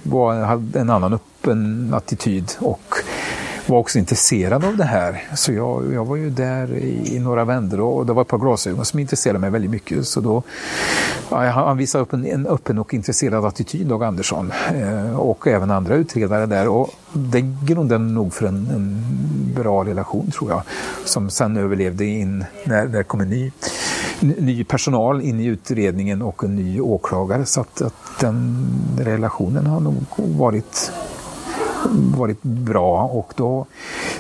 var, 0.04 0.36
hade 0.36 0.80
en 0.80 0.90
annan 0.90 1.14
öppen 1.14 1.94
attityd 1.94 2.52
och 2.60 2.96
var 3.68 3.80
också 3.80 4.00
intresserad 4.00 4.66
av 4.66 4.78
det 4.78 4.84
här. 4.84 5.24
Så 5.36 5.54
jag, 5.54 5.94
jag 5.94 6.06
var 6.06 6.16
ju 6.16 6.30
där 6.30 6.74
i, 6.74 7.16
i 7.16 7.20
några 7.20 7.46
vändor 7.46 7.80
och 7.80 8.06
det 8.06 8.14
var 8.14 8.22
ett 8.22 8.28
par 8.28 8.38
glasögon 8.38 8.86
som 8.86 9.00
intresserade 9.00 9.40
mig 9.40 9.50
väldigt 9.50 9.72
mycket. 9.72 10.08
Så 10.08 10.22
då, 10.22 10.44
ja, 11.30 11.50
han 11.50 11.78
visade 11.78 12.02
upp 12.02 12.14
en, 12.14 12.26
en, 12.26 12.48
öppen 12.48 12.78
och 12.78 12.94
intresserad 12.94 13.46
attityd, 13.46 13.88
Dag 13.88 14.04
Andersson. 14.04 14.52
Eh, 14.76 15.20
och 15.20 15.48
även 15.48 15.72
andra 15.72 15.96
utredare 15.96 16.46
där. 16.46 16.68
Och 16.68 16.90
det 17.14 17.42
grundade 17.42 18.04
nog 18.04 18.34
för 18.34 18.46
en, 18.46 18.68
en, 18.76 19.04
bra 19.56 19.86
relation 19.86 20.32
tror 20.32 20.52
jag. 20.52 20.62
Som 21.06 21.30
sen 21.30 21.58
överlevde 21.58 22.06
in 22.06 22.46
när 22.64 22.86
det 22.86 23.04
kom 23.04 23.22
en 23.22 23.30
ny 23.30 23.52
ny 24.20 24.64
personal 24.64 25.22
in 25.22 25.40
i 25.40 25.46
utredningen 25.46 26.22
och 26.22 26.44
en 26.44 26.56
ny 26.56 26.82
åklagare. 26.82 27.46
Så 27.46 27.62
att, 27.62 27.82
att 27.82 27.94
den 28.20 28.68
relationen 29.00 29.68
har 29.68 29.80
nog 29.80 30.06
varit 30.18 30.92
varit 32.18 32.44
bra 32.44 33.04
och 33.04 33.34
då 33.36 33.66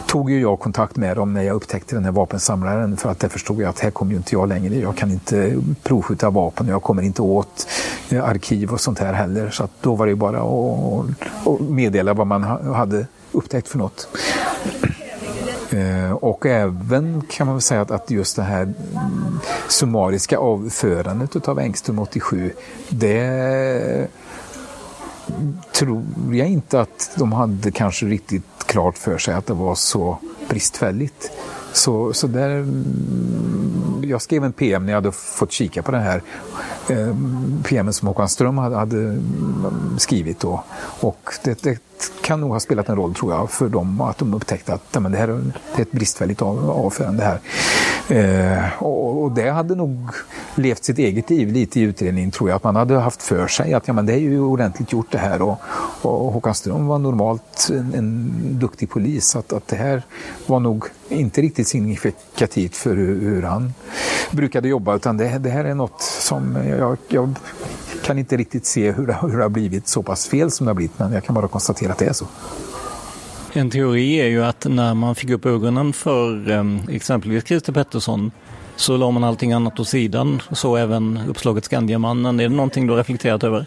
tog 0.07 0.31
ju 0.31 0.41
jag 0.41 0.59
kontakt 0.59 0.95
med 0.95 1.17
dem 1.17 1.33
när 1.33 1.41
jag 1.41 1.55
upptäckte 1.55 1.95
den 1.95 2.05
här 2.05 2.11
vapensamlaren 2.11 2.97
för 2.97 3.09
att 3.09 3.19
där 3.19 3.29
förstod 3.29 3.61
jag 3.61 3.69
att 3.69 3.79
här 3.79 3.91
kommer 3.91 4.11
ju 4.11 4.17
inte 4.17 4.35
jag 4.35 4.49
längre. 4.49 4.75
Jag 4.75 4.95
kan 4.95 5.11
inte 5.11 5.55
provskjuta 5.83 6.29
vapen 6.29 6.65
och 6.65 6.73
jag 6.73 6.83
kommer 6.83 7.01
inte 7.01 7.21
åt 7.21 7.67
eh, 8.09 8.23
arkiv 8.23 8.71
och 8.71 8.81
sånt 8.81 8.99
här 8.99 9.13
heller. 9.13 9.49
Så 9.49 9.63
att 9.63 9.71
då 9.81 9.95
var 9.95 10.05
det 10.05 10.09
ju 10.09 10.15
bara 10.15 10.41
att 10.41 11.59
meddela 11.59 12.13
vad 12.13 12.27
man 12.27 12.43
hade 12.73 13.07
upptäckt 13.31 13.67
för 13.67 13.77
något. 13.77 14.07
Eh, 15.75 16.11
och 16.11 16.45
även 16.45 17.21
kan 17.29 17.47
man 17.47 17.55
väl 17.55 17.61
säga 17.61 17.81
att, 17.81 18.11
just 18.11 18.35
det 18.35 18.43
här 18.43 18.73
summariska 19.67 20.37
avförandet 20.37 21.47
av 21.47 21.59
Engström 21.59 21.99
87, 21.99 22.51
det 22.89 24.07
tror 25.73 26.03
jag 26.31 26.47
inte 26.47 26.81
att 26.81 27.11
de 27.15 27.31
hade 27.31 27.71
kanske 27.71 28.05
riktigt 28.05 28.43
klart 28.65 28.97
för 28.97 29.17
sig 29.17 29.33
att 29.33 29.45
det 29.45 29.53
var 29.53 29.75
så 29.75 30.17
bristfälligt. 30.49 31.31
Så, 31.73 32.13
så 32.13 32.27
där, 32.27 32.49
mm, 32.49 34.03
jag 34.07 34.21
skrev 34.21 34.43
en 34.43 34.53
PM 34.53 34.85
när 34.85 34.93
jag 34.93 34.97
hade 34.97 35.11
fått 35.11 35.51
kika 35.51 35.83
på 35.83 35.91
det 35.91 35.99
här 35.99 36.21
eh, 36.89 37.15
PM 37.63 37.93
som 37.93 38.07
Håkan 38.07 38.29
Ström 38.29 38.57
hade, 38.57 38.75
hade 38.75 38.97
mm, 38.97 39.95
skrivit 39.97 40.39
då. 40.39 40.63
Och 40.99 41.33
det, 41.43 41.63
det, 41.63 41.79
kan 42.21 42.41
nog 42.41 42.51
ha 42.51 42.59
spelat 42.59 42.89
en 42.89 42.95
roll 42.95 43.13
tror 43.13 43.33
jag 43.33 43.51
för 43.51 43.69
dem 43.69 44.01
att 44.01 44.17
de 44.17 44.33
upptäckte 44.33 44.73
att 44.73 45.01
men 45.01 45.11
det 45.11 45.17
här 45.17 45.27
det 45.27 45.81
är 45.81 45.81
ett 45.81 45.91
bristfälligt 45.91 46.41
av, 46.41 46.69
avförande 46.69 47.23
här. 47.23 47.39
Eh, 48.09 48.83
och, 48.83 49.23
och, 49.23 49.31
det 49.31 49.49
hade 49.49 49.75
nog 49.75 50.09
levt 50.55 50.83
sitt 50.83 50.97
eget 50.97 51.29
liv 51.29 51.51
lite 51.51 51.79
i 51.79 51.83
utredningen 51.83 52.31
tror 52.31 52.49
jag. 52.49 52.55
Att 52.55 52.63
man 52.63 52.75
hade 52.75 52.97
haft 52.97 53.23
för 53.23 53.47
sig 53.47 53.73
att 53.73 53.87
ja, 53.87 53.93
men 53.93 54.05
det 54.05 54.13
är 54.13 54.19
ju 54.19 54.39
ordentligt 54.39 54.91
gjort 54.91 55.11
det 55.11 55.17
här. 55.17 55.41
Och, 55.41 55.57
och 56.01 56.33
Håkan 56.33 56.55
Ström 56.55 56.87
var 56.87 56.99
normalt 56.99 57.69
en, 57.69 57.93
en 57.93 58.31
duktig 58.59 58.89
polis. 58.89 59.35
Att, 59.35 59.53
att 59.53 59.67
det 59.67 59.75
här 59.75 60.03
var 60.45 60.59
nog 60.59 60.85
inte 61.09 61.41
riktigt 61.41 61.67
signifikativt 61.67 62.75
för 62.75 62.95
hur, 62.95 63.21
hur 63.21 63.41
han 63.41 63.73
brukade 64.31 64.67
jobba. 64.67 64.95
Utan 64.95 65.17
det, 65.17 65.37
det 65.37 65.49
här 65.49 65.65
är 65.65 65.75
något 65.75 66.01
som 66.01 66.55
jag, 66.77 66.97
jag 67.07 67.35
kan 68.05 68.19
inte 68.19 68.37
riktigt 68.37 68.65
se 68.65 68.91
hur 68.91 69.07
det, 69.07 69.17
hur 69.21 69.37
det 69.37 69.43
har 69.43 69.49
blivit 69.49 69.87
så 69.87 70.03
pass 70.03 70.27
fel 70.27 70.51
som 70.51 70.65
det 70.65 70.69
har 70.69 70.75
blivit. 70.75 70.99
Men 70.99 71.13
jag 71.13 71.23
kan 71.23 71.35
bara 71.35 71.47
konstatera 71.47 71.91
att 71.91 71.97
det 71.97 72.05
är 72.05 72.13
så. 72.13 72.25
En 73.53 73.69
teori 73.69 74.15
är 74.15 74.27
ju 74.27 74.43
att 74.43 74.65
när 74.69 74.93
man 74.93 75.15
fick 75.15 75.29
upp 75.29 75.45
ögonen 75.45 75.93
för 75.93 76.49
ehm, 76.49 76.79
exempelvis 76.89 77.43
Christer 77.43 77.73
Pettersson 77.73 78.31
så 78.75 78.97
la 78.97 79.11
man 79.11 79.23
allting 79.23 79.53
annat 79.53 79.79
åt 79.79 79.87
sidan, 79.87 80.41
så 80.51 80.75
även 80.75 81.19
uppslaget 81.27 81.65
Skandiamannen. 81.65 82.39
Är 82.39 82.49
det 82.49 82.55
någonting 82.55 82.87
du 82.87 82.93
har 82.93 82.97
reflekterat 82.97 83.43
över? 83.43 83.65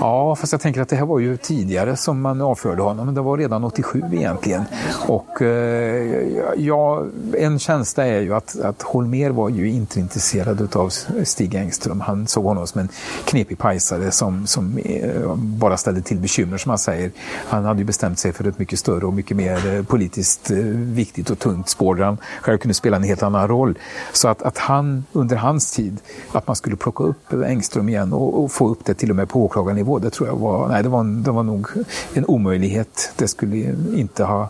Ja, 0.00 0.36
fast 0.36 0.52
jag 0.52 0.60
tänker 0.60 0.80
att 0.80 0.88
det 0.88 0.96
här 0.96 1.06
var 1.06 1.18
ju 1.18 1.36
tidigare 1.36 1.96
som 1.96 2.20
man 2.20 2.40
avförde 2.40 2.82
honom, 2.82 3.06
men 3.06 3.14
det 3.14 3.20
var 3.20 3.38
redan 3.38 3.64
87 3.64 4.02
egentligen. 4.12 4.64
Och 5.08 5.42
eh, 5.42 6.28
ja, 6.56 7.04
en 7.38 7.58
känsla 7.58 8.06
är 8.06 8.20
ju 8.20 8.34
att, 8.34 8.60
att 8.60 8.82
Holmer 8.82 9.30
var 9.30 9.48
ju 9.48 9.70
inte 9.70 10.00
intresserad 10.00 10.76
av 10.76 10.88
Stig 11.24 11.54
Engström. 11.54 12.00
Han 12.00 12.26
såg 12.26 12.44
honom 12.44 12.66
som 12.66 12.80
en 12.80 12.88
knepig 13.24 13.58
pajsare 13.58 14.10
som, 14.10 14.46
som 14.46 14.78
eh, 14.78 15.34
bara 15.36 15.76
ställde 15.76 16.02
till 16.02 16.18
bekymmer 16.18 16.58
som 16.58 16.68
han 16.68 16.78
säger. 16.78 17.10
Han 17.48 17.64
hade 17.64 17.78
ju 17.78 17.84
bestämt 17.84 18.18
sig 18.18 18.32
för 18.32 18.48
ett 18.48 18.58
mycket 18.58 18.78
större 18.78 19.06
och 19.06 19.12
mycket 19.12 19.36
mer 19.36 19.74
eh, 19.74 19.82
politiskt 19.82 20.50
eh, 20.50 20.56
viktigt 20.74 21.30
och 21.30 21.38
tungt 21.38 21.68
spår 21.68 21.94
där 21.94 22.04
han 22.04 22.18
själv 22.40 22.58
kunde 22.58 22.74
spela 22.74 22.96
en 22.96 23.02
helt 23.02 23.22
annan 23.22 23.48
roll. 23.48 23.78
Så 24.12 24.28
att, 24.28 24.42
att 24.42 24.58
han 24.58 25.04
under 25.12 25.36
hans 25.36 25.72
tid, 25.72 26.00
att 26.32 26.46
man 26.46 26.56
skulle 26.56 26.76
plocka 26.76 27.04
upp 27.04 27.32
Engström 27.32 27.88
igen 27.88 28.12
och, 28.12 28.42
och 28.44 28.52
få 28.52 28.68
upp 28.68 28.84
det 28.84 28.94
till 28.94 29.10
och 29.10 29.16
med 29.16 29.28
på 29.28 29.44
åklagaren 29.44 29.81
nivå. 29.82 29.98
Det 29.98 30.10
tror 30.10 30.28
jag 30.28 30.36
var, 30.36 30.68
nej, 30.68 30.82
det 30.82 30.88
var, 30.88 31.04
det 31.04 31.30
var 31.30 31.42
nog 31.42 31.66
en 32.14 32.26
omöjlighet. 32.26 33.12
Det 33.16 33.28
skulle 33.28 33.74
inte 33.96 34.24
ha 34.24 34.48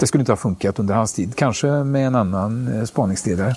det 0.00 0.06
skulle 0.06 0.22
inte 0.22 0.32
ha 0.32 0.36
funkat 0.36 0.78
under 0.78 0.94
hans 0.94 1.12
tid. 1.12 1.36
Kanske 1.36 1.66
med 1.66 2.06
en 2.06 2.14
annan 2.14 2.78
eh, 2.78 2.84
spaningsledare. 2.84 3.54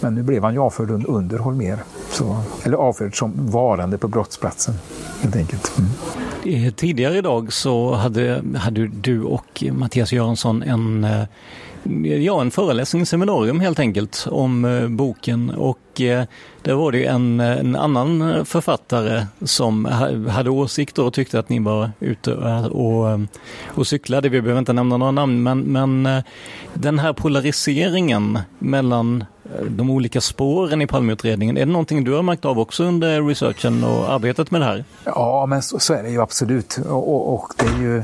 Men 0.00 0.14
nu 0.14 0.22
blev 0.22 0.44
han 0.44 0.54
ju 0.54 0.60
avförd 0.60 0.90
under 0.90 1.38
Holmer. 1.38 1.78
Så, 2.10 2.42
eller 2.64 2.76
avförd 2.76 3.18
som 3.18 3.32
varande 3.50 3.98
på 3.98 4.08
brottsplatsen, 4.08 4.74
helt 5.20 5.36
enkelt. 5.36 5.72
Mm. 5.78 6.64
Eh, 6.66 6.72
tidigare 6.72 7.18
idag 7.18 7.52
så 7.52 7.94
hade, 7.94 8.42
hade 8.56 8.86
du 8.86 9.22
och 9.22 9.64
Mattias 9.72 10.12
Göransson 10.12 10.62
en 10.62 11.04
eh, 11.04 11.22
ja, 12.04 12.40
en 12.40 12.50
föreläsning, 12.50 13.06
seminarium 13.06 13.60
helt 13.60 13.78
enkelt 13.78 14.26
om 14.30 14.64
eh, 14.64 14.88
boken 14.88 15.50
och 15.50 16.00
eh, 16.00 16.24
där 16.62 16.74
var 16.74 16.92
det 16.92 17.04
en, 17.04 17.40
eh, 17.40 17.58
en 17.58 17.76
annan 17.76 18.44
författare 18.46 19.26
som 19.44 19.84
hade 20.30 20.50
åsikter 20.50 21.04
och 21.04 21.12
tyckte 21.12 21.38
att 21.38 21.48
ni 21.48 21.58
var 21.58 21.90
ute 22.00 22.34
och, 22.34 23.10
eh, 23.10 23.20
och 23.74 23.86
cyklade. 23.86 24.28
Vi 24.28 24.42
behöver 24.42 24.58
inte 24.58 24.72
nämna 24.72 24.96
några 24.96 25.12
namn 25.12 25.42
men, 25.42 25.60
men 25.60 26.06
eh, 26.06 26.24
den 26.74 26.98
här 26.98 27.12
polariseringen 27.12 28.38
mellan 28.58 29.24
eh, 29.44 29.64
de 29.64 29.90
olika 29.90 30.20
spåren 30.20 30.82
i 30.82 30.86
Palmeutredningen, 30.86 31.56
är 31.56 31.66
det 31.66 31.72
någonting 31.72 32.04
du 32.04 32.12
har 32.12 32.22
märkt 32.22 32.44
av 32.44 32.58
också 32.58 32.84
under 32.84 33.22
researchen 33.22 33.84
och 33.84 34.12
arbetet 34.12 34.50
med 34.50 34.60
det 34.60 34.64
här? 34.64 34.84
Ja, 35.04 35.46
men 35.46 35.62
så, 35.62 35.78
så 35.78 35.94
är 35.94 36.02
det 36.02 36.10
ju 36.10 36.22
absolut. 36.22 36.78
Och, 36.88 37.14
och, 37.14 37.34
och 37.34 37.52
det 37.58 37.64
är 37.64 37.82
ju 37.82 38.02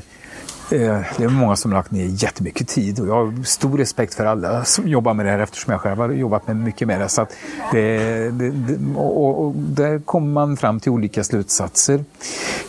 Eh, 0.70 1.00
det 1.16 1.24
är 1.24 1.28
många 1.28 1.56
som 1.56 1.72
har 1.72 1.78
lagt 1.78 1.90
ner 1.90 2.04
jättemycket 2.04 2.68
tid 2.68 3.00
och 3.00 3.08
jag 3.08 3.14
har 3.14 3.42
stor 3.42 3.78
respekt 3.78 4.14
för 4.14 4.24
alla 4.24 4.64
som 4.64 4.88
jobbar 4.88 5.14
med 5.14 5.26
det 5.26 5.32
här 5.32 5.38
eftersom 5.38 5.72
jag 5.72 5.80
själv 5.80 5.98
har 5.98 6.08
jobbat 6.08 6.46
med 6.46 6.56
mycket 6.56 6.88
med 6.88 7.00
det. 7.00 7.08
Så 7.08 7.26
det, 7.72 7.98
det, 8.30 8.50
det 8.50 8.78
och, 8.96 9.46
och, 9.46 9.54
där 9.56 9.98
kommer 9.98 10.32
man 10.32 10.56
fram 10.56 10.80
till 10.80 10.92
olika 10.92 11.24
slutsatser. 11.24 12.04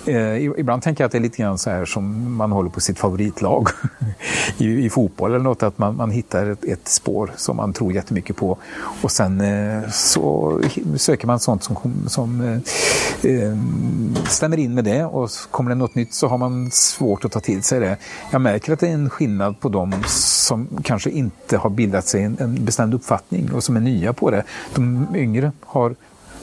Eh, 0.06 0.43
ibland 0.43 0.82
tänker 0.84 1.04
jag 1.04 1.06
att 1.06 1.12
det 1.12 1.18
är 1.18 1.22
lite 1.22 1.38
grann 1.38 1.58
så 1.58 1.70
här 1.70 1.86
som 1.86 2.36
man 2.36 2.52
håller 2.52 2.70
på 2.70 2.82
sitt 2.82 3.00
favoritlag 3.00 3.68
i, 4.58 4.86
i 4.86 4.89
fotboll 4.89 5.30
eller 5.30 5.43
något, 5.43 5.64
att 5.64 5.78
man, 5.78 5.95
man 5.95 6.12
hittar 6.12 6.50
ett, 6.50 6.66
ett, 6.66 6.88
spår 6.88 7.32
som 7.36 7.58
man 7.58 7.74
tror 7.74 7.93
jättemycket 7.93 8.36
på 8.36 8.58
och 9.02 9.12
sen 9.12 9.41
eh, 9.41 9.89
så 9.89 10.60
söker 10.97 11.28
man 11.28 11.39
sånt 11.39 11.64
som, 11.64 11.78
som 12.08 12.41
eh, 12.41 13.32
eh, 13.32 13.58
stämmer 14.28 14.58
in 14.58 14.74
med 14.74 14.84
det 14.84 15.06
och 15.06 15.30
kommer 15.52 15.70
det 15.70 15.76
något 15.76 15.95
nytt 15.95 16.14
så 16.14 16.28
har 16.28 16.38
man 16.38 16.72
svårt 16.72 17.26
att 17.26 17.32
ta 17.32 17.39
till 17.39 17.64
sig 17.64 17.80
det 17.80 17.89
det. 17.90 17.98
Jag 18.32 18.42
märker 18.42 18.74
att 18.74 18.80
det 18.80 18.88
är 18.88 18.94
en 18.94 19.10
skillnad 19.10 19.60
på 19.60 19.70
de 19.70 20.04
som 20.08 20.68
kanske 20.84 21.10
inte 21.10 21.58
har 21.58 21.70
bildat 21.70 22.08
sig 22.08 22.24
en, 22.24 22.38
en 22.40 22.66
bestämd 22.66 22.94
uppfattning 22.94 23.52
och 23.54 23.64
som 23.64 23.76
är 23.76 23.80
nya 23.80 24.14
på 24.14 24.32
det. 24.32 24.44
De 24.76 25.08
yngre 25.16 25.52
har 25.62 25.96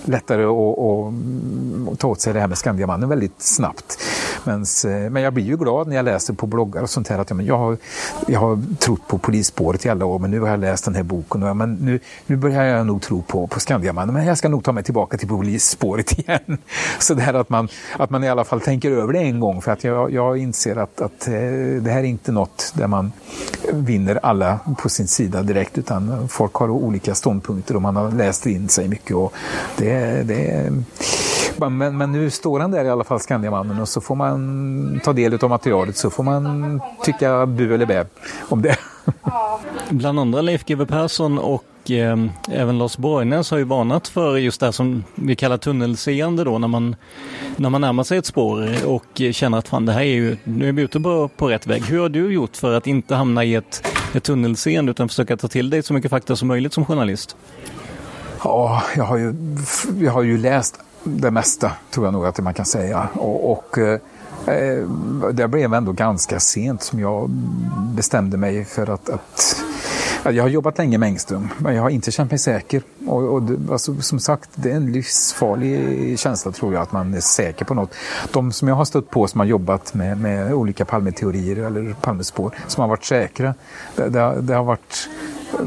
lättare 0.08 0.44
att, 0.44 1.92
att 1.92 1.98
ta 1.98 2.08
åt 2.08 2.20
sig 2.20 2.32
det 2.32 2.40
här 2.40 2.46
med 2.46 2.58
Skandiamannen 2.58 3.08
väldigt 3.08 3.42
snabbt. 3.42 3.98
Men, 4.44 4.62
eh, 4.62 5.10
men 5.10 5.22
jag 5.22 5.32
blir 5.32 5.44
ju 5.44 5.56
glad 5.56 5.88
när 5.88 5.96
jag 5.96 6.04
läser 6.04 6.34
på 6.34 6.46
bloggar 6.46 6.82
och 6.82 6.90
sånt 6.90 7.08
här 7.08 7.18
att 7.18 7.30
ja, 7.30 7.36
men 7.36 7.46
jag, 7.46 7.58
har, 7.58 7.76
jag 8.26 8.40
har 8.40 8.76
trott 8.78 9.08
på 9.08 9.18
polisspåret 9.18 9.86
i 9.86 9.88
alla 9.88 10.04
år 10.04 10.18
men 10.18 10.30
nu 10.30 10.40
har 10.40 10.48
jag 10.48 10.60
läst 10.60 10.84
den 10.84 10.94
här 10.94 11.02
boken 11.02 11.42
och 11.42 11.48
ja, 11.48 11.54
men 11.54 11.74
nu, 11.74 12.00
nu 12.26 12.36
börjar 12.36 12.64
jag 12.64 12.86
nog 12.86 13.02
tro 13.02 13.22
på, 13.22 13.46
på 13.46 13.60
Skandiamannen 13.60 14.14
men 14.14 14.26
jag 14.26 14.38
ska 14.38 14.48
nog 14.48 14.64
ta 14.64 14.72
mig 14.72 14.84
tillbaka 14.84 15.16
till 15.16 15.28
polisspåret 15.28 16.18
igen. 16.18 16.58
Så 16.98 17.14
det 17.14 17.22
här 17.22 17.34
att 17.34 17.48
man, 17.48 17.68
att 17.96 18.10
man 18.10 18.24
i 18.24 18.28
alla 18.28 18.44
fall 18.44 18.60
tänker 18.60 18.90
över 18.90 19.12
det 19.12 19.18
en 19.18 19.40
gång 19.40 19.62
för 19.62 19.72
att 19.72 19.84
jag, 19.84 20.12
jag 20.12 20.38
inser 20.38 20.76
att, 20.76 21.00
att 21.00 21.28
eh, 21.28 21.32
det 21.80 21.90
här 21.90 21.98
är 21.98 22.04
inte 22.04 22.32
något 22.32 22.72
där 22.76 22.86
man 22.86 23.12
vinner 23.72 24.18
alla 24.22 24.58
på 24.78 24.88
sin 24.88 25.08
sida 25.08 25.42
direkt 25.42 25.78
utan 25.78 26.28
folk 26.28 26.54
har 26.54 26.70
olika 26.70 27.14
ståndpunkter 27.14 27.76
och 27.76 27.82
man 27.82 27.96
har 27.96 28.10
läst 28.10 28.46
in 28.46 28.68
sig 28.68 28.88
mycket 28.88 29.16
och 29.16 29.32
det, 29.76 29.95
det 30.24 30.72
men, 31.58 31.98
men 31.98 32.12
nu 32.12 32.30
står 32.30 32.60
han 32.60 32.70
där 32.70 32.84
i 32.84 32.90
alla 32.90 33.04
fall, 33.04 33.20
Skandiamannen, 33.20 33.80
och 33.80 33.88
så 33.88 34.00
får 34.00 34.14
man 34.14 35.00
ta 35.04 35.12
del 35.12 35.44
av 35.44 35.50
materialet 35.50 35.96
så 35.96 36.10
får 36.10 36.22
man 36.22 36.80
tycka 37.04 37.46
bu 37.46 37.74
eller 37.74 37.86
bä 37.86 38.04
om 38.48 38.62
det. 38.62 38.76
Bland 39.90 40.20
andra 40.20 40.40
Leif 40.40 40.64
GW 40.64 40.86
Persson 40.86 41.38
och 41.38 41.90
eh, 41.90 42.16
även 42.50 42.78
Lars 42.78 42.96
Borgnäs 42.96 43.50
har 43.50 43.58
ju 43.58 43.64
varnat 43.64 44.08
för 44.08 44.36
just 44.36 44.60
det 44.60 44.72
som 44.72 45.04
vi 45.14 45.36
kallar 45.36 45.58
tunnelseende 45.58 46.44
då 46.44 46.58
när 46.58 46.68
man, 46.68 46.96
när 47.56 47.70
man 47.70 47.80
närmar 47.80 48.04
sig 48.04 48.18
ett 48.18 48.26
spår 48.26 48.86
och 48.86 49.22
känner 49.32 49.58
att 49.58 49.68
fan 49.68 49.86
det 49.86 49.92
här 49.92 50.00
är 50.00 50.04
ju, 50.04 50.36
nu 50.44 50.68
är 50.68 50.72
vi 50.72 50.82
ute 50.82 51.00
på, 51.00 51.28
på 51.36 51.48
rätt 51.48 51.66
väg. 51.66 51.84
Hur 51.84 52.00
har 52.00 52.08
du 52.08 52.32
gjort 52.32 52.56
för 52.56 52.72
att 52.74 52.86
inte 52.86 53.14
hamna 53.14 53.44
i 53.44 53.54
ett, 53.54 53.86
ett 54.14 54.24
tunnelseende 54.24 54.90
utan 54.90 55.08
försöka 55.08 55.36
ta 55.36 55.48
till 55.48 55.70
dig 55.70 55.82
så 55.82 55.94
mycket 55.94 56.10
fakta 56.10 56.36
som 56.36 56.48
möjligt 56.48 56.72
som 56.72 56.84
journalist? 56.84 57.36
Ja, 58.44 58.82
jag 58.96 59.04
har 59.04 59.16
ju, 59.16 59.34
jag 60.00 60.12
har 60.12 60.22
ju 60.22 60.38
läst 60.38 60.80
det 61.04 61.30
mesta, 61.30 61.72
tror 61.90 62.06
jag 62.06 62.12
nog 62.12 62.26
att 62.26 62.40
man 62.40 62.54
kan 62.54 62.66
säga. 62.66 63.08
Och, 63.14 63.52
och 63.52 63.78
eh, 63.78 64.00
det 65.32 65.48
blev 65.48 65.74
ändå 65.74 65.92
ganska 65.92 66.40
sent 66.40 66.82
som 66.82 67.00
jag 67.00 67.30
bestämde 67.94 68.36
mig 68.36 68.64
för 68.64 68.90
att, 68.90 69.10
att 69.10 69.64
jag 70.24 70.44
har 70.44 70.48
jobbat 70.48 70.78
länge 70.78 70.98
med 70.98 71.06
Engström, 71.06 71.48
men 71.58 71.74
jag 71.74 71.82
har 71.82 71.90
inte 71.90 72.10
känt 72.10 72.30
mig 72.30 72.38
säker. 72.38 72.82
Och, 73.06 73.22
och 73.22 73.42
det, 73.42 73.72
alltså, 73.72 74.00
som 74.00 74.18
sagt, 74.18 74.50
det 74.54 74.70
är 74.70 74.76
en 74.76 74.92
livsfarlig 74.92 76.18
känsla 76.18 76.52
tror 76.52 76.74
jag, 76.74 76.82
att 76.82 76.92
man 76.92 77.14
är 77.14 77.20
säker 77.20 77.64
på 77.64 77.74
något. 77.74 77.94
De 78.32 78.52
som 78.52 78.68
jag 78.68 78.74
har 78.74 78.84
stött 78.84 79.10
på 79.10 79.26
som 79.26 79.40
har 79.40 79.46
jobbat 79.46 79.94
med, 79.94 80.20
med 80.20 80.52
olika 80.52 80.84
Palmeteorier 80.84 81.56
eller 81.56 81.94
Palmespår, 82.00 82.54
som 82.66 82.80
har 82.80 82.88
varit 82.88 83.04
säkra, 83.04 83.54
det, 83.96 84.08
det, 84.08 84.40
det 84.40 84.54
har 84.54 84.64
varit 84.64 85.08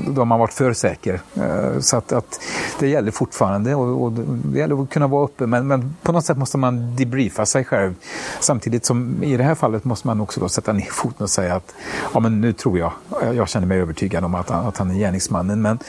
då 0.08 0.26
har 0.26 0.38
varit 0.38 0.54
för 0.54 0.74
säker. 0.74 1.22
Eh, 1.36 1.80
så 1.80 1.98
att, 1.98 2.12
att 2.12 2.42
det 2.80 2.88
gäller 2.88 3.12
fortfarande 3.12 3.76
och, 3.76 4.04
och, 4.04 4.12
det 4.12 4.60
gäller 4.60 4.84
att 4.84 4.90
kunna 4.90 5.08
vara 5.08 5.24
uppe 5.24 5.48
men, 5.48 5.68
men, 5.68 5.96
på 6.02 6.12
något 6.12 6.26
sätt 6.26 6.38
måste 6.38 6.58
man 6.58 6.96
debriefa 6.96 7.46
sig 7.46 7.66
själv. 7.66 7.94
Samtidigt 8.40 8.86
som 8.86 9.24
i 9.24 9.38
det 9.38 9.44
här 9.44 9.56
fallet 9.56 9.86
måste 9.86 10.08
man 10.08 10.22
också 10.22 10.40
då 10.40 10.50
sätta 10.50 10.74
ner 10.74 10.88
foten 10.92 11.24
och 11.24 11.30
säga 11.30 11.56
att 11.56 11.76
ja, 12.14 12.20
men 12.20 12.42
nu 12.42 12.54
tror 12.54 12.80
jag, 12.80 12.92
jag 13.34 13.50
känner 13.50 13.68
mig 13.68 13.80
övertygad 13.80 14.24
om 14.24 14.36
att, 14.36 14.52
att 14.52 14.78
han 14.78 14.92
är 14.92 14.96
gärningsmannen. 14.96 15.62
Men, 15.62 15.80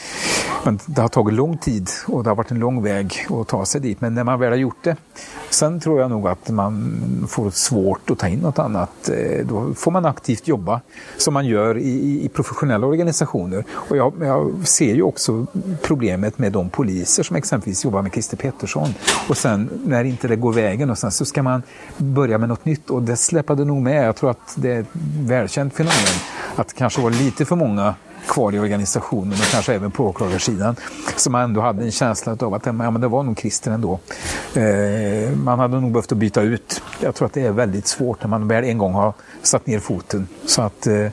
men 0.64 0.78
det 0.86 1.02
har 1.02 1.08
tagit 1.08 1.34
lång 1.34 1.58
tid 1.58 1.90
och 2.06 2.24
det 2.24 2.30
har 2.30 2.36
varit 2.36 2.50
en 2.50 2.58
lång 2.58 2.82
väg 2.82 3.26
att 3.30 3.48
ta 3.48 3.64
sig 3.64 3.80
dit. 3.80 4.00
Men 4.00 4.14
när 4.14 4.24
man 4.24 4.40
väl 4.40 4.50
har 4.50 4.56
gjort 4.56 4.82
det, 4.82 4.96
sen 5.50 5.80
tror 5.80 6.00
jag 6.00 6.10
nog 6.10 6.28
att 6.28 6.50
man 6.50 7.00
får 7.28 7.50
svårt 7.50 8.10
att 8.10 8.18
ta 8.18 8.28
in 8.28 8.38
något 8.38 8.58
annat. 8.58 9.08
Eh, 9.08 9.46
då 9.46 9.74
får 9.74 9.90
man 9.90 10.06
aktivt 10.06 10.48
jobba 10.48 10.80
som 11.16 11.34
man 11.34 11.46
gör 11.46 11.78
i, 11.78 12.24
i 12.24 12.28
professionella 12.28 12.86
organisationer 12.86 13.64
och 13.90 13.96
jag, 13.96 14.12
jag, 14.20 14.68
ser 14.68 14.94
ju 14.94 15.02
också 15.02 15.46
problemet 15.82 16.38
med 16.38 16.52
de 16.52 16.70
poliser 16.70 17.22
som 17.22 17.36
exempelvis 17.36 17.84
jobbar 17.84 18.02
med 18.02 18.12
Christer 18.12 18.36
Pettersson. 18.36 18.88
Och 19.28 19.36
sen 19.36 19.70
när 19.86 20.04
inte 20.04 20.28
det 20.28 20.36
går 20.36 20.52
vägen 20.52 20.90
och 20.90 20.98
sen 20.98 21.10
så 21.10 21.24
ska 21.24 21.42
man 21.42 21.62
börja 21.96 22.38
med 22.38 22.48
något 22.48 22.64
nytt 22.64 22.90
och 22.90 23.02
det 23.02 23.16
släpade 23.16 23.64
nog 23.64 23.82
med. 23.82 24.06
Jag 24.06 24.16
tror 24.16 24.30
att 24.30 24.54
det 24.56 24.72
är 24.72 24.80
ett 24.80 24.86
välkänt 25.20 25.74
fenomen 25.74 26.20
att 26.56 26.68
det 26.68 26.74
kanske 26.74 27.00
var 27.00 27.10
lite 27.10 27.44
för 27.44 27.56
många 27.56 27.94
kvar 28.26 28.54
i 28.54 28.58
organisationen 28.58 29.32
och 29.32 29.50
kanske 29.52 29.74
även 29.74 29.90
på 29.90 30.06
åklagarsidan. 30.06 30.76
Så 31.16 31.30
man 31.30 31.42
ändå 31.42 31.60
hade 31.60 31.84
en 31.84 31.92
känsla 31.92 32.36
av 32.40 32.54
att 32.54 32.66
ja, 32.66 32.72
men 32.72 33.00
det 33.00 33.08
var 33.08 33.22
nog 33.22 33.38
Christer 33.38 33.70
ändå. 33.70 33.98
Eh, 34.54 35.30
man 35.36 35.58
hade 35.58 35.80
nog 35.80 35.92
behövt 35.92 36.12
att 36.12 36.18
byta 36.18 36.42
ut. 36.42 36.82
Jag 37.00 37.14
tror 37.14 37.26
att 37.26 37.32
det 37.32 37.46
är 37.46 37.52
väldigt 37.52 37.86
svårt 37.86 38.22
när 38.22 38.28
man 38.28 38.48
väl 38.48 38.64
en 38.64 38.78
gång 38.78 38.92
har 38.92 39.12
satt 39.42 39.66
ner 39.66 39.78
foten. 39.78 40.28
Så 40.46 40.62
att 40.62 40.86
eh, 40.86 40.94
eh 40.94 41.10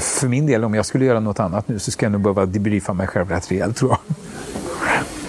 för 0.00 0.28
min 0.28 0.46
del, 0.46 0.64
om 0.64 0.74
jag 0.74 0.86
skulle 0.86 1.04
göra 1.04 1.20
något 1.20 1.40
annat 1.40 1.68
nu 1.68 1.78
så 1.78 1.90
skulle 1.90 2.06
jag 2.06 2.12
nog 2.12 2.20
behöva 2.20 2.46
debriefa 2.46 2.92
mig 2.92 3.06
själv 3.06 3.28
rätt 3.28 3.50
rejält 3.50 3.76
tror 3.76 3.90
jag. 3.90 4.16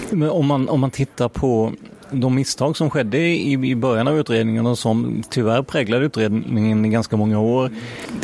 Men 0.09 0.29
om 0.29 0.45
man, 0.45 0.69
om 0.69 0.79
man 0.79 0.91
tittar 0.91 1.29
på 1.29 1.71
de 2.12 2.36
misstag 2.36 2.78
som 2.78 2.89
skedde 2.89 3.18
i, 3.18 3.53
i 3.53 3.76
början 3.76 4.08
av 4.08 4.20
utredningen 4.20 4.66
och 4.66 4.78
som 4.78 5.24
tyvärr 5.30 5.62
präglade 5.62 6.05
utredningen 6.05 6.86
i 6.86 6.89
ganska 6.89 7.18
många 7.18 7.39
år. 7.39 7.72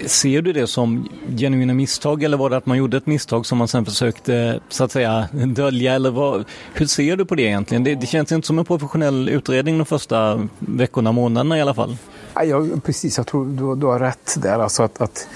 Ser 0.06 0.42
du 0.42 0.54
det 0.54 0.68
som 0.68 1.10
genuina 1.38 1.74
misstag 1.74 2.24
eller 2.24 2.38
var 2.38 2.50
det 2.50 2.58
att 2.58 2.66
man 2.66 2.78
gjorde 2.78 2.98
ett 2.98 3.06
misstag 3.06 3.46
som 3.46 3.58
man 3.58 3.68
sen 3.68 3.86
försökte 3.86 4.60
så 4.70 4.84
att 4.84 4.92
säga 4.92 5.28
dölja? 5.32 5.94
Eller 5.94 6.12
vad, 6.12 6.46
hur 6.74 6.86
ser 6.86 7.18
du 7.18 7.26
på 7.26 7.36
det 7.36 7.44
egentligen? 7.44 7.84
Det, 7.84 7.96
det 7.96 8.08
känns 8.08 8.32
inte 8.32 8.48
som 8.48 8.60
en 8.60 8.66
professionell 8.66 9.30
utredning 9.30 9.78
de 9.78 9.86
första 9.86 10.48
veckorna, 10.60 11.12
månaderna 11.12 11.58
i 11.58 11.62
alla 11.62 11.74
fall. 11.74 11.98
Ja, 12.36 12.66
precis, 12.84 13.18
jag 13.18 13.28
tror 13.28 13.46
du, 13.46 13.82
du 13.82 13.86
har 13.86 14.00
rätt 14.00 14.36
där. 14.38 14.60
Alltså 14.60 14.84
att, 14.84 15.02
att 15.02 15.28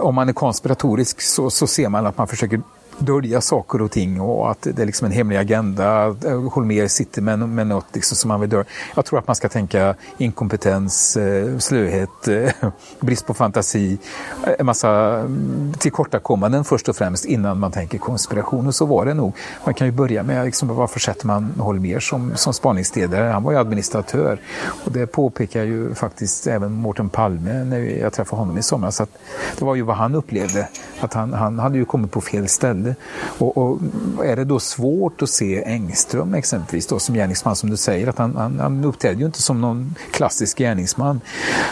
om 0.00 0.14
man 0.14 0.28
är 0.28 0.32
konspiratorisk 0.32 1.20
så, 1.20 1.50
så 1.50 1.66
ser 1.66 1.88
man 1.88 2.06
att 2.06 2.18
man 2.18 2.28
försöker 2.28 2.60
dölja 2.98 3.40
saker 3.40 3.82
och 3.82 3.90
ting 3.90 4.20
och 4.20 4.50
att 4.50 4.62
det 4.62 4.82
är 4.82 4.86
liksom 4.86 5.06
en 5.06 5.12
hemlig 5.12 5.36
agenda. 5.36 6.16
Holmér 6.52 6.88
sitter 6.88 7.22
med, 7.22 7.38
med 7.38 7.66
något 7.66 7.86
liksom 7.92 8.16
som 8.16 8.28
man 8.28 8.40
vill 8.40 8.50
dölja. 8.50 8.64
Jag 8.94 9.04
tror 9.04 9.18
att 9.18 9.26
man 9.26 9.36
ska 9.36 9.48
tänka 9.48 9.94
inkompetens, 10.18 11.16
eh, 11.16 11.58
slöhet, 11.58 12.28
eh, 12.28 12.50
brist 13.00 13.26
på 13.26 13.34
fantasi, 13.34 13.98
eh, 14.46 14.52
en 14.58 14.66
massa 14.66 14.90
mm, 14.90 15.72
tillkortakommanden 15.78 16.64
först 16.64 16.88
och 16.88 16.96
främst 16.96 17.24
innan 17.24 17.58
man 17.58 17.72
tänker 17.72 17.98
konspiration. 17.98 18.66
Och 18.66 18.74
så 18.74 18.86
var 18.86 19.06
det 19.06 19.14
nog. 19.14 19.32
Man 19.64 19.74
kan 19.74 19.86
ju 19.86 19.92
börja 19.92 20.22
med 20.22 20.44
liksom, 20.44 20.68
varför 20.68 21.00
sätter 21.00 21.26
man 21.26 21.54
Holmér 21.58 22.00
som, 22.00 22.32
som 22.36 22.52
spaningsledare? 22.52 23.24
Han 23.24 23.42
var 23.42 23.52
ju 23.52 23.58
administratör 23.58 24.40
och 24.84 24.92
det 24.92 25.06
påpekar 25.06 25.62
ju 25.62 25.94
faktiskt 25.94 26.46
även 26.46 26.72
Mårten 26.72 27.08
Palme 27.08 27.64
när 27.64 27.78
jag 27.78 28.12
träffade 28.12 28.40
honom 28.42 28.58
i 28.58 28.62
somras. 28.62 29.00
Att 29.00 29.10
det 29.58 29.64
var 29.64 29.74
ju 29.74 29.82
vad 29.82 29.96
han 29.96 30.14
upplevde, 30.14 30.68
att 31.00 31.14
han, 31.14 31.32
han 31.32 31.58
hade 31.58 31.78
ju 31.78 31.84
kommit 31.84 32.10
på 32.10 32.20
fel 32.20 32.48
ställe 32.48 32.83
ställe. 32.84 32.96
Och, 33.38 33.56
och, 33.56 33.80
är 34.24 34.36
det 34.36 34.44
då 34.44 34.60
svårt 34.60 35.22
att 35.22 35.30
se 35.30 35.64
Engström 35.64 36.34
exempelvis 36.34 36.86
då, 36.86 36.98
som 36.98 37.14
gärningsman, 37.14 37.56
som 37.56 37.70
du 37.70 37.76
säger, 37.76 38.08
att 38.08 38.18
han, 38.18 38.36
han, 38.36 38.58
han 38.60 38.84
uppträder 38.84 39.20
ju 39.20 39.26
inte 39.26 39.42
som 39.42 39.60
någon 39.60 39.94
klassisk 40.10 40.58
gärningsman, 40.58 41.20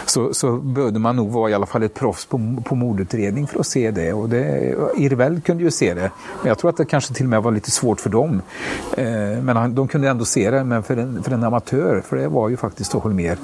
så, 0.05 0.33
så 0.33 0.57
behövde 0.57 0.99
man 0.99 1.15
nog 1.15 1.31
vara 1.31 1.49
i 1.49 1.53
alla 1.53 1.65
fall 1.65 1.83
ett 1.83 1.93
proffs 1.93 2.25
på, 2.25 2.55
på 2.65 2.75
mordutredning 2.75 3.47
för 3.47 3.59
att 3.59 3.67
se 3.67 3.91
det. 3.91 4.13
Och 4.13 4.29
det, 4.29 4.75
Irvel 4.97 5.41
kunde 5.41 5.63
ju 5.63 5.71
se 5.71 5.93
det, 5.93 6.11
men 6.41 6.47
jag 6.47 6.57
tror 6.57 6.69
att 6.69 6.77
det 6.77 6.85
kanske 6.85 7.13
till 7.13 7.25
och 7.25 7.29
med 7.29 7.43
var 7.43 7.51
lite 7.51 7.71
svårt 7.71 8.01
för 8.01 8.09
dem. 8.09 8.41
Eh, 8.97 9.05
men 9.41 9.57
han, 9.57 9.75
de 9.75 9.87
kunde 9.87 10.09
ändå 10.09 10.25
se 10.25 10.51
det, 10.51 10.63
men 10.63 10.83
för 10.83 10.97
en, 10.97 11.23
för 11.23 11.31
en 11.31 11.43
amatör, 11.43 12.01
för 12.05 12.17
det 12.17 12.27
var 12.27 12.49
ju 12.49 12.57
faktiskt 12.57 12.91
då 12.91 12.99
Holmér, 12.99 13.37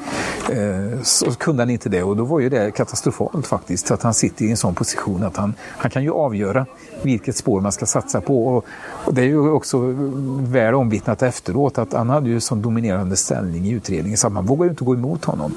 eh, 0.49 1.01
så 1.03 1.31
kunde 1.31 1.61
han 1.61 1.69
inte 1.69 1.89
det 1.89 2.03
och 2.03 2.17
då 2.17 2.23
var 2.23 2.39
ju 2.39 2.49
det 2.49 2.71
katastrofalt 2.71 3.47
faktiskt, 3.47 3.91
att 3.91 4.03
han 4.03 4.13
sitter 4.13 4.45
i 4.45 4.51
en 4.51 4.57
sån 4.57 4.75
position 4.75 5.23
att 5.23 5.37
han, 5.37 5.53
han 5.77 5.91
kan 5.91 6.03
ju 6.03 6.11
avgöra 6.11 6.65
vilket 7.01 7.35
spår 7.35 7.61
man 7.61 7.71
ska 7.71 7.85
satsa 7.85 8.21
på. 8.21 8.47
Och, 8.47 8.65
och 9.05 9.13
det 9.13 9.21
är 9.21 9.25
ju 9.25 9.51
också 9.51 9.77
väl 10.39 10.73
omvittnat 10.73 11.23
efteråt 11.23 11.77
att 11.77 11.93
han 11.93 12.09
hade 12.09 12.29
ju 12.29 12.39
sån 12.39 12.61
dominerande 12.61 13.15
ställning 13.15 13.65
i 13.65 13.71
utredningen 13.71 14.17
så 14.17 14.29
man 14.29 14.45
vågar 14.45 14.63
ju 14.63 14.69
inte 14.69 14.83
gå 14.83 14.93
emot 14.93 15.25
honom. 15.25 15.53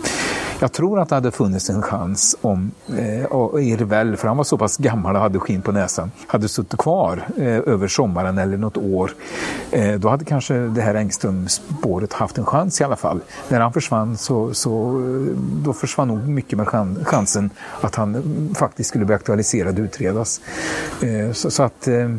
Jag 0.62 0.72
tror 0.72 1.00
att 1.00 1.08
det 1.08 1.14
hade 1.14 1.30
funnits 1.30 1.70
en 1.70 1.82
chans 1.82 2.36
om 2.40 2.70
eh, 2.98 3.68
Irvel, 3.68 4.16
för 4.16 4.28
han 4.28 4.36
var 4.36 4.44
så 4.44 4.58
pass 4.58 4.76
gammal 4.76 5.16
och 5.16 5.22
hade 5.22 5.38
skinn 5.38 5.62
på 5.62 5.72
näsan, 5.72 6.10
hade 6.26 6.48
suttit 6.48 6.80
kvar 6.80 7.28
eh, 7.36 7.46
över 7.46 7.88
sommaren 7.88 8.38
eller 8.38 8.56
något 8.56 8.76
år. 8.76 9.10
Eh, 9.70 9.94
då 9.94 10.08
hade 10.08 10.24
kanske 10.24 10.54
det 10.54 10.82
här 10.82 10.94
Engström-spåret 10.94 12.12
haft 12.12 12.38
en 12.38 12.46
chans 12.46 12.80
i 12.80 12.84
alla 12.84 12.96
fall. 12.96 13.20
När 13.48 13.60
han 13.60 13.72
försvann 13.72 14.16
så, 14.16 14.54
så 14.54 14.70
eh, 14.88 15.36
då 15.64 15.72
försvann 15.72 16.08
nog 16.08 16.28
mycket 16.28 16.58
med 16.58 16.68
chansen 17.04 17.50
att 17.80 17.94
han 17.94 18.14
mm, 18.14 18.54
faktiskt 18.54 18.88
skulle 18.88 19.04
bli 19.04 19.14
aktualiserad 19.14 19.78
och 19.78 19.84
utredas. 19.84 20.40
Eh, 21.00 21.31
Eh, 21.32 21.34
så, 21.34 21.50
så, 21.50 21.62
att 21.62 21.88
eh, 21.88 22.10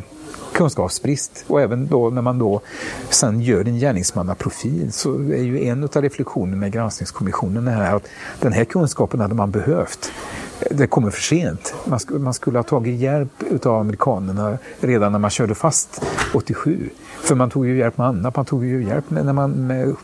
kunskapsbrist. 0.53 1.45
Och 1.47 1.61
även 1.61 1.87
då 1.87 2.09
när 2.09 2.21
man 2.21 2.39
då 2.39 2.61
sen 3.09 3.41
gör 3.41 3.67
en 3.67 3.79
gärningsmannaprofil 3.79 4.91
så 4.91 5.13
är 5.15 5.43
ju 5.43 5.65
en 5.65 5.83
av 5.83 6.01
reflektionerna 6.01 6.57
med 6.57 6.71
granskningskommissionen 6.71 7.67
här 7.67 7.95
att 7.95 8.07
den 8.39 8.53
här 8.53 8.65
kunskapen 8.65 9.19
hade 9.19 9.35
man 9.35 9.51
behövt. 9.51 10.11
Det 10.71 10.87
kommer 10.87 11.09
för 11.11 11.21
sent. 11.21 11.73
Man, 11.85 11.99
sk 11.99 12.09
man 12.09 12.33
skulle 12.33 12.57
ha 12.57 12.63
tagit 12.63 12.99
hjälp 12.99 13.65
av 13.65 13.79
amerikanerna 13.79 14.57
redan 14.79 15.11
när 15.11 15.19
man 15.19 15.29
körde 15.29 15.55
fast 15.55 16.01
87. 16.33 16.89
För 17.21 17.35
man 17.35 17.49
tog 17.49 17.67
ju 17.67 17.77
hjälp 17.77 17.97
med 17.97 18.07
annat. 18.07 18.35
Man 18.35 18.45
tog 18.45 18.65
ju 18.65 18.83
hjälp 18.83 19.05
när 19.09 19.33
man 19.33 19.67
med 19.67 19.95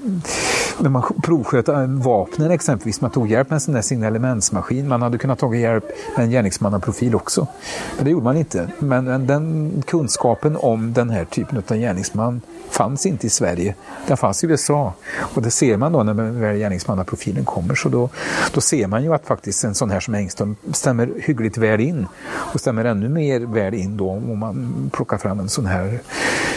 när 0.79 0.89
man 0.89 1.03
provsköt 1.23 1.69
vapnen 1.87 2.51
exempelvis, 2.51 3.01
man 3.01 3.11
tog 3.11 3.31
hjälp 3.31 3.49
med 3.49 3.55
en 3.55 3.61
sån 3.61 3.73
där 3.73 3.81
signalementsmaskin. 3.81 4.87
Man 4.87 5.01
hade 5.01 5.17
kunnat 5.17 5.39
ta 5.39 5.55
hjälp 5.55 5.85
med 6.17 6.23
en 6.23 6.31
gärningsmannaprofil 6.31 7.15
också. 7.15 7.47
Men 7.95 8.05
det 8.05 8.11
gjorde 8.11 8.23
man 8.23 8.37
inte. 8.37 8.67
Men 8.79 9.27
den 9.27 9.71
kunskapen 9.87 10.57
om 10.57 10.93
den 10.93 11.09
här 11.09 11.25
typen 11.25 11.57
av 11.57 11.77
gärningsman 11.77 12.41
fanns 12.69 13.05
inte 13.05 13.27
i 13.27 13.29
Sverige. 13.29 13.75
Den 14.07 14.17
fanns 14.17 14.43
i 14.43 14.47
USA. 14.47 14.93
Och 15.17 15.41
det 15.41 15.51
ser 15.51 15.77
man 15.77 15.91
då 15.91 16.03
när 16.03 16.53
gärningsmannaprofilen 16.53 17.45
kommer. 17.45 17.75
Så 17.75 17.89
då, 17.89 18.09
då 18.53 18.61
ser 18.61 18.87
man 18.87 19.03
ju 19.03 19.13
att 19.13 19.25
faktiskt 19.25 19.63
en 19.63 19.75
sån 19.75 19.91
här 19.91 19.99
som 19.99 20.15
Engström 20.15 20.55
stämmer 20.73 21.09
hyggligt 21.21 21.57
väl 21.57 21.79
in. 21.79 22.07
Och 22.53 22.59
stämmer 22.59 22.85
ännu 22.85 23.09
mer 23.09 23.39
väl 23.39 23.73
in 23.73 23.97
då 23.97 24.09
om 24.09 24.39
man 24.39 24.89
plockar 24.93 25.17
fram 25.17 25.39
en 25.39 25.49
sån 25.49 25.65
här 25.65 25.99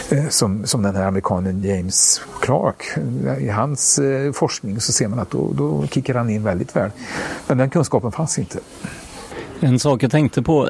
eh, 0.09 0.27
som, 0.29 0.65
som 0.65 0.83
den 0.83 0.95
här 0.95 1.05
amerikanen 1.05 1.63
James 1.63 2.21
Clark. 2.41 2.83
Eh, 3.25 3.45
I 3.45 3.49
hans 3.49 3.99
eh, 3.99 4.12
forskning 4.33 4.81
så 4.81 4.91
ser 4.91 5.07
man 5.07 5.19
att 5.19 5.31
då, 5.31 5.51
då 5.53 5.87
kickar 5.87 6.13
han 6.13 6.29
in 6.29 6.43
väldigt 6.43 6.75
väl. 6.75 6.91
Men 7.47 7.57
den 7.57 7.69
kunskapen 7.69 8.11
fanns 8.11 8.39
inte. 8.39 8.59
En 9.59 9.79
sak 9.79 10.03
jag 10.03 10.11
tänkte 10.11 10.41
på, 10.41 10.69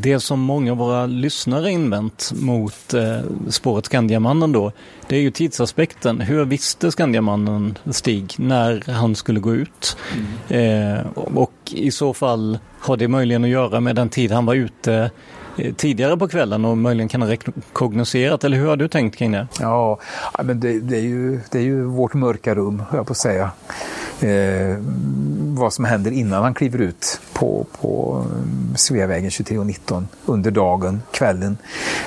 det 0.00 0.20
som 0.20 0.40
många 0.40 0.72
av 0.72 0.78
våra 0.78 1.06
lyssnare 1.06 1.70
invänt 1.70 2.32
mot 2.34 2.94
eh, 2.94 3.18
spåret 3.48 3.86
Skandiamannen 3.86 4.52
då, 4.52 4.72
det 5.08 5.16
är 5.16 5.20
ju 5.20 5.30
tidsaspekten. 5.30 6.20
Hur 6.20 6.44
visste 6.44 6.92
Skandiamannen 6.92 7.78
Stig 7.90 8.34
när 8.38 8.92
han 8.92 9.14
skulle 9.14 9.40
gå 9.40 9.54
ut? 9.54 9.96
Mm. 10.48 10.96
Eh, 10.96 11.06
och 11.14 11.52
i 11.70 11.90
så 11.90 12.14
fall 12.14 12.58
har 12.80 12.96
det 12.96 13.08
möjligen 13.08 13.44
att 13.44 13.50
göra 13.50 13.80
med 13.80 13.96
den 13.96 14.08
tid 14.08 14.32
han 14.32 14.46
var 14.46 14.54
ute 14.54 15.10
tidigare 15.76 16.16
på 16.16 16.28
kvällen 16.28 16.64
och 16.64 16.78
möjligen 16.78 17.08
kan 17.08 17.22
ha 17.22 17.30
rekognoserat, 17.30 18.44
eller 18.44 18.56
hur 18.56 18.66
har 18.66 18.76
du 18.76 18.88
tänkt 18.88 19.16
kring 19.16 19.32
det? 19.32 19.48
Ja, 19.60 19.98
men 20.42 20.60
det, 20.60 20.80
det, 20.80 20.96
är, 20.96 21.00
ju, 21.00 21.40
det 21.50 21.58
är 21.58 21.62
ju 21.62 21.84
vårt 21.84 22.14
mörka 22.14 22.54
rum, 22.54 22.82
höll 22.90 22.98
jag 22.98 23.06
på 23.06 23.10
att 23.10 23.16
säga. 23.16 23.50
Eh, 24.20 24.76
vad 25.38 25.72
som 25.72 25.84
händer 25.84 26.10
innan 26.10 26.42
han 26.42 26.54
kliver 26.54 26.78
ut 26.78 27.20
på, 27.32 27.66
på 27.80 28.24
mm, 28.26 28.76
Sveavägen 28.76 29.30
23.19 29.30 30.04
under 30.26 30.50
dagen, 30.50 31.02
kvällen. 31.10 31.58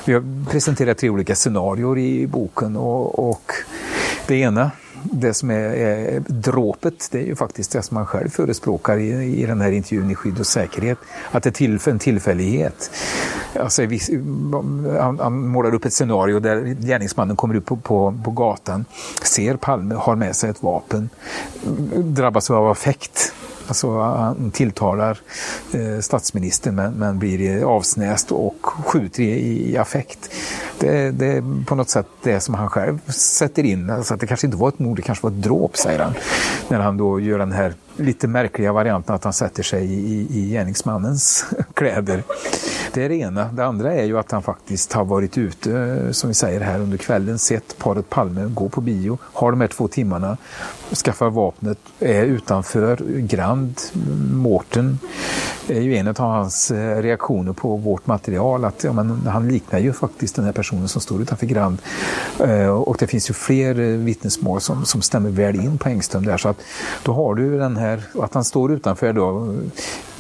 Vi 0.05 0.13
har 0.13 0.45
presenterat 0.51 0.97
tre 0.97 1.09
olika 1.09 1.35
scenarier 1.35 1.97
i 1.97 2.27
boken 2.27 2.75
och, 2.75 3.29
och 3.29 3.51
det 4.27 4.35
ena 4.35 4.71
det 5.11 5.33
som 5.33 5.49
är, 5.49 5.55
är 5.55 6.23
dråpet, 6.27 7.07
det 7.11 7.19
är 7.19 7.25
ju 7.25 7.35
faktiskt 7.35 7.71
det 7.71 7.81
som 7.81 7.97
han 7.97 8.05
själv 8.05 8.29
förespråkar 8.29 8.97
i, 8.97 9.41
i 9.41 9.45
den 9.45 9.61
här 9.61 9.71
intervjun 9.71 10.11
i 10.11 10.15
Skydd 10.15 10.39
och 10.39 10.47
säkerhet. 10.47 10.97
Att 11.31 11.43
det 11.43 11.49
är 11.49 11.51
till, 11.51 11.79
en 11.85 11.99
tillfällighet. 11.99 12.91
Alltså, 13.59 13.81
han, 14.99 15.19
han 15.19 15.47
målar 15.47 15.73
upp 15.73 15.85
ett 15.85 15.93
scenario 15.93 16.39
där 16.39 16.63
gärningsmannen 16.65 17.35
kommer 17.35 17.55
ut 17.55 17.65
på, 17.65 17.75
på, 17.75 18.17
på 18.23 18.31
gatan, 18.31 18.85
ser 19.23 19.55
Palme, 19.55 19.95
har 19.95 20.15
med 20.15 20.35
sig 20.35 20.49
ett 20.49 20.63
vapen, 20.63 21.09
drabbas 21.95 22.51
av 22.51 22.67
affekt 22.67 23.33
Alltså, 23.67 23.99
han 23.99 24.51
tilltalar 24.51 25.17
eh, 25.71 25.99
statsministern 25.99 26.75
men, 26.75 26.93
men 26.93 27.19
blir 27.19 27.63
avsnäst 27.63 28.31
och 28.31 28.57
skjuter 28.61 29.23
i, 29.23 29.71
i 29.71 29.77
affekt. 29.77 30.29
Det, 30.79 31.11
det 31.11 31.25
är 31.25 31.65
på 31.65 31.75
något 31.75 31.89
sätt 31.89 32.07
det 32.23 32.39
som 32.39 32.53
han 32.53 32.69
själv 32.69 33.11
sätter 33.11 33.63
in. 33.63 33.89
Alltså 33.89 34.13
att 34.13 34.19
det 34.19 34.27
kanske 34.27 34.47
inte 34.47 34.57
var 34.57 34.69
ett 34.69 34.79
mord, 34.79 34.97
det 34.97 35.01
kanske 35.01 35.23
var 35.23 35.31
ett 35.31 35.43
dråp, 35.43 35.77
säger 35.77 35.99
han. 35.99 36.13
När 36.67 36.79
han 36.79 36.97
då 36.97 37.19
gör 37.19 37.39
den 37.39 37.51
här 37.51 37.73
lite 37.97 38.27
märkliga 38.27 38.73
varianten 38.73 39.15
att 39.15 39.23
han 39.23 39.33
sätter 39.33 39.63
sig 39.63 39.85
i, 39.93 40.27
i 40.29 40.49
gärningsmannens 40.49 41.45
kläder. 41.73 42.23
Det 42.93 43.03
är 43.03 43.09
det 43.09 43.15
ena. 43.15 43.43
Det 43.53 43.65
andra 43.65 43.93
är 43.93 44.03
ju 44.03 44.19
att 44.19 44.31
han 44.31 44.41
faktiskt 44.41 44.93
har 44.93 45.05
varit 45.05 45.37
ute, 45.37 45.79
eh, 45.79 46.11
som 46.11 46.27
vi 46.27 46.33
säger 46.33 46.61
här 46.61 46.79
under 46.79 46.97
kvällen, 46.97 47.39
sett 47.39 47.77
paret 47.77 48.09
Palme 48.09 48.45
gå 48.45 48.69
på 48.69 48.81
bio, 48.81 49.17
har 49.21 49.51
de 49.51 49.61
här 49.61 49.67
två 49.67 49.87
timmarna, 49.87 50.37
skaffar 51.05 51.29
vapnet, 51.29 51.77
är 51.99 52.23
utanför 52.23 52.97
Grand. 53.17 53.81
Mårten 54.33 54.99
är 55.67 55.81
ju 55.81 55.95
en 55.95 56.07
av 56.07 56.17
hans 56.17 56.71
eh, 56.71 57.01
reaktioner 57.01 57.53
på 57.53 57.75
vårt 57.75 58.07
material, 58.07 58.65
att 58.65 58.83
ja, 58.83 58.93
men, 58.93 59.27
han 59.27 59.47
liknar 59.47 59.79
ju 59.79 59.93
faktiskt 59.93 60.35
den 60.35 60.45
här 60.45 60.51
personen 60.51 60.87
som 60.87 61.01
står 61.01 61.21
utanför 61.21 61.45
Grand. 61.45 61.77
Eh, 62.39 62.67
och 62.67 62.97
det 62.99 63.07
finns 63.07 63.29
ju 63.29 63.33
fler 63.33 63.73
vittnesmål 63.97 64.61
som, 64.61 64.85
som 64.85 65.01
stämmer 65.01 65.29
väl 65.29 65.55
in 65.55 65.77
på 65.77 65.89
Engström 65.89 66.25
där, 66.25 66.37
så 66.37 66.49
att 66.49 66.61
då 67.03 67.13
har 67.13 67.35
du 67.35 67.59
den 67.59 67.77
här, 67.77 67.84
och 68.13 68.23
att 68.23 68.33
han 68.33 68.43
står 68.43 68.71
utanför 68.71 69.13
då, 69.13 69.55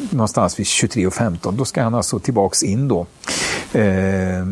någonstans 0.09 0.59
vid 0.59 0.65
23.15, 0.65 1.51
då 1.51 1.65
ska 1.65 1.83
han 1.83 1.95
alltså 1.95 2.19
tillbaks 2.19 2.63
in 2.63 2.87
då 2.87 3.05
eh, 3.73 4.45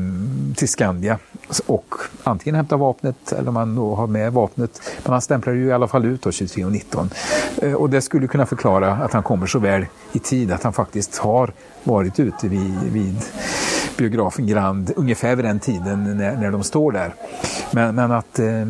till 0.55 0.70
Skandia 0.70 1.20
och 1.66 1.95
antingen 2.24 2.55
hämta 2.55 2.78
vapnet 2.78 3.32
eller 3.32 3.51
man 3.51 3.76
då 3.76 3.95
har 3.95 4.07
med 4.07 4.34
vapnet. 4.34 4.82
Men 5.03 5.11
han 5.11 5.22
stämplar 5.22 5.53
ju 5.53 5.66
i 5.66 5.72
alla 5.72 5.88
fall 5.88 6.05
ut 6.05 6.26
23.19 6.26 7.09
eh, 7.61 7.74
och 7.74 7.89
det 7.89 8.01
skulle 8.01 8.28
kunna 8.28 8.45
förklara 8.45 8.91
att 8.91 9.14
han 9.14 9.24
kommer 9.24 9.47
så 9.47 9.59
väl 9.59 9.86
i 10.14 10.20
tid 10.20 10.51
att 10.51 10.64
han 10.64 10.74
faktiskt 10.74 11.18
har 11.18 11.53
varit 11.84 12.20
ute 12.20 12.47
vid, 12.47 12.80
vid 12.91 13.22
biografen 13.98 14.48
Grand 14.48 14.91
ungefär 14.96 15.36
vid 15.36 15.46
den 15.46 15.60
tiden 15.60 16.18
när, 16.18 16.36
när 16.36 16.52
de 16.52 16.64
står 16.64 16.91
där. 16.91 17.16
Men, 17.72 17.96
men 17.96 18.12
att, 18.12 18.39
eh, 18.39 18.68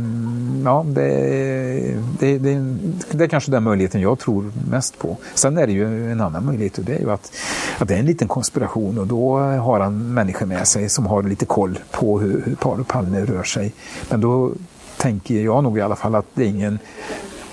ja, 0.66 0.86
det, 0.88 1.96
det, 2.20 2.38
det, 2.38 2.78
det 3.12 3.24
är 3.24 3.28
kanske 3.28 3.52
den 3.52 3.64
möjligheten 3.64 4.02
jag 4.02 4.20
tror 4.20 4.52
mest 4.70 5.00
på. 5.00 5.18
Sen 5.34 5.58
är 5.58 5.68
det 5.68 5.74
ju 5.74 6.12
en 6.12 6.22
annan 6.22 6.46
möjlighet 6.46 6.78
och 6.78 6.84
det 6.84 6.96
är 6.96 7.00
ju 7.00 7.12
att, 7.12 7.32
att 7.78 7.88
det 7.88 7.96
är 7.96 8.00
en 8.00 8.06
liten 8.06 8.28
konspiration 8.28 8.98
och 8.98 9.08
då 9.08 9.38
har 9.40 9.80
han 9.80 10.14
människor 10.14 10.46
med 10.46 10.68
sig 10.68 10.90
som 10.90 11.06
har 11.06 11.24
lite 11.24 11.46
koll 11.46 11.80
på 11.92 12.20
hur, 12.20 12.44
hur 12.46 12.56
Paolo 12.56 12.84
Palme 12.84 13.26
rör 13.26 13.44
sig. 13.44 13.74
Men 14.10 14.22
då 14.22 14.52
tänker 14.98 15.42
jag 15.42 15.64
nog 15.64 15.78
i 15.78 15.82
alla 15.82 15.96
fall 15.96 16.16
att 16.16 16.26
det 16.34 16.44
är 16.44 16.48
ingen 16.48 16.80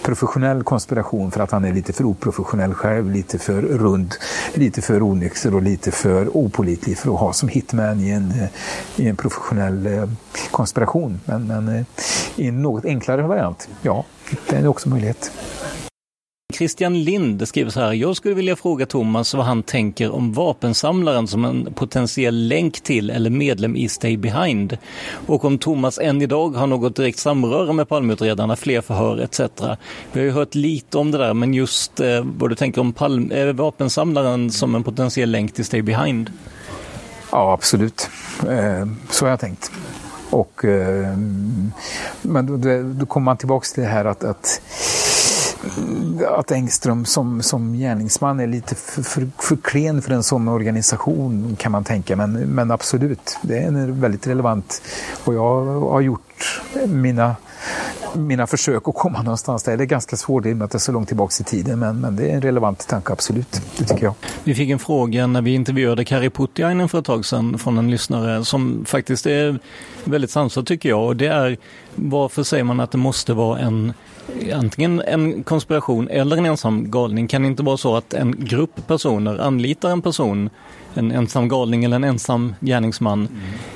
professionell 0.02 0.62
konspiration 0.62 1.30
för 1.30 1.40
att 1.40 1.50
han 1.50 1.64
är 1.64 1.72
lite 1.72 1.92
för 1.92 2.04
oprofessionell 2.04 2.74
själv, 2.74 3.10
lite 3.10 3.38
för 3.38 3.62
rund, 3.62 4.14
lite 4.54 4.82
för 4.82 5.02
onykter 5.02 5.54
och 5.54 5.62
lite 5.62 5.90
för 5.90 6.36
opolitlig 6.36 6.98
för 6.98 7.14
att 7.14 7.20
ha 7.20 7.32
som 7.32 7.48
hitman 7.48 8.00
i 8.00 8.10
en, 8.10 8.32
i 8.96 9.08
en 9.08 9.16
professionell 9.16 9.86
eh, 9.86 10.08
konspiration. 10.50 11.20
Men, 11.24 11.46
men 11.46 11.68
eh, 11.68 11.84
i 12.36 12.48
en 12.48 12.62
något 12.62 12.84
enklare 12.84 13.22
variant, 13.22 13.68
ja, 13.82 14.04
det 14.48 14.56
är 14.56 14.66
också 14.66 14.88
möjlighet. 14.88 15.30
Christian 16.60 17.04
Lind 17.04 17.48
skriver 17.48 17.70
så 17.70 17.80
här, 17.80 17.92
jag 17.92 18.16
skulle 18.16 18.34
vilja 18.34 18.56
fråga 18.56 18.86
Thomas 18.86 19.34
vad 19.34 19.46
han 19.46 19.62
tänker 19.62 20.10
om 20.10 20.32
vapensamlaren 20.32 21.26
som 21.26 21.44
en 21.44 21.74
potentiell 21.74 22.48
länk 22.48 22.80
till 22.80 23.10
eller 23.10 23.30
medlem 23.30 23.76
i 23.76 23.88
Stay 23.88 24.16
Behind. 24.16 24.78
Och 25.26 25.44
om 25.44 25.58
Thomas 25.58 25.98
än 25.98 26.22
idag 26.22 26.56
har 26.56 26.66
något 26.66 26.96
direkt 26.96 27.18
samröre 27.18 27.72
med 27.72 27.88
Palmeutredarna, 27.88 28.56
fler 28.56 28.80
förhör 28.80 29.18
etc. 29.18 29.40
Vi 30.12 30.20
har 30.20 30.26
ju 30.26 30.30
hört 30.30 30.54
lite 30.54 30.98
om 30.98 31.10
det 31.10 31.18
där, 31.18 31.34
men 31.34 31.54
just 31.54 32.00
eh, 32.00 32.24
vad 32.38 32.50
du 32.50 32.54
tänker 32.54 32.80
om 32.80 32.92
palm, 32.92 33.30
eh, 33.30 33.46
vapensamlaren 33.46 34.50
som 34.50 34.74
en 34.74 34.82
potentiell 34.82 35.30
länk 35.30 35.54
till 35.54 35.64
Stay 35.64 35.82
Behind? 35.82 36.32
Ja, 37.32 37.52
absolut. 37.52 38.10
Eh, 38.48 38.86
så 39.10 39.24
har 39.24 39.30
jag 39.30 39.40
tänkt. 39.40 39.72
Och, 40.30 40.64
eh, 40.64 41.16
men 42.22 42.46
då, 42.46 42.82
då 43.00 43.06
kommer 43.06 43.24
man 43.24 43.36
tillbaka 43.36 43.66
till 43.74 43.82
det 43.82 43.88
här 43.88 44.04
att, 44.04 44.24
att 44.24 44.60
att 46.28 46.50
Engström 46.50 47.04
som, 47.04 47.42
som 47.42 47.72
gärningsman 47.72 48.40
är 48.40 48.46
lite 48.46 48.74
för, 48.74 49.02
för, 49.02 49.28
för 49.38 49.56
klen 49.56 50.02
för 50.02 50.12
en 50.12 50.22
sån 50.22 50.48
organisation 50.48 51.56
kan 51.58 51.72
man 51.72 51.84
tänka. 51.84 52.16
Men, 52.16 52.32
men 52.32 52.70
absolut, 52.70 53.38
det 53.42 53.58
är 53.58 53.66
en 53.66 54.00
väldigt 54.00 54.26
relevant. 54.26 54.82
Och 55.24 55.34
jag 55.34 55.64
har 55.80 56.00
gjort 56.00 56.60
mina 56.86 57.36
mina 58.14 58.46
försök 58.46 58.88
att 58.88 58.94
komma 58.94 59.22
någonstans 59.22 59.62
där. 59.62 59.76
Det 59.76 59.84
är 59.84 59.86
ganska 59.86 60.16
svårt 60.16 60.46
i 60.46 60.52
och 60.52 60.56
med 60.56 60.64
att 60.64 60.70
det 60.70 60.76
är 60.76 60.80
så 60.80 60.92
långt 60.92 61.08
tillbaka 61.08 61.32
i 61.40 61.44
tiden, 61.44 61.78
men, 61.78 62.00
men 62.00 62.16
det 62.16 62.30
är 62.30 62.34
en 62.34 62.42
relevant 62.42 62.86
tanke, 62.88 63.12
absolut. 63.12 63.62
Det 63.78 63.84
tycker 63.84 64.04
jag. 64.04 64.14
Vi 64.44 64.54
fick 64.54 64.70
en 64.70 64.78
fråga 64.78 65.26
när 65.26 65.42
vi 65.42 65.54
intervjuade 65.54 66.04
Kari 66.04 66.30
Puttiainen 66.30 66.88
för 66.88 66.98
ett 66.98 67.04
tag 67.04 67.24
sedan 67.26 67.58
från 67.58 67.78
en 67.78 67.90
lyssnare 67.90 68.44
som 68.44 68.84
faktiskt 68.84 69.26
är 69.26 69.58
väldigt 70.04 70.30
sansad 70.30 70.66
tycker 70.66 70.88
jag. 70.88 71.06
Och 71.06 71.16
det 71.16 71.26
är 71.26 71.56
varför 71.94 72.42
säger 72.42 72.64
man 72.64 72.80
att 72.80 72.90
det 72.90 72.98
måste 72.98 73.32
vara 73.32 73.58
en 73.58 73.92
antingen 74.54 75.00
en 75.00 75.42
konspiration 75.42 76.08
eller 76.08 76.36
en 76.36 76.46
ensam 76.46 76.90
galning. 76.90 77.28
Kan 77.28 77.42
det 77.42 77.48
inte 77.48 77.62
vara 77.62 77.76
så 77.76 77.96
att 77.96 78.14
en 78.14 78.44
grupp 78.44 78.86
personer 78.86 79.38
anlitar 79.38 79.90
en 79.90 80.02
person 80.02 80.50
en 80.94 81.12
ensam 81.12 81.48
galning 81.48 81.84
eller 81.84 81.96
en 81.96 82.04
ensam 82.04 82.54
gärningsman 82.60 83.28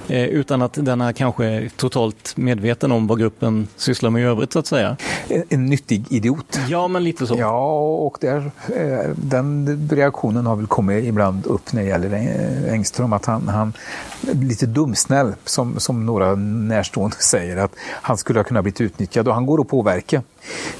mm. 0.09 0.23
eh, 0.23 0.29
utan 0.29 0.63
att 0.63 0.73
den 0.73 1.01
är 1.01 1.13
kanske 1.13 1.71
totalt 1.77 2.37
medveten 2.37 2.93
om 2.93 3.07
vad 3.07 3.19
gruppen 3.19 3.69
sysslar 3.77 4.11
med 4.11 4.23
i 4.23 4.25
övrigt 4.25 4.53
så 4.53 4.59
att 4.59 4.67
säga. 4.67 4.97
En, 5.29 5.45
en 5.49 5.67
nyttig 5.67 6.13
idiot. 6.13 6.59
Ja, 6.69 6.89
men 6.89 7.05
lite 7.05 7.27
så. 7.27 7.37
Ja, 7.39 7.79
och 7.79 8.19
där, 8.21 8.51
eh, 8.77 9.11
den 9.17 9.89
reaktionen 9.93 10.47
har 10.47 10.57
väl 10.57 10.67
kommit 10.67 11.05
ibland 11.05 11.47
upp 11.47 11.73
när 11.73 11.83
det 11.83 11.89
gäller 11.89 12.71
Engström, 12.73 13.13
att 13.13 13.25
han, 13.25 13.49
han 13.49 13.73
lite 14.21 14.67
dumsnäll 14.67 15.33
som, 15.45 15.81
som 15.81 16.07
några 16.07 16.35
närstående 16.35 17.17
säger 17.21 17.57
att 17.57 17.73
han 18.03 18.17
skulle 18.17 18.39
ha 18.39 18.45
kunnat 18.45 18.65
bli 18.65 18.73
utnyttjad 18.79 19.29
och 19.29 19.35
han 19.35 19.47
går 19.47 19.61
att 19.61 19.69
påverka. 19.69 20.23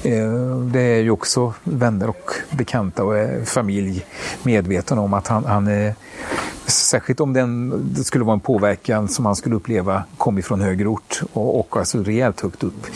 Eh, 0.03 0.57
det 0.59 0.81
är 0.81 0.99
ju 0.99 1.11
också 1.11 1.53
vänner 1.63 2.09
och 2.09 2.31
bekanta 2.49 3.03
och 3.03 3.47
familj 3.47 4.05
medvetna 4.43 5.01
om 5.01 5.13
att 5.13 5.27
han, 5.27 5.45
han 5.45 5.67
är 5.67 5.95
Särskilt 6.67 7.19
om 7.19 7.33
den, 7.33 7.73
det 7.93 8.03
skulle 8.03 8.25
vara 8.25 8.33
en 8.33 8.39
påverkan 8.39 9.07
som 9.07 9.25
han 9.25 9.35
skulle 9.35 9.55
uppleva 9.55 10.03
kom 10.17 10.37
ifrån 10.37 10.61
högre 10.61 10.87
ort 10.87 11.21
och, 11.33 11.59
och 11.59 11.77
alltså 11.77 12.03
rejält 12.03 12.41
högt 12.41 12.63
upp. 12.63 12.87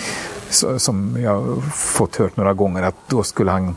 Så, 0.50 0.80
som 0.80 1.22
jag 1.22 1.64
fått 1.74 2.16
hört 2.16 2.38
några 2.38 2.54
gånger 2.54 2.84
att 2.84 2.96
då 3.08 3.24
skulle 3.24 3.52
han 3.52 3.76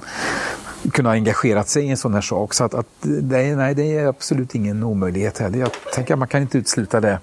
kunna 0.93 1.09
ha 1.09 1.14
engagerat 1.14 1.68
sig 1.68 1.84
i 1.84 1.88
en 1.88 1.97
sån 1.97 2.14
här 2.14 2.20
sak. 2.20 2.55
Så 2.55 2.64
att, 2.64 2.74
att 2.74 2.86
det, 3.03 3.57
nej, 3.57 3.74
det 3.74 3.97
är 3.97 4.07
absolut 4.07 4.55
ingen 4.55 4.82
omöjlighet 4.82 5.38
heller. 5.38 5.59
Jag 5.59 5.70
tänker 5.95 6.14
att 6.14 6.18
man 6.18 6.28
kan 6.28 6.43
inte 6.43 6.59
utesluta 6.59 7.01
det 7.01 7.18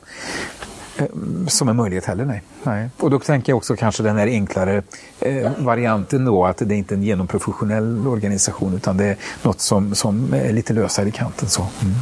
eh, 0.97 1.05
som 1.47 1.69
en 1.69 1.75
möjlighet 1.75 2.05
heller. 2.05 2.25
Nej 2.25 2.43
nej. 2.63 2.89
Och 2.97 3.09
då 3.09 3.19
tänker 3.19 3.51
jag 3.51 3.57
också 3.57 3.75
kanske 3.75 4.03
den 4.03 4.17
här 4.17 4.27
enklare 4.27 4.83
eh, 5.19 5.51
varianten 5.57 6.25
då, 6.25 6.45
att 6.45 6.57
det 6.57 6.75
är 6.75 6.77
inte 6.77 6.93
är 6.93 6.97
en 6.97 7.03
genomprofessionell 7.03 8.07
organisation 8.07 8.73
utan 8.75 8.97
det 8.97 9.05
är 9.05 9.17
något 9.43 9.61
som, 9.61 9.95
som 9.95 10.33
är 10.33 10.53
lite 10.53 10.73
lösare 10.73 11.09
i 11.09 11.11
kanten. 11.11 11.49
Så. 11.49 11.61
Mm. 11.81 11.95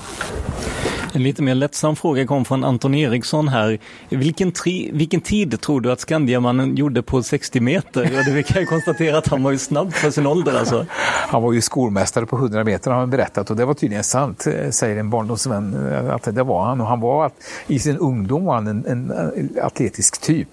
En 1.13 1.23
lite 1.23 1.43
mer 1.43 1.55
lättsam 1.55 1.95
fråga 1.95 2.27
kom 2.27 2.45
från 2.45 2.63
Anton 2.63 2.95
Eriksson 2.95 3.47
här. 3.47 3.79
Vilken, 4.09 4.51
tri, 4.51 4.89
vilken 4.93 5.21
tid 5.21 5.61
tror 5.61 5.81
du 5.81 5.91
att 5.91 5.99
Skandiamannen 5.99 6.75
gjorde 6.75 7.03
på 7.03 7.23
60 7.23 7.59
meter? 7.59 8.11
Ja, 8.13 8.33
det 8.33 8.43
kan 8.43 8.61
jag 8.61 8.69
konstatera 8.69 9.17
att 9.17 9.27
han 9.27 9.43
var 9.43 9.51
ju 9.51 9.57
snabb 9.57 9.93
för 9.93 10.11
sin 10.11 10.27
ålder 10.27 10.59
alltså. 10.59 10.85
Han 11.27 11.43
var 11.43 11.53
ju 11.53 11.61
skolmästare 11.61 12.25
på 12.25 12.35
100 12.35 12.63
meter 12.63 12.91
har 12.91 12.99
han 12.99 13.09
berättat 13.09 13.49
och 13.49 13.55
det 13.55 13.65
var 13.65 13.73
tydligen 13.73 14.03
sant, 14.03 14.47
eh, 14.47 14.69
säger 14.69 14.97
en 14.97 15.09
barndomsvän, 15.09 15.91
eh, 15.91 16.15
att 16.15 16.35
det 16.35 16.43
var 16.43 16.65
han. 16.65 16.81
Och 16.81 16.87
han 16.87 16.99
var 16.99 17.31
i 17.67 17.79
sin 17.79 17.97
ungdom 17.97 18.45
var 18.45 18.55
han 18.55 18.67
en, 18.67 18.85
en 18.85 19.49
atletisk 19.61 20.21
typ. 20.21 20.46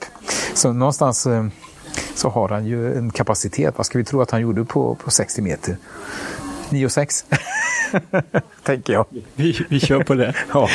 Så 0.55 0.73
någonstans 0.73 1.27
eh, 1.27 1.47
så 2.15 2.29
har 2.29 2.49
han 2.49 2.67
ju 2.67 2.99
en 2.99 3.11
kapacitet. 3.11 3.75
Vad 3.77 3.87
ska 3.87 3.99
vi 3.99 4.05
tro 4.05 4.21
att 4.21 4.31
han 4.31 4.41
gjorde 4.41 4.65
på, 4.65 4.95
på 4.95 5.11
60 5.11 5.43
meter? 5.43 5.77
9 6.71 6.85
och 6.85 6.93
6. 6.93 7.25
Tänker 8.63 8.93
jag. 8.93 9.07
Vi, 9.35 9.67
vi 9.69 9.81
kör 9.81 10.03
på 10.03 10.15
det. 10.15 10.35
ja. 10.53 10.69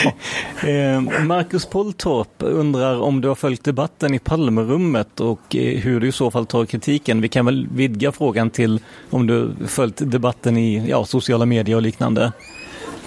eh, 0.69 1.01
Marcus 1.23 1.65
Poltorp 1.65 2.29
undrar 2.37 3.01
om 3.01 3.21
du 3.21 3.27
har 3.27 3.35
följt 3.35 3.63
debatten 3.63 4.13
i 4.13 4.19
Palmerummet 4.19 5.19
och 5.19 5.55
eh, 5.55 5.79
hur 5.79 5.99
du 5.99 6.07
i 6.07 6.11
så 6.11 6.31
fall 6.31 6.45
tar 6.45 6.65
kritiken. 6.65 7.21
Vi 7.21 7.29
kan 7.29 7.45
väl 7.45 7.67
vidga 7.71 8.11
frågan 8.11 8.49
till 8.49 8.81
om 9.09 9.27
du 9.27 9.51
följt 9.67 10.11
debatten 10.11 10.57
i 10.57 10.89
ja, 10.89 11.05
sociala 11.05 11.45
medier 11.45 11.75
och 11.75 11.81
liknande 11.81 12.31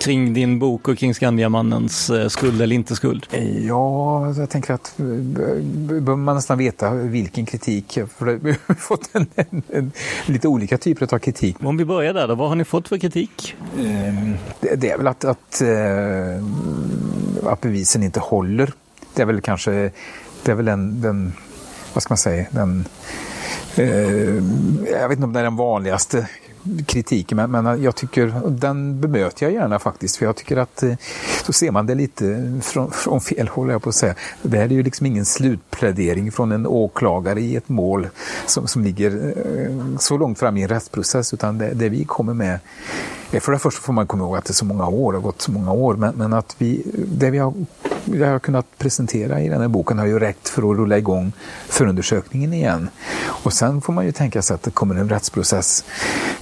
kring 0.03 0.35
din 0.35 0.59
bok 0.59 0.89
och 0.89 0.99
kring 0.99 1.15
Skandiamannens 1.15 2.11
eh, 2.11 2.29
skuld 2.29 2.63
eller 2.63 2.77
inte 2.77 2.97
skuld? 2.97 3.27
Ja, 3.67 4.35
jag 4.37 4.51
tänker 4.51 4.75
att 4.75 5.01
eh, 5.01 5.05
behöver 5.05 6.17
man 6.17 6.37
nästan 6.37 6.59
veta 6.59 6.91
vilken 6.95 7.47
kritik. 7.47 7.99
För 8.17 8.27
vi 8.43 8.57
har 8.67 8.75
fått 8.75 9.11
en, 9.13 9.27
en, 9.35 9.63
en, 9.69 9.93
lite 10.27 10.49
olika 10.49 10.79
typer 10.79 11.15
av 11.15 11.19
kritik. 11.19 11.57
Om 11.61 11.77
vi 11.77 11.85
börjar 11.85 12.15
där 12.15 12.29
då, 12.29 12.35
vad 12.35 12.49
har 12.49 12.57
ni 12.57 12.65
fått 12.65 12.89
för 12.89 12.99
kritik? 12.99 13.55
Ehm, 13.79 14.35
det, 14.61 14.75
det 14.75 14.91
är 14.91 14.99
väl 14.99 15.07
att, 15.07 15.25
att, 15.25 15.61
eh, 15.61 17.53
att, 17.53 17.61
bevisen 17.61 18.03
inte 18.03 18.21
håller. 18.21 18.73
Det 19.15 19.23
är 19.23 19.27
väl 19.27 19.41
kanske 19.41 19.91
det 20.45 20.51
är 20.51 20.55
väl 20.55 20.65
den, 20.65 21.01
den 21.01 21.33
vad 21.93 22.03
ska 22.03 22.13
man 22.13 22.19
säga, 22.19 22.47
den, 22.51 22.85
jag 24.91 25.09
vet 25.09 25.19
inte 25.19 25.25
om 25.25 25.33
det 25.33 25.41
är 25.41 25.45
den 25.45 25.57
vanligaste 25.57 26.29
kritiken, 26.87 27.37
men, 27.37 27.51
men 27.51 27.83
jag 27.83 27.97
tycker, 27.97 28.33
den 28.49 29.01
bemöter 29.01 29.47
jag 29.47 29.53
gärna 29.53 29.79
faktiskt, 29.79 30.17
för 30.17 30.27
jag 30.27 30.37
tycker 30.37 30.57
att 30.57 30.83
eh, 30.83 30.95
då 31.47 31.53
ser 31.53 31.71
man 31.71 31.87
det 31.87 31.95
lite 31.95 32.61
från, 32.63 32.91
från 32.91 33.21
fel 33.21 33.49
håll, 33.49 33.71
jag 33.71 33.83
på 33.83 33.89
att 33.89 33.95
säga. 33.95 34.15
Det 34.43 34.57
här 34.57 34.65
är 34.65 34.69
ju 34.69 34.83
liksom 34.83 35.07
ingen 35.07 35.25
slutplädering 35.25 36.33
från 36.33 36.53
en 36.53 36.67
åklagare 36.67 37.41
i 37.41 37.57
ett 37.57 37.69
mål 37.69 38.09
som, 38.47 38.69
som 38.69 38.85
ligger 38.85 39.35
eh, 39.37 39.99
så 39.99 40.19
långt 40.19 40.39
fram 40.39 40.57
i 40.57 40.63
en 40.63 40.69
rättsprocess, 40.69 41.35
utan 41.35 41.59
det, 41.59 41.71
det 41.75 41.89
vi 41.89 42.05
kommer 42.05 42.35
med 42.35 42.59
för 43.41 43.53
det 43.53 43.59
första 43.59 43.81
får 43.81 43.93
man 43.93 44.07
komma 44.07 44.25
ihåg 44.25 44.37
att 44.37 44.45
det 44.45 44.51
är 44.51 44.55
så 44.55 44.65
många 44.65 44.89
år, 44.89 45.13
det 45.13 45.19
har 45.19 45.23
gått 45.23 45.43
så 45.43 45.53
många 45.53 45.73
år, 45.73 45.95
men, 45.95 46.15
men 46.15 46.33
att 46.33 46.55
vi, 46.59 46.83
det 46.95 47.31
vi 47.31 47.39
har, 47.39 47.55
det 48.05 48.27
har 48.27 48.39
kunnat 48.39 48.79
presentera 48.79 49.41
i 49.41 49.49
den 49.49 49.61
här 49.61 49.69
boken 49.69 49.99
har 49.99 50.07
ju 50.07 50.19
räckt 50.19 50.49
för 50.49 50.71
att 50.71 50.79
rulla 50.79 50.99
igång 50.99 51.33
förundersökningen 51.69 52.53
igen. 52.53 52.89
Och 53.25 53.53
sen 53.53 53.81
får 53.81 53.93
man 53.93 54.07
ju 54.07 54.13
tänka 54.13 54.43
sig 54.43 54.55
att 54.55 54.63
det 54.63 54.71
kommer 54.71 54.95
en 54.95 55.09
rättsprocess 55.09 55.85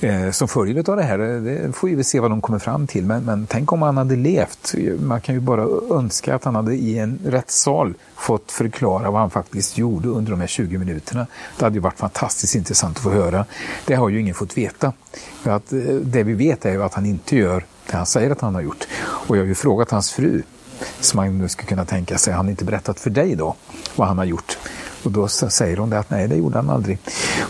eh, 0.00 0.30
som 0.30 0.48
följer 0.48 0.90
av 0.90 0.96
det 0.96 1.02
här. 1.02 1.18
Det 1.18 1.72
får 1.72 1.88
vi 1.88 2.04
se 2.04 2.20
vad 2.20 2.30
de 2.30 2.40
kommer 2.40 2.58
fram 2.58 2.86
till, 2.86 3.04
men, 3.04 3.24
men 3.24 3.46
tänk 3.46 3.72
om 3.72 3.82
han 3.82 3.96
hade 3.96 4.16
levt. 4.16 4.74
Man 4.98 5.20
kan 5.20 5.34
ju 5.34 5.40
bara 5.40 5.66
önska 5.96 6.34
att 6.34 6.44
han 6.44 6.54
hade 6.54 6.74
i 6.74 6.98
en 6.98 7.18
rättssal 7.26 7.94
fått 8.16 8.52
förklara 8.52 9.10
vad 9.10 9.20
han 9.20 9.30
faktiskt 9.30 9.78
gjorde 9.78 10.08
under 10.08 10.30
de 10.30 10.40
här 10.40 10.46
20 10.46 10.78
minuterna. 10.78 11.26
Det 11.58 11.64
hade 11.64 11.74
ju 11.74 11.80
varit 11.80 11.98
fantastiskt 11.98 12.54
intressant 12.54 12.96
att 12.96 13.02
få 13.02 13.10
höra. 13.10 13.44
Det 13.86 13.94
har 13.94 14.08
ju 14.08 14.20
ingen 14.20 14.34
fått 14.34 14.58
veta. 14.58 14.92
För 15.42 15.50
att, 15.50 15.72
eh, 15.72 15.78
det 15.94 16.22
vi 16.22 16.32
vet 16.32 16.64
är 16.64 16.72
ju 16.72 16.82
att 16.82 16.94
han 16.94 17.06
inte 17.06 17.36
gör 17.36 17.64
det 17.90 17.96
han 17.96 18.06
säger 18.06 18.30
att 18.30 18.40
han 18.40 18.54
har 18.54 18.62
gjort. 18.62 18.86
Och 19.02 19.36
jag 19.36 19.42
har 19.42 19.46
ju 19.46 19.54
frågat 19.54 19.90
hans 19.90 20.12
fru, 20.12 20.42
som 21.00 21.16
man 21.16 21.38
nu 21.38 21.48
skulle 21.48 21.68
kunna 21.68 21.84
tänka 21.84 22.18
sig, 22.18 22.34
han 22.34 22.48
inte 22.48 22.64
berättat 22.64 23.00
för 23.00 23.10
dig 23.10 23.34
då 23.34 23.56
vad 23.96 24.08
han 24.08 24.18
har 24.18 24.24
gjort? 24.24 24.58
Och 25.02 25.10
då 25.10 25.28
säger 25.28 25.76
hon 25.76 25.90
det 25.90 25.98
att 25.98 26.10
nej, 26.10 26.28
det 26.28 26.36
gjorde 26.36 26.56
han 26.56 26.70
aldrig. 26.70 26.98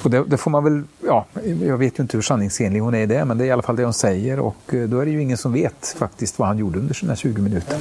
Och 0.05 0.11
det, 0.11 0.25
det, 0.25 0.37
får 0.37 0.51
man 0.51 0.65
väl, 0.65 0.83
ja, 1.07 1.27
jag 1.63 1.79
vet 1.79 1.99
ju 1.99 2.03
inte 2.03 2.17
hur 2.17 2.23
sanningsenlig 2.23 2.81
hon 2.81 2.95
är 2.95 3.03
i 3.03 3.07
det, 3.07 3.25
men 3.25 3.39
det 3.39 3.45
är 3.45 3.47
i 3.47 3.51
alla 3.51 3.63
fall 3.63 3.77
det 3.77 3.85
hon 3.85 3.95
säger 3.95 4.41
och 4.41 4.75
eh, 4.75 4.89
då 4.89 4.99
är 5.01 5.05
det 5.05 5.11
ju 5.11 5.23
ingen 5.23 5.37
som 5.37 5.53
vet 5.53 5.97
faktiskt 5.99 6.39
vad 6.39 6.49
han 6.49 6.59
gjorde 6.59 6.79
under 6.79 6.95
sina 6.95 7.17
20 7.17 7.43
minuter. 7.43 7.79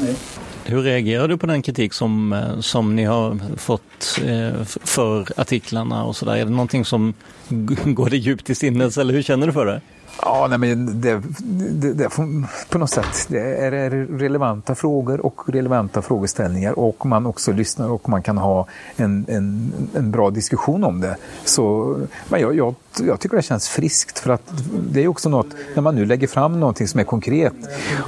Hur 0.66 0.82
reagerar 0.82 1.28
du 1.28 1.38
på 1.38 1.48
den 1.48 1.62
kritik 1.62 1.94
som, 1.94 2.34
eh, 2.34 2.60
som 2.60 2.96
ni 2.96 3.04
har 3.04 3.58
fått 3.58 4.20
eh, 4.26 4.64
för 4.66 5.40
artiklarna 5.40 6.04
och 6.04 6.16
sådär? 6.16 6.36
Är 6.36 6.46
det 6.46 6.52
någonting 6.52 6.86
som 6.86 7.14
går 7.86 8.10
det 8.10 8.18
djupt 8.18 8.50
i 8.50 8.56
sinnes 8.56 8.98
eller 8.98 9.14
hur 9.14 9.22
känner 9.22 9.48
du 9.48 9.54
för 9.54 9.66
det? 9.66 9.82
Ja, 10.22 10.48
nej, 10.50 10.58
men 10.58 11.02
det, 11.02 11.22
det, 11.42 11.94
det, 11.94 12.10
på 12.70 12.78
något 12.78 12.90
sätt 12.90 13.28
det 13.28 13.40
är 13.40 13.72
relevanta 14.18 14.76
frågor 14.76 15.26
och 15.26 15.50
relevanta 15.50 16.02
frågeställningar 16.02 16.80
och 16.80 17.06
man 17.06 17.26
också 17.26 17.52
lyssnar 17.52 17.90
och 17.92 18.10
man 18.10 18.24
kan 18.24 18.38
ha 18.38 18.68
en, 18.96 19.26
en, 19.28 19.74
en 19.96 20.12
bra 20.12 20.30
diskussion 20.30 20.84
om 20.84 21.02
det. 21.02 21.18
Så, 21.46 21.96
men 22.30 22.42
jag, 22.42 22.56
jag, 22.56 22.76
jag, 23.00 23.20
tycker 23.20 23.36
det 23.36 23.44
känns 23.44 23.70
friskt 23.70 24.20
för 24.20 24.30
att 24.30 24.54
det 24.92 25.04
är 25.04 25.08
också 25.08 25.30
något, 25.30 25.48
när 25.76 25.82
man 25.82 25.96
nu 25.96 26.06
lägger 26.06 26.28
fram 26.28 26.60
någonting 26.60 26.88
som 26.88 27.00
är 27.00 27.04
konkret 27.04 27.54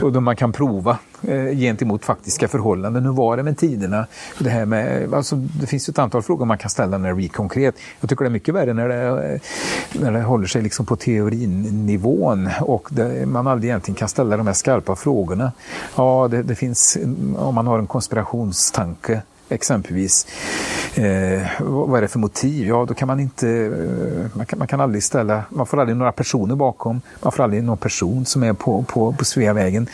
och 0.02 0.12
då 0.12 0.20
man 0.20 0.36
kan 0.36 0.52
prova 0.52 0.98
Eh, 1.28 1.58
gentemot 1.58 2.06
faktiska 2.06 2.48
förhållanden. 2.48 3.06
Hur 3.06 3.12
var 3.12 3.38
det 3.38 3.44
med 3.44 3.58
tiderna? 3.58 4.08
Det, 4.40 4.50
här 4.50 4.66
med, 4.66 5.14
alltså, 5.14 5.36
det 5.36 5.68
finns 5.68 5.90
ett 5.90 6.00
antal 6.00 6.22
frågor 6.22 6.46
man 6.46 6.58
kan 6.58 6.70
ställa 6.70 6.98
när 6.98 7.10
det 7.10 7.16
blir 7.16 7.30
konkret. 7.30 7.76
Jag 8.00 8.10
tycker 8.10 8.24
det 8.24 8.28
är 8.28 8.32
mycket 8.32 8.56
värre 8.56 8.74
när 8.74 8.88
det, 8.88 9.34
eh, 9.34 9.42
när 10.02 10.12
det 10.12 10.22
håller 10.22 10.48
sig 10.48 10.62
liksom 10.62 10.86
på 10.86 10.96
teorinivån 10.96 12.50
och 12.62 12.88
det, 12.92 13.26
man 13.26 13.48
aldrig 13.48 13.70
egentligen 13.70 13.96
kan 13.96 14.08
ställa 14.08 14.38
de 14.38 14.48
här 14.48 14.54
skarpa 14.54 14.96
frågorna. 14.96 15.52
Ja, 15.96 16.28
det, 16.32 16.44
det 16.44 16.56
finns, 16.56 16.98
mm, 16.98 17.36
om 17.36 17.56
man 17.56 17.68
har 17.68 17.80
en 17.80 17.88
konspirationstanke 17.88 19.22
exempelvis. 19.52 20.28
Eh, 20.96 21.42
vad 21.60 21.98
är 21.98 22.02
det 22.02 22.08
för 22.08 22.20
motiv? 22.20 22.68
Ja, 22.68 22.86
då 22.88 22.94
kan 22.94 23.08
man 23.08 23.20
inte, 23.20 23.50
eh, 23.50 24.38
man 24.38 24.46
kan, 24.46 24.60
man 24.60 24.68
kan 24.68 24.82
aldrig 24.82 25.04
ställa, 25.04 25.44
man 25.50 25.66
får 25.66 25.80
aldrig 25.80 25.98
några 25.98 26.12
personer 26.12 26.56
bakom, 26.56 27.02
man 27.22 27.32
får 27.32 27.44
aldrig 27.44 27.64
någon 27.64 27.78
person 27.78 28.26
som 28.26 28.44
är 28.44 28.54
på, 28.54 28.84
på, 28.84 29.14
på 29.14 29.26
Sveavägen. 29.26 29.88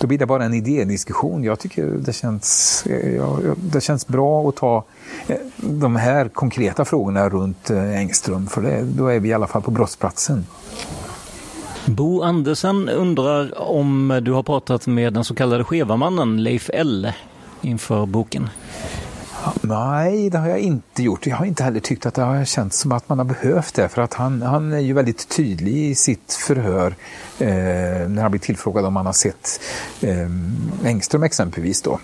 Då 0.00 0.06
blir 0.06 0.18
det 0.18 0.26
bara 0.26 0.44
en 0.44 0.54
idédiskussion. 0.54 1.44
Jag 1.44 1.58
tycker 1.58 1.86
det 1.86 2.12
känns, 2.12 2.82
eh, 2.86 3.14
ja, 3.14 3.38
det 3.56 3.80
känns 3.80 4.06
bra 4.06 4.48
att 4.48 4.56
ta 4.56 4.84
eh, 5.26 5.36
de 5.56 5.96
här 5.96 6.28
konkreta 6.28 6.84
frågorna 6.84 7.28
runt 7.28 7.70
Engström, 7.70 8.46
för 8.46 8.62
det, 8.62 8.82
då 8.82 9.06
är 9.06 9.20
vi 9.20 9.28
i 9.28 9.32
alla 9.32 9.46
fall 9.46 9.62
på 9.62 9.70
brottsplatsen. 9.70 10.46
Bo 11.86 12.22
Andersen 12.22 12.88
undrar 12.88 13.60
om 13.60 14.20
du 14.22 14.32
har 14.32 14.42
pratat 14.42 14.86
med 14.86 15.12
den 15.12 15.24
så 15.24 15.34
kallade 15.34 15.64
skeva 15.64 15.96
mannen 15.96 16.42
Leif 16.42 16.70
L 16.72 17.12
inför 17.62 18.06
boken? 18.06 18.48
Nej, 19.60 20.30
det 20.30 20.38
har 20.38 20.48
jag 20.48 20.60
inte 20.60 21.02
gjort. 21.02 21.26
Jag 21.26 21.36
har 21.36 21.46
inte 21.46 21.64
heller 21.64 21.80
tyckt 21.80 22.06
att 22.06 22.14
det 22.14 22.22
har 22.22 22.44
känts 22.44 22.78
som 22.78 22.92
att 22.92 23.08
man 23.08 23.18
har 23.18 23.24
behövt 23.24 23.74
det. 23.74 23.88
För 23.88 24.02
att 24.02 24.14
han, 24.14 24.42
han 24.42 24.72
är 24.72 24.78
ju 24.78 24.92
väldigt 24.92 25.28
tydlig 25.28 25.76
i 25.76 25.94
sitt 25.94 26.32
förhör 26.32 26.94
eh, 27.38 28.08
när 28.08 28.22
han 28.22 28.30
blir 28.30 28.40
tillfrågad 28.40 28.84
om 28.84 28.96
han 28.96 29.06
har 29.06 29.12
sett 29.12 29.60
eh, 30.00 30.28
Engström 30.84 31.22
exempelvis. 31.22 31.82
Då. 31.82 32.00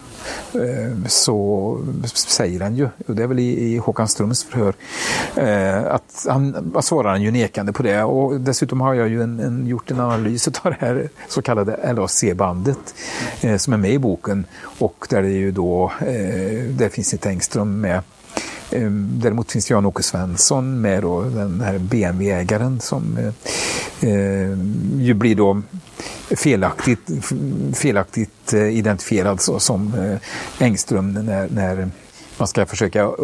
Eh, 0.55 1.07
så 1.07 1.79
säger 2.15 2.61
han 2.61 2.77
ju, 2.77 2.89
och 3.07 3.15
det 3.15 3.23
är 3.23 3.27
väl 3.27 3.39
i, 3.39 3.75
i 3.75 3.79
Håkan 3.79 4.09
Ströms 4.09 4.45
förhör, 4.45 4.75
eh, 5.37 5.95
att 5.95 6.27
han 6.29 6.73
svarar 6.83 7.11
han 7.11 7.23
ju 7.23 7.31
nekande 7.31 7.73
på 7.73 7.83
det. 7.83 8.03
Och 8.03 8.41
dessutom 8.41 8.81
har 8.81 8.95
jag 8.95 9.09
ju 9.09 9.23
en, 9.23 9.41
en, 9.41 9.67
gjort 9.67 9.91
en 9.91 10.01
analys 10.01 10.49
av 10.49 10.53
det 10.63 10.77
här 10.81 11.09
så 11.29 11.43
kallade 11.43 11.93
LAC-bandet 11.95 12.95
eh, 13.41 13.57
som 13.57 13.73
är 13.73 13.77
med 13.77 13.93
i 13.93 13.99
boken. 13.99 14.45
Och 14.79 15.07
där 15.11 15.23
det 15.23 15.29
ju 15.29 15.51
då, 15.51 15.93
eh, 16.01 16.89
finns 16.91 17.13
inte 17.13 17.29
Engström 17.29 17.81
med. 17.81 18.03
Eh, 18.71 18.91
däremot 18.91 19.53
finns 19.53 19.71
Jan-Åke 19.71 20.03
Svensson 20.03 20.81
med 20.81 21.03
då, 21.03 21.23
den 21.23 21.61
här 21.61 21.79
BMW-ägaren 21.79 22.81
som 22.81 23.19
eh, 23.19 24.11
eh, 24.11 24.59
ju 24.99 25.15
blir 25.15 25.35
då 25.35 25.63
felaktigt, 26.31 27.11
felaktigt 27.75 28.53
eh, 28.53 28.79
identifierad 28.79 29.41
så, 29.41 29.59
som 29.59 29.95
Engström 30.59 31.13
när, 31.13 31.49
när 31.49 31.91
man 32.41 32.49
ska 32.49 32.67
försöka 32.67 33.05
uh, 33.05 33.15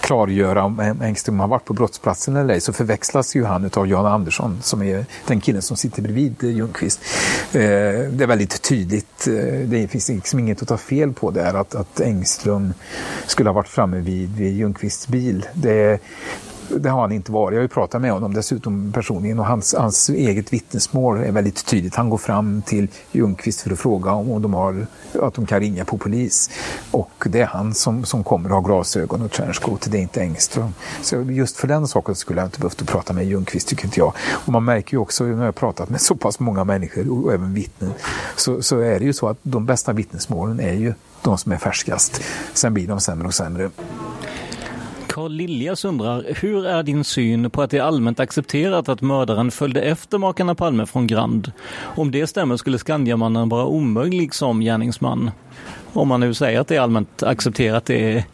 klargöra 0.00 0.64
om 0.64 0.80
Engström 1.02 1.40
har 1.40 1.48
varit 1.48 1.64
på 1.64 1.74
brottsplatsen 1.74 2.36
eller 2.36 2.54
ej 2.54 2.60
så 2.60 2.72
förväxlas 2.72 3.36
ju 3.36 3.44
han 3.44 3.70
av 3.74 3.86
Jan 3.86 4.06
Andersson 4.06 4.58
som 4.62 4.82
är 4.82 5.06
den 5.26 5.40
killen 5.40 5.62
som 5.62 5.76
sitter 5.76 6.02
bredvid 6.02 6.42
Ljungqvist. 6.42 7.00
Eh, 7.52 7.60
det 7.60 8.22
är 8.22 8.26
väldigt 8.26 8.62
tydligt, 8.62 9.26
eh, 9.26 9.58
det 9.64 9.88
finns 9.88 10.08
liksom 10.08 10.38
inget 10.38 10.62
att 10.62 10.68
ta 10.68 10.76
fel 10.76 11.12
på 11.12 11.30
där 11.30 11.54
att, 11.54 11.74
att 11.74 12.00
Engström 12.00 12.74
skulle 13.26 13.48
ha 13.48 13.54
varit 13.54 13.68
framme 13.68 14.00
vid, 14.00 14.36
vid 14.36 14.56
Ljungqvists 14.56 15.08
bil. 15.08 15.46
Det, 15.54 16.00
det 16.78 16.90
har 16.90 17.00
han 17.00 17.12
inte 17.12 17.32
varit. 17.32 17.54
Jag 17.54 17.58
har 17.60 17.62
ju 17.62 17.68
pratat 17.68 18.00
med 18.00 18.12
honom 18.12 18.34
dessutom 18.34 18.92
personligen 18.92 19.38
och 19.38 19.46
hans, 19.46 19.74
hans 19.78 20.08
eget 20.08 20.52
vittnesmål 20.52 21.18
är 21.18 21.32
väldigt 21.32 21.66
tydligt. 21.66 21.94
Han 21.94 22.10
går 22.10 22.18
fram 22.18 22.62
till 22.62 22.88
Ljungqvist 23.12 23.60
för 23.60 23.72
att 23.72 23.78
fråga 23.78 24.12
om 24.12 24.42
de 24.42 24.54
har, 24.54 24.86
att 25.22 25.34
de 25.34 25.46
kan 25.46 25.60
ringa 25.60 25.84
på 25.84 25.98
polis. 25.98 26.50
Och 26.90 27.26
det 27.26 27.40
är 27.40 27.46
han 27.46 27.74
som, 27.74 28.04
som 28.04 28.24
kommer 28.24 28.48
och 28.48 28.54
har 28.54 28.62
glasögon 28.62 29.22
och 29.22 29.30
trenchcoat, 29.30 29.88
det 29.90 29.98
är 29.98 30.02
inte 30.02 30.20
Engström. 30.20 30.74
Så 31.02 31.22
just 31.22 31.56
för 31.56 31.68
den 31.68 31.88
saken 31.88 32.14
skulle 32.14 32.40
jag 32.40 32.46
inte 32.46 32.58
behövt 32.58 32.86
prata 32.86 33.12
med 33.12 33.26
Ljungqvist 33.26 33.68
tycker 33.68 33.84
inte 33.84 34.00
jag. 34.00 34.12
Och 34.30 34.52
man 34.52 34.64
märker 34.64 34.92
ju 34.92 34.98
också 34.98 35.24
när 35.24 35.30
jag 35.30 35.38
har 35.38 35.52
pratat 35.52 35.90
med 35.90 36.00
så 36.00 36.14
pass 36.14 36.40
många 36.40 36.64
människor 36.64 37.24
och 37.24 37.32
även 37.32 37.54
vittnen 37.54 37.92
så, 38.36 38.62
så 38.62 38.78
är 38.78 38.98
det 38.98 39.04
ju 39.04 39.12
så 39.12 39.28
att 39.28 39.38
de 39.42 39.66
bästa 39.66 39.92
vittnesmålen 39.92 40.60
är 40.60 40.74
ju 40.74 40.94
de 41.22 41.38
som 41.38 41.52
är 41.52 41.56
färskast. 41.56 42.22
Sen 42.54 42.74
blir 42.74 42.86
de 42.88 43.00
sämre 43.00 43.26
och 43.26 43.34
sämre. 43.34 43.70
Carl 45.12 45.32
Liljas 45.32 45.84
undrar, 45.84 46.24
hur 46.40 46.66
är 46.66 46.82
din 46.82 47.04
syn 47.04 47.50
på 47.50 47.62
att 47.62 47.70
det 47.70 47.78
är 47.78 47.82
allmänt 47.82 48.20
accepterat 48.20 48.88
att 48.88 49.00
mördaren 49.00 49.50
följde 49.50 49.82
efter 49.82 50.18
makarna 50.18 50.54
Palme 50.54 50.86
från 50.86 51.06
Grand? 51.06 51.52
Om 51.80 52.10
det 52.10 52.26
stämmer 52.26 52.56
skulle 52.56 52.78
Skandiamannen 52.78 53.48
vara 53.48 53.66
omöjlig 53.66 54.34
som 54.34 54.60
gärningsman. 54.60 55.30
Om 55.92 56.08
man 56.08 56.20
nu 56.20 56.34
säger 56.34 56.60
att 56.60 56.68
det 56.68 56.76
är 56.76 56.80
allmänt 56.80 57.22
accepterat, 57.22 57.84
det 57.84 58.24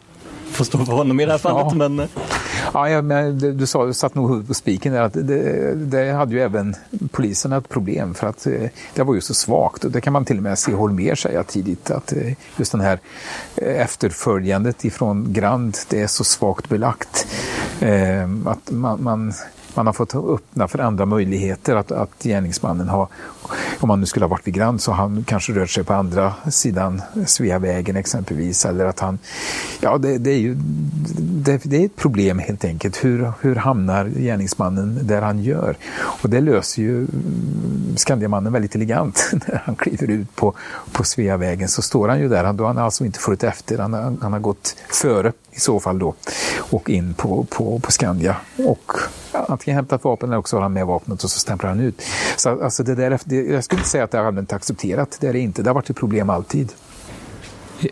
får 0.51 0.65
stå 0.65 0.85
för 0.85 0.93
honom 0.93 1.19
i 1.19 1.25
det 1.25 1.31
här 1.31 1.37
fallet. 1.37 1.67
Ja. 1.69 1.89
Men... 1.89 2.07
Ja, 2.73 2.89
ja, 2.89 3.01
men 3.01 3.39
du, 3.57 3.67
sa, 3.67 3.85
du 3.85 3.93
satt 3.93 4.15
nog 4.15 4.29
huvudet 4.29 4.47
på 4.47 4.53
spiken 4.53 4.93
där. 4.93 5.01
Att 5.01 5.13
det, 5.13 5.75
det, 5.75 6.11
hade 6.11 6.35
ju 6.35 6.41
även 6.41 6.75
polisen 7.11 7.53
ett 7.53 7.69
problem 7.69 8.13
för 8.13 8.27
att 8.27 8.47
eh, 8.47 8.69
det 8.93 9.03
var 9.03 9.15
ju 9.15 9.21
så 9.21 9.33
svagt. 9.33 9.93
Det 9.93 10.01
kan 10.01 10.13
man 10.13 10.25
till 10.25 10.37
och 10.37 10.43
med 10.43 10.59
se 10.59 10.73
Holmer 10.73 11.15
säga 11.15 11.43
tidigt 11.43 11.91
att 11.91 12.13
eh, 12.13 12.33
just 12.57 12.71
den 12.71 12.81
här 12.81 12.99
eh, 13.55 13.81
efterföljandet 13.81 14.85
ifrån 14.85 15.33
Grand, 15.33 15.77
det 15.89 16.01
är 16.01 16.07
så 16.07 16.23
svagt 16.23 16.69
belagt. 16.69 17.27
Att 18.45 18.71
man, 18.71 19.03
man 19.03 19.33
man 19.75 19.85
har 19.85 19.93
fått 19.93 20.15
öppna 20.15 20.67
för 20.67 20.79
andra 20.79 21.05
möjligheter 21.05 21.75
att, 21.75 21.91
att 21.91 22.23
gärningsmannen 22.23 22.89
har, 22.89 23.07
om 23.79 23.89
han 23.89 23.99
nu 23.99 24.05
skulle 24.05 24.25
ha 24.25 24.29
varit 24.29 24.47
vid 24.47 24.53
Grand 24.53 24.81
så 24.81 24.91
han 24.91 25.23
kanske 25.27 25.53
rört 25.53 25.69
sig 25.69 25.83
på 25.83 25.93
andra 25.93 26.33
sidan 26.51 27.01
Sveavägen 27.27 27.95
exempelvis 27.95 28.65
eller 28.65 28.85
att 28.85 28.99
han, 28.99 29.19
ja 29.79 29.97
det, 29.97 30.17
det 30.17 30.31
är 30.31 30.37
ju 30.37 30.55
det, 31.19 31.61
det, 31.63 31.77
är 31.77 31.85
ett 31.85 31.95
problem 31.95 32.39
helt 32.39 32.65
enkelt. 32.65 33.03
Hur, 33.03 33.31
hur 33.41 33.55
hamnar 33.55 34.05
gärningsmannen 34.05 34.99
där 35.01 35.21
han 35.21 35.39
gör? 35.39 35.75
Och 36.23 36.29
det 36.29 36.41
löser 36.41 36.81
ju 36.81 36.97
mm, 36.97 37.93
Skandiamannen 37.97 38.53
väldigt 38.53 38.75
elegant 38.75 39.29
när 39.47 39.61
han 39.65 39.75
kliver 39.75 40.09
ut 40.09 40.35
på, 40.35 40.53
på 40.91 41.03
Sveavägen 41.03 41.67
så 41.67 41.81
står 41.81 42.07
han 42.07 42.19
ju 42.19 42.29
där, 42.29 42.53
då 42.53 42.63
har 42.63 42.73
han 42.73 42.83
alltså 42.83 43.05
inte 43.05 43.19
följt 43.19 43.43
efter, 43.43 43.77
han, 43.77 44.17
han 44.21 44.33
har 44.33 44.39
gått 44.39 44.75
före 44.89 45.31
i 45.59 45.61
så 45.61 45.79
fall 45.79 45.99
då 45.99 46.13
och 46.59 46.89
in 46.89 47.13
på, 47.13 47.43
på, 47.49 47.79
på 47.79 47.91
Skandia 47.91 48.35
och 48.65 48.91
antingen 49.31 49.75
hämtat 49.75 50.03
vapen 50.03 50.29
eller 50.29 50.37
också 50.37 50.55
har 50.55 50.61
han 50.61 50.73
med 50.73 50.85
vapnet 50.85 51.23
och 51.23 51.31
så 51.31 51.39
stämplar 51.39 51.69
han 51.69 51.79
ut. 51.79 52.01
Så 52.37 52.63
alltså 52.63 52.83
det 52.83 52.95
där, 52.95 53.19
det, 53.25 53.35
jag 53.35 53.63
skulle 53.63 53.79
inte 53.79 53.89
säga 53.89 54.03
att 54.03 54.11
det 54.11 54.17
är 54.17 54.23
allmänt 54.23 54.53
accepterat, 54.53 55.17
det 55.21 55.27
är 55.27 55.33
det 55.33 55.39
inte. 55.39 55.61
Det 55.61 55.69
har 55.69 55.75
varit 55.75 55.89
ett 55.89 55.95
problem 55.95 56.29
alltid. 56.29 56.73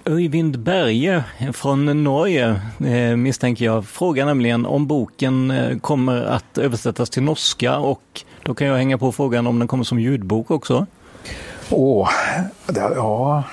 Öyvind 0.05 0.59
Berge 0.59 1.23
från 1.53 2.03
Norge 2.03 2.61
eh, 2.85 3.15
misstänker 3.15 3.65
jag 3.65 3.85
frågar 3.85 4.25
nämligen 4.25 4.65
om 4.65 4.87
boken 4.87 5.51
eh, 5.51 5.77
kommer 5.77 6.25
att 6.25 6.57
översättas 6.57 7.09
till 7.09 7.23
norska 7.23 7.77
och 7.77 8.23
då 8.43 8.53
kan 8.53 8.67
jag 8.67 8.77
hänga 8.77 8.97
på 8.97 9.11
frågan 9.11 9.47
om 9.47 9.59
den 9.59 9.67
kommer 9.67 9.83
som 9.83 9.99
ljudbok 9.99 10.51
också. 10.51 10.85
Åh, 11.69 12.09
det, 12.67 12.91
ja, 12.95 13.43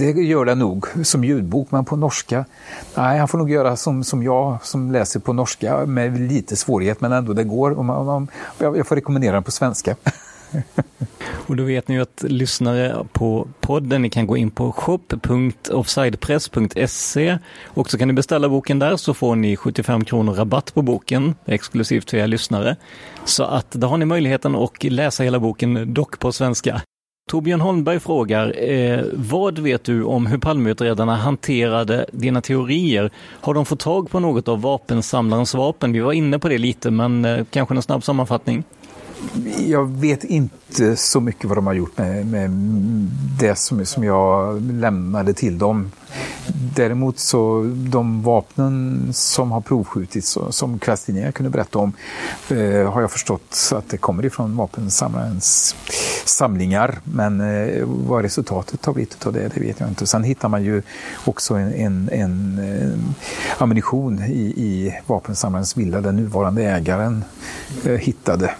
det 0.00 0.22
gör 0.22 0.44
det 0.44 0.54
nog 0.54 0.86
som 1.02 1.24
ljudbok, 1.24 1.70
men 1.70 1.84
på 1.84 1.96
norska. 1.96 2.44
Nej, 2.96 3.18
han 3.18 3.28
får 3.28 3.38
nog 3.38 3.50
göra 3.50 3.76
som, 3.76 4.04
som 4.04 4.22
jag 4.22 4.58
som 4.62 4.92
läser 4.92 5.20
på 5.20 5.32
norska 5.32 5.86
med 5.86 6.20
lite 6.20 6.56
svårighet, 6.56 7.00
men 7.00 7.12
ändå 7.12 7.32
det 7.32 7.44
går. 7.44 7.78
Om, 7.78 7.90
om, 7.90 8.28
jag 8.58 8.86
får 8.86 8.96
rekommendera 8.96 9.32
den 9.32 9.42
på 9.42 9.50
svenska. 9.50 9.96
Och 11.46 11.56
då 11.56 11.64
vet 11.64 11.88
ni 11.88 11.94
ju 11.94 12.02
att 12.02 12.22
lyssnare 12.22 13.06
på 13.12 13.48
podden, 13.60 14.02
ni 14.02 14.10
kan 14.10 14.26
gå 14.26 14.36
in 14.36 14.50
på 14.50 14.72
shop.offsidepress.se 14.72 17.38
och 17.64 17.90
så 17.90 17.98
kan 17.98 18.08
ni 18.08 18.14
beställa 18.14 18.48
boken 18.48 18.78
där 18.78 18.96
så 18.96 19.14
får 19.14 19.36
ni 19.36 19.56
75 19.56 20.04
kronor 20.04 20.32
rabatt 20.32 20.74
på 20.74 20.82
boken, 20.82 21.34
exklusivt 21.46 22.10
för 22.10 22.16
er 22.16 22.26
lyssnare. 22.26 22.76
Så 23.24 23.44
att 23.44 23.70
då 23.70 23.86
har 23.86 23.96
ni 23.96 24.04
möjligheten 24.04 24.56
att 24.56 24.84
läsa 24.84 25.22
hela 25.22 25.40
boken, 25.40 25.94
dock 25.94 26.18
på 26.18 26.32
svenska. 26.32 26.82
Torbjörn 27.30 27.60
Holmberg 27.60 28.00
frågar, 28.00 28.70
eh, 28.70 29.04
vad 29.12 29.58
vet 29.58 29.84
du 29.84 30.04
om 30.04 30.26
hur 30.26 30.38
Palmeutredarna 30.38 31.16
hanterade 31.16 32.06
dina 32.12 32.40
teorier? 32.40 33.10
Har 33.40 33.54
de 33.54 33.66
fått 33.66 33.80
tag 33.80 34.10
på 34.10 34.20
något 34.20 34.48
av 34.48 34.60
vapensamlarens 34.60 35.54
vapen? 35.54 35.92
Vi 35.92 36.00
var 36.00 36.12
inne 36.12 36.38
på 36.38 36.48
det 36.48 36.58
lite, 36.58 36.90
men 36.90 37.24
eh, 37.24 37.44
kanske 37.50 37.74
en 37.74 37.82
snabb 37.82 38.04
sammanfattning? 38.04 38.64
Jag 39.66 39.86
vet 39.86 40.24
inte 40.24 40.96
så 40.96 41.20
mycket 41.20 41.44
vad 41.44 41.58
de 41.58 41.66
har 41.66 41.74
gjort 41.74 41.98
med, 41.98 42.26
med 42.26 42.50
det 43.40 43.54
som, 43.58 43.86
som 43.86 44.04
jag 44.04 44.62
lämnade 44.62 45.34
till 45.34 45.58
dem. 45.58 45.90
Däremot 46.76 47.18
så 47.18 47.70
de 47.76 48.22
vapnen 48.22 49.08
som 49.12 49.50
har 49.52 49.60
provskjutits, 49.60 50.38
som 50.50 50.78
kvällstidningar 50.78 51.32
kunde 51.32 51.50
berätta 51.50 51.78
om, 51.78 51.92
eh, 52.48 52.92
har 52.92 53.00
jag 53.00 53.10
förstått 53.10 53.70
att 53.72 53.88
det 53.88 53.96
kommer 53.96 54.24
ifrån 54.24 54.56
vapensamlarens 54.56 55.76
samlingar. 56.24 56.98
Men 57.04 57.40
eh, 57.40 57.84
vad 57.86 58.22
resultatet 58.22 58.84
har 58.84 58.92
blivit 58.92 59.26
av 59.26 59.32
det, 59.32 59.50
det 59.54 59.60
vet 59.60 59.80
jag 59.80 59.88
inte. 59.88 60.06
Sen 60.06 60.24
hittar 60.24 60.48
man 60.48 60.64
ju 60.64 60.82
också 61.24 61.54
en, 61.54 61.72
en, 61.74 62.08
en, 62.12 62.58
en 62.58 63.14
ammunition 63.58 64.24
i, 64.24 64.40
i 64.56 65.00
vapensamlarens 65.06 65.76
villa, 65.76 66.00
den 66.00 66.16
nuvarande 66.16 66.62
ägaren 66.62 67.24
eh, 67.84 67.92
hittade. 67.92 68.54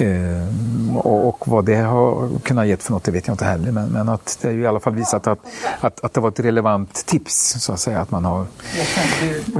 Eh, 0.00 0.96
och, 0.96 1.28
och, 1.28 1.48
vad 1.48 1.64
det 1.64 1.76
har 1.76 2.38
kunnat 2.38 2.66
gett 2.66 2.82
för 2.82 2.92
något 2.92 3.04
det 3.04 3.10
vet 3.10 3.26
jag 3.26 3.34
inte 3.34 3.44
heller. 3.44 3.72
Men, 3.72 3.88
men 3.88 4.08
att 4.08 4.38
det 4.42 4.48
är 4.48 4.52
ju 4.52 4.62
i 4.62 4.66
alla 4.66 4.80
fall 4.80 4.94
visat 4.94 5.26
att, 5.26 5.38
att, 5.80 6.04
att 6.04 6.14
det 6.14 6.20
var 6.20 6.28
ett 6.28 6.40
relevant 6.40 7.06
tips 7.06 7.56
så 7.58 7.72
att 7.72 7.80
säga. 7.80 8.00
Att 8.00 8.10
man 8.10 8.24
har 8.24 8.46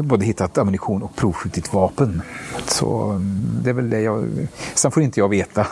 både 0.02 0.24
hittat 0.24 0.58
ammunition 0.58 1.02
och 1.02 1.16
provskjutit 1.16 1.72
vapen. 1.72 2.22
Så 2.66 3.04
mm, 3.04 3.40
det 3.62 3.70
är 3.70 3.74
väl 3.74 3.90
det 3.90 4.00
jag... 4.00 4.48
Sen 4.74 4.90
får 4.90 5.02
inte 5.02 5.20
jag 5.20 5.28
veta 5.28 5.66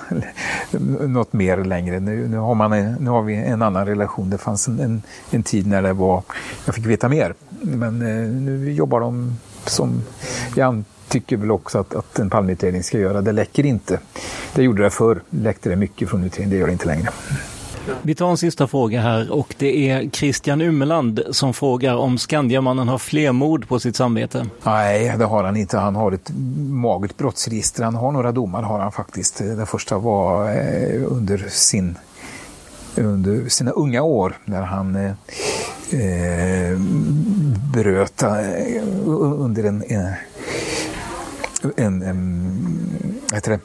något 1.06 1.32
mer 1.32 1.56
längre. 1.56 2.00
Nu, 2.00 2.28
nu, 2.28 2.36
har, 2.36 2.54
man, 2.54 2.70
nu 2.94 3.10
har 3.10 3.22
vi 3.22 3.34
en 3.34 3.62
annan 3.62 3.86
relation. 3.86 4.30
Det 4.30 4.38
fanns 4.38 4.68
en, 4.68 4.80
en, 4.80 5.02
en 5.30 5.42
tid 5.42 5.66
när 5.66 5.82
det 5.82 5.92
var, 5.92 6.22
jag 6.64 6.74
fick 6.74 6.86
veta 6.86 7.08
mer. 7.08 7.34
Men 7.60 8.02
eh, 8.02 8.28
nu 8.28 8.72
jobbar 8.72 9.00
de 9.00 9.36
som 9.66 10.02
jag 10.56 10.82
tycker 11.08 11.36
väl 11.36 11.50
också 11.50 11.78
att, 11.78 11.94
att 11.94 12.18
en 12.18 12.30
Palmeutredning 12.30 12.82
ska 12.82 12.98
göra. 12.98 13.20
Det 13.20 13.32
läcker 13.32 13.66
inte. 13.66 14.00
Det 14.54 14.62
gjorde 14.62 14.82
det 14.82 14.90
förr, 14.90 15.22
läckte 15.30 15.70
det 15.70 15.76
mycket 15.76 16.08
från 16.08 16.24
utredningen, 16.24 16.50
det 16.50 16.56
gör 16.56 16.66
det 16.66 16.72
inte 16.72 16.86
längre. 16.86 17.10
Vi 18.02 18.14
tar 18.14 18.30
en 18.30 18.36
sista 18.36 18.66
fråga 18.66 19.00
här 19.00 19.32
och 19.32 19.54
det 19.58 19.90
är 19.90 20.10
Christian 20.10 20.60
Umeland 20.60 21.22
som 21.30 21.54
frågar 21.54 21.96
om 21.96 22.18
Skandiamannen 22.18 22.88
har 22.88 22.98
fler 22.98 23.32
mord 23.32 23.68
på 23.68 23.80
sitt 23.80 23.96
samvete. 23.96 24.46
Nej, 24.62 25.14
det 25.18 25.24
har 25.24 25.44
han 25.44 25.56
inte. 25.56 25.78
Han 25.78 25.96
har 25.96 26.12
ett 26.12 26.30
magert 26.68 27.16
brottsregister. 27.16 27.84
Han 27.84 27.94
har 27.94 28.12
några 28.12 28.32
domar 28.32 28.62
har 28.62 28.78
han 28.78 28.92
faktiskt. 28.92 29.38
Det 29.38 29.66
första 29.66 29.98
var 29.98 30.50
eh, 30.50 31.02
under 31.06 31.46
sin 31.48 31.98
under 32.96 33.48
sina 33.48 33.70
unga 33.70 34.02
år 34.02 34.38
när 34.44 34.62
han 34.62 34.96
eh, 34.96 35.12
eh 36.00 36.78
bröt 37.72 38.22
eh, 38.22 38.30
under 39.18 39.64
en, 39.64 39.82
en 41.76 42.02
en, 42.02 43.22
heter 43.32 43.50
det, 43.50 43.60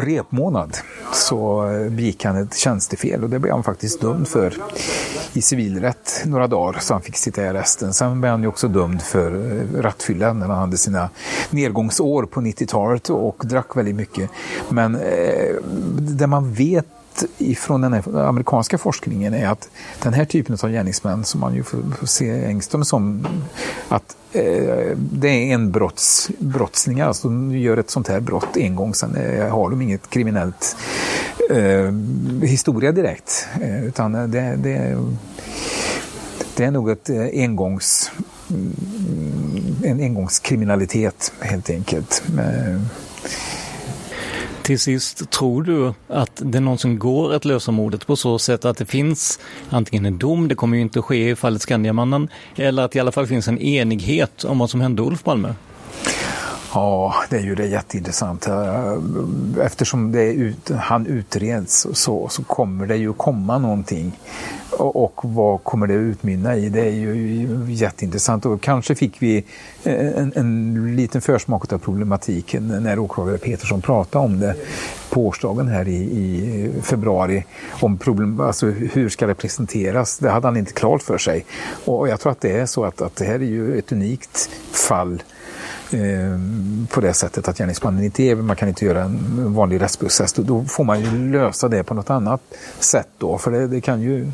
repmånad 0.00 0.76
så 1.12 1.68
begick 1.90 2.24
han 2.24 2.36
ett 2.36 2.56
tjänstefel 2.56 3.24
och 3.24 3.30
det 3.30 3.38
blev 3.38 3.54
han 3.54 3.62
faktiskt 3.62 4.00
dömd 4.00 4.28
för 4.28 4.54
i 5.32 5.42
civilrätt 5.42 6.22
några 6.24 6.46
dagar 6.46 6.80
så 6.80 6.94
han 6.94 7.02
fick 7.02 7.16
sitta 7.16 7.42
i 7.42 7.48
arresten. 7.48 7.94
Sen 7.94 8.20
blev 8.20 8.30
han 8.30 8.42
ju 8.42 8.48
också 8.48 8.68
dömd 8.68 9.02
för 9.02 9.30
rattfylla 9.76 10.32
när 10.32 10.46
han 10.46 10.58
hade 10.58 10.76
sina 10.76 11.10
nedgångsår 11.50 12.22
på 12.22 12.40
90-talet 12.40 13.10
och 13.10 13.42
drack 13.44 13.76
väldigt 13.76 13.94
mycket. 13.94 14.30
Men 14.68 14.94
eh, 14.94 15.54
det 15.98 16.26
man 16.26 16.52
vet 16.52 16.86
ifrån 17.38 17.80
den 17.80 17.94
amerikanska 18.16 18.78
forskningen 18.78 19.34
är 19.34 19.48
att 19.48 19.68
den 20.02 20.12
här 20.12 20.24
typen 20.24 20.58
av 20.62 20.70
gärningsmän 20.70 21.24
som 21.24 21.40
man 21.40 21.54
ju 21.54 21.62
får 21.62 22.06
se 22.06 22.44
Engström 22.44 22.84
som 22.84 23.26
att 23.88 24.16
eh, 24.32 24.96
det 24.96 25.28
är 25.28 25.54
en 25.54 25.70
brotts, 25.70 26.30
brottslingar, 26.38 27.06
alltså 27.06 27.28
de 27.28 27.58
gör 27.58 27.76
ett 27.76 27.90
sånt 27.90 28.08
här 28.08 28.20
brott 28.20 28.56
en 28.56 28.76
gång, 28.76 28.94
sen 28.94 29.16
eh, 29.16 29.48
har 29.48 29.70
de 29.70 29.82
inget 29.82 30.10
kriminellt 30.10 30.76
eh, 31.50 31.92
historia 32.42 32.92
direkt. 32.92 33.46
Eh, 33.60 33.84
utan 33.84 34.12
det, 34.12 34.56
det, 34.56 34.98
det 36.56 36.64
är 36.64 36.70
nog 36.70 36.90
ett 36.90 37.10
eh, 37.10 37.26
engångs 37.32 38.10
mm, 38.50 38.74
en 39.84 40.00
engångskriminalitet 40.00 41.32
helt 41.40 41.70
enkelt. 41.70 42.22
Till 44.68 44.80
sist, 44.80 45.30
tror 45.30 45.62
du 45.62 45.94
att 46.08 46.42
det 46.44 46.60
någonsin 46.60 46.98
går 46.98 47.34
att 47.34 47.44
lösa 47.44 47.72
mordet 47.72 48.06
på 48.06 48.16
så 48.16 48.38
sätt 48.38 48.64
att 48.64 48.76
det 48.76 48.86
finns 48.86 49.40
antingen 49.70 50.06
en 50.06 50.18
dom, 50.18 50.48
det 50.48 50.54
kommer 50.54 50.76
ju 50.76 50.82
inte 50.82 50.98
att 50.98 51.04
ske 51.04 51.30
i 51.30 51.36
fallet 51.36 51.62
Skandiamannen, 51.62 52.28
eller 52.56 52.82
att 52.82 52.92
det 52.92 52.96
i 52.96 53.00
alla 53.00 53.12
fall 53.12 53.26
finns 53.26 53.48
en 53.48 53.58
enighet 53.58 54.44
om 54.44 54.58
vad 54.58 54.70
som 54.70 54.80
hände 54.80 55.02
Olof 55.02 55.24
Palme? 55.24 55.54
Ja, 56.78 57.14
det 57.30 57.36
är 57.36 57.40
ju 57.40 57.54
det 57.54 57.66
jätteintressant. 57.66 58.48
Eh, 58.48 58.98
eftersom 59.62 60.12
det 60.12 60.32
ut, 60.32 60.70
han 60.70 61.06
utreds 61.06 61.86
så, 61.92 62.28
så 62.28 62.44
kommer 62.44 62.86
det 62.86 62.96
ju 62.96 63.12
komma 63.12 63.58
någonting. 63.58 64.18
Och, 64.70 64.96
och 64.96 65.20
vad 65.22 65.64
kommer 65.64 65.86
det 65.86 65.94
utmynna 65.94 66.56
i? 66.56 66.68
Det 66.68 66.80
är 66.80 66.90
ju 66.90 67.66
jätteintressant. 67.68 68.46
Och 68.46 68.60
kanske 68.60 68.94
fick 68.94 69.22
vi 69.22 69.44
eh, 69.84 70.08
en, 70.08 70.32
en 70.36 70.96
liten 70.96 71.20
försmak 71.20 71.72
av 71.72 71.78
problematiken 71.78 72.68
när 72.68 72.98
åklagare 72.98 73.38
Petersson 73.38 73.82
pratade 73.82 74.24
om 74.24 74.40
det 74.40 74.54
på 75.10 75.26
årsdagen 75.26 75.68
här 75.68 75.88
i, 75.88 75.96
i 75.96 76.70
februari. 76.82 77.44
Om 77.80 77.98
problem, 77.98 78.40
alltså 78.40 78.66
hur 78.66 79.08
ska 79.08 79.26
det 79.26 79.34
presenteras? 79.34 80.18
Det 80.18 80.30
hade 80.30 80.46
han 80.46 80.56
inte 80.56 80.72
klart 80.72 81.02
för 81.02 81.18
sig. 81.18 81.44
Och 81.84 82.08
jag 82.08 82.20
tror 82.20 82.32
att 82.32 82.40
det 82.40 82.58
är 82.58 82.66
så 82.66 82.84
att, 82.84 83.00
att 83.00 83.16
det 83.16 83.24
här 83.24 83.34
är 83.34 83.38
ju 83.38 83.78
ett 83.78 83.92
unikt 83.92 84.50
fall 84.72 85.22
Eh, 85.90 86.38
på 86.88 87.00
det 87.00 87.14
sättet 87.14 87.48
att 87.48 87.58
gärningsmannen 87.58 88.04
inte 88.04 88.22
är, 88.22 88.36
man 88.36 88.56
kan 88.56 88.68
inte 88.68 88.84
göra 88.84 89.02
en 89.02 89.54
vanlig 89.54 89.80
rättsprocess. 89.80 90.32
Då 90.32 90.64
får 90.64 90.84
man 90.84 91.00
ju 91.00 91.32
lösa 91.32 91.68
det 91.68 91.82
på 91.84 91.94
något 91.94 92.10
annat 92.10 92.40
sätt 92.78 93.08
då, 93.18 93.38
för 93.38 93.50
det, 93.50 93.66
det 93.66 93.80
kan 93.80 94.02
ju 94.02 94.32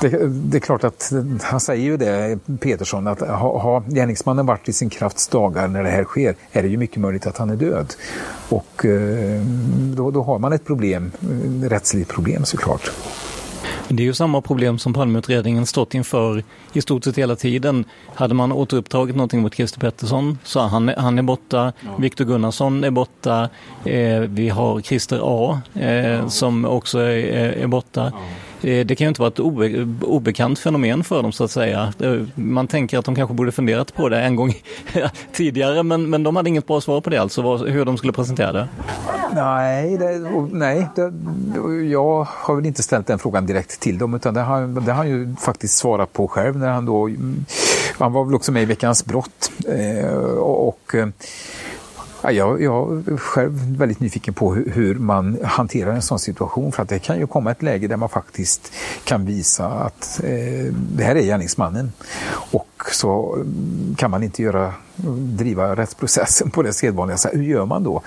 det, 0.00 0.08
det, 0.28 0.58
är 0.58 0.60
klart 0.60 0.84
att 0.84 1.12
han 1.42 1.60
säger 1.60 1.84
ju 1.84 1.96
det, 1.96 2.38
Petersson, 2.60 3.06
att 3.06 3.20
har 3.20 3.58
ha 3.58 3.84
gärningsmannen 3.88 4.46
varit 4.46 4.68
i 4.68 4.72
sin 4.72 4.90
krafts 4.90 5.28
dagar 5.28 5.68
när 5.68 5.82
det 5.82 5.90
här 5.90 6.04
sker 6.04 6.34
är 6.52 6.62
det 6.62 6.68
ju 6.68 6.76
mycket 6.76 6.96
möjligt 6.96 7.26
att 7.26 7.38
han 7.38 7.50
är 7.50 7.56
död. 7.56 7.94
Och 8.48 8.84
eh, 8.84 9.42
då, 9.96 10.10
då 10.10 10.22
har 10.22 10.38
man 10.38 10.52
ett 10.52 10.64
problem, 10.64 11.12
ett 11.64 11.72
rättsligt 11.72 12.10
problem 12.10 12.44
såklart. 12.44 12.90
Det 13.92 14.02
är 14.02 14.04
ju 14.04 14.14
samma 14.14 14.40
problem 14.40 14.78
som 14.78 14.94
Palmeutredningen 14.94 15.66
stått 15.66 15.94
inför 15.94 16.44
i 16.72 16.80
stort 16.80 17.04
sett 17.04 17.18
hela 17.18 17.36
tiden. 17.36 17.84
Hade 18.14 18.34
man 18.34 18.52
återupptagit 18.52 19.16
någonting 19.16 19.42
mot 19.42 19.54
Christer 19.54 19.80
Pettersson 19.80 20.38
så 20.44 20.60
han, 20.60 20.88
han 20.88 21.18
är 21.18 21.22
borta, 21.22 21.72
ja. 21.80 21.96
Viktor 21.98 22.24
Gunnarsson 22.24 22.84
är 22.84 22.90
borta, 22.90 23.48
eh, 23.84 24.20
vi 24.20 24.48
har 24.48 24.80
Christer 24.80 25.20
A 25.22 25.60
eh, 25.74 25.94
ja. 25.94 26.28
som 26.28 26.64
också 26.64 26.98
är, 26.98 27.52
är 27.52 27.66
borta. 27.66 28.12
Ja. 28.14 28.18
Eh, 28.62 28.86
det 28.86 28.96
kan 28.96 29.04
ju 29.04 29.08
inte 29.08 29.20
vara 29.20 29.28
ett 29.28 29.40
obe 29.40 29.86
obekant 30.02 30.58
fenomen 30.58 31.04
för 31.04 31.22
dem 31.22 31.32
så 31.32 31.44
att 31.44 31.50
säga. 31.50 31.92
Man 32.34 32.66
tänker 32.66 32.98
att 32.98 33.04
de 33.04 33.14
kanske 33.14 33.34
borde 33.34 33.52
funderat 33.52 33.94
på 33.94 34.08
det 34.08 34.20
en 34.20 34.36
gång 34.36 34.54
tidigare 35.32 35.82
men, 35.82 36.10
men 36.10 36.22
de 36.22 36.36
hade 36.36 36.48
inget 36.48 36.66
bra 36.66 36.80
svar 36.80 37.00
på 37.00 37.10
det 37.10 37.18
alltså, 37.18 37.56
hur 37.56 37.84
de 37.84 37.98
skulle 37.98 38.12
presentera 38.12 38.52
det. 38.52 38.68
Nej, 39.34 39.98
det, 39.98 40.18
nej 40.52 40.88
det, 40.96 41.12
jag 41.90 42.26
har 42.30 42.56
väl 42.56 42.66
inte 42.66 42.82
ställt 42.82 43.06
den 43.06 43.18
frågan 43.18 43.46
direkt 43.46 43.80
till 43.80 43.98
dem 43.98 44.14
utan 44.14 44.34
det 44.34 44.40
har, 44.40 44.80
det 44.80 44.92
har 44.92 44.98
han 44.98 45.08
ju 45.08 45.36
faktiskt 45.36 45.78
svarat 45.78 46.12
på 46.12 46.28
själv 46.28 46.56
när 46.56 46.68
han 46.68 46.86
då 46.86 47.10
han 47.98 48.12
var 48.12 48.24
väl 48.24 48.34
också 48.34 48.52
med 48.52 48.62
i 48.62 48.66
Veckans 48.66 49.04
brott 49.04 49.52
eh, 49.68 50.14
och, 50.14 50.68
och 50.68 50.94
eh, 50.94 51.08
Ja, 52.22 52.32
jag, 52.32 52.62
jag 52.62 53.08
är 53.08 53.16
själv 53.16 53.76
väldigt 53.78 54.00
nyfiken 54.00 54.34
på 54.34 54.54
hur, 54.54 54.70
hur, 54.70 54.94
man 54.94 55.38
hanterar 55.44 55.92
en 55.92 56.02
sån 56.02 56.18
situation 56.18 56.72
för 56.72 56.82
att 56.82 56.88
det 56.88 56.98
kan 56.98 57.18
ju 57.18 57.26
komma 57.26 57.50
ett 57.50 57.62
läge 57.62 57.88
där 57.88 57.96
man 57.96 58.08
faktiskt 58.08 58.72
kan 59.04 59.26
visa 59.26 59.66
att 59.66 60.20
eh, 60.24 60.72
det 60.72 61.04
här 61.04 61.16
är 61.16 61.22
gärningsmannen 61.22 61.92
och 62.30 62.66
så 62.92 63.34
mm, 63.34 63.94
kan 63.98 64.10
man 64.10 64.22
inte 64.22 64.42
göra, 64.42 64.74
driva 65.38 65.76
rättsprocessen 65.76 66.50
på 66.50 66.62
det 66.62 66.72
sedvanliga 66.72 67.16
sättet. 67.16 67.38
Hur 67.38 67.44
gör 67.44 67.66
man 67.66 67.82
då? 67.82 68.02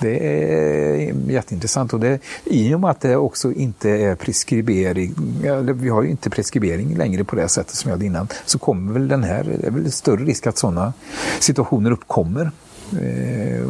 Det 0.00 0.18
är 0.18 1.30
jätteintressant 1.30 1.92
och 1.92 2.00
det, 2.00 2.20
i 2.44 2.74
och 2.74 2.80
med 2.80 2.90
att 2.90 3.00
det 3.00 3.16
också 3.16 3.52
inte 3.52 3.90
är 3.90 4.14
preskribering, 4.14 5.14
eller 5.44 5.72
vi 5.72 5.88
har 5.88 6.02
ju 6.02 6.10
inte 6.10 6.30
preskribering 6.30 6.96
längre 6.96 7.24
på 7.24 7.36
det 7.36 7.48
sättet 7.48 7.74
som 7.74 7.88
jag 7.88 7.96
hade 7.96 8.06
innan, 8.06 8.28
så 8.44 8.58
kommer 8.58 8.92
väl 8.92 9.08
den 9.08 9.24
här, 9.24 9.58
det 9.60 9.66
är 9.66 9.70
väl 9.70 9.92
större 9.92 10.24
risk 10.24 10.46
att 10.46 10.58
sådana 10.58 10.92
situationer 11.40 11.90
uppkommer 11.90 12.50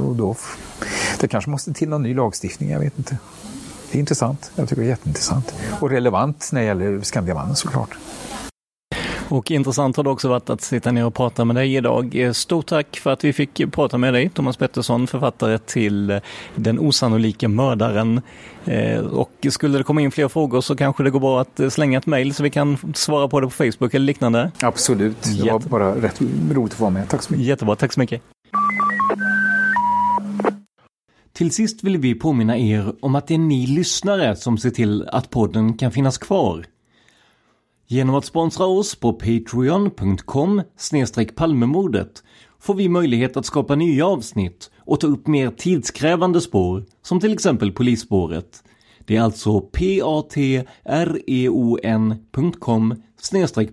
och 0.06 0.16
då, 0.16 0.36
det 1.20 1.28
kanske 1.28 1.50
måste 1.50 1.72
till 1.72 1.88
någon 1.88 2.02
ny 2.02 2.14
lagstiftning, 2.14 2.70
jag 2.70 2.80
vet 2.80 2.98
inte. 2.98 3.18
Det 3.92 3.98
är 3.98 4.00
intressant, 4.00 4.50
jag 4.54 4.68
tycker 4.68 4.82
det 4.82 4.88
är 4.88 4.90
jätteintressant. 4.90 5.54
Och 5.80 5.90
relevant 5.90 6.50
när 6.52 6.60
det 6.60 6.66
gäller 6.66 7.00
Skandiamannen 7.00 7.56
såklart. 7.56 7.98
Och 9.30 9.50
intressant 9.50 9.96
har 9.96 10.04
det 10.04 10.10
också 10.10 10.28
varit 10.28 10.50
att 10.50 10.60
sitta 10.60 10.92
ner 10.92 11.06
och 11.06 11.14
prata 11.14 11.44
med 11.44 11.56
dig 11.56 11.76
idag. 11.76 12.30
Stort 12.32 12.66
tack 12.66 12.96
för 12.96 13.12
att 13.12 13.24
vi 13.24 13.32
fick 13.32 13.72
prata 13.72 13.98
med 13.98 14.14
dig, 14.14 14.28
Thomas 14.28 14.56
Pettersson, 14.56 15.06
författare 15.06 15.58
till 15.58 16.20
Den 16.54 16.78
osannolika 16.78 17.48
mördaren. 17.48 18.20
Eh, 18.64 19.00
och 19.00 19.46
skulle 19.50 19.78
det 19.78 19.84
komma 19.84 20.00
in 20.00 20.10
fler 20.10 20.28
frågor 20.28 20.60
så 20.60 20.76
kanske 20.76 21.02
det 21.02 21.10
går 21.10 21.20
bra 21.20 21.40
att 21.40 21.72
slänga 21.72 21.98
ett 21.98 22.06
mejl 22.06 22.34
så 22.34 22.42
vi 22.42 22.50
kan 22.50 22.78
svara 22.94 23.28
på 23.28 23.40
det 23.40 23.46
på 23.46 23.52
Facebook 23.52 23.94
eller 23.94 24.06
liknande. 24.06 24.50
Absolut, 24.60 25.22
det 25.22 25.50
var 25.52 25.58
bara 25.58 25.94
rätt 25.94 26.20
roligt 26.52 26.72
att 26.72 26.80
vara 26.80 26.90
med. 26.90 27.08
Tack 27.08 27.22
så 27.22 27.32
mycket. 27.32 27.46
Jättebra, 27.46 27.76
tack 27.76 27.92
så 27.92 28.00
mycket. 28.00 28.22
Till 31.38 31.50
sist 31.50 31.84
vill 31.84 31.98
vi 31.98 32.14
påminna 32.14 32.58
er 32.58 32.94
om 33.00 33.14
att 33.14 33.26
det 33.26 33.34
är 33.34 33.38
ni 33.38 33.66
lyssnare 33.66 34.36
som 34.36 34.58
ser 34.58 34.70
till 34.70 35.08
att 35.08 35.30
podden 35.30 35.74
kan 35.74 35.92
finnas 35.92 36.18
kvar. 36.18 36.66
Genom 37.86 38.14
att 38.14 38.24
sponsra 38.24 38.66
oss 38.66 38.94
på 38.94 39.12
patreon.com 39.12 40.62
palmemordet 41.36 42.22
får 42.60 42.74
vi 42.74 42.88
möjlighet 42.88 43.36
att 43.36 43.46
skapa 43.46 43.74
nya 43.74 44.06
avsnitt 44.06 44.70
och 44.78 45.00
ta 45.00 45.06
upp 45.06 45.26
mer 45.26 45.50
tidskrävande 45.50 46.40
spår, 46.40 46.84
som 47.02 47.20
till 47.20 47.32
exempel 47.32 47.72
polisspåret. 47.72 48.64
Det 48.98 49.16
är 49.16 49.22
alltså 49.22 49.60
patreon.com 49.60 50.62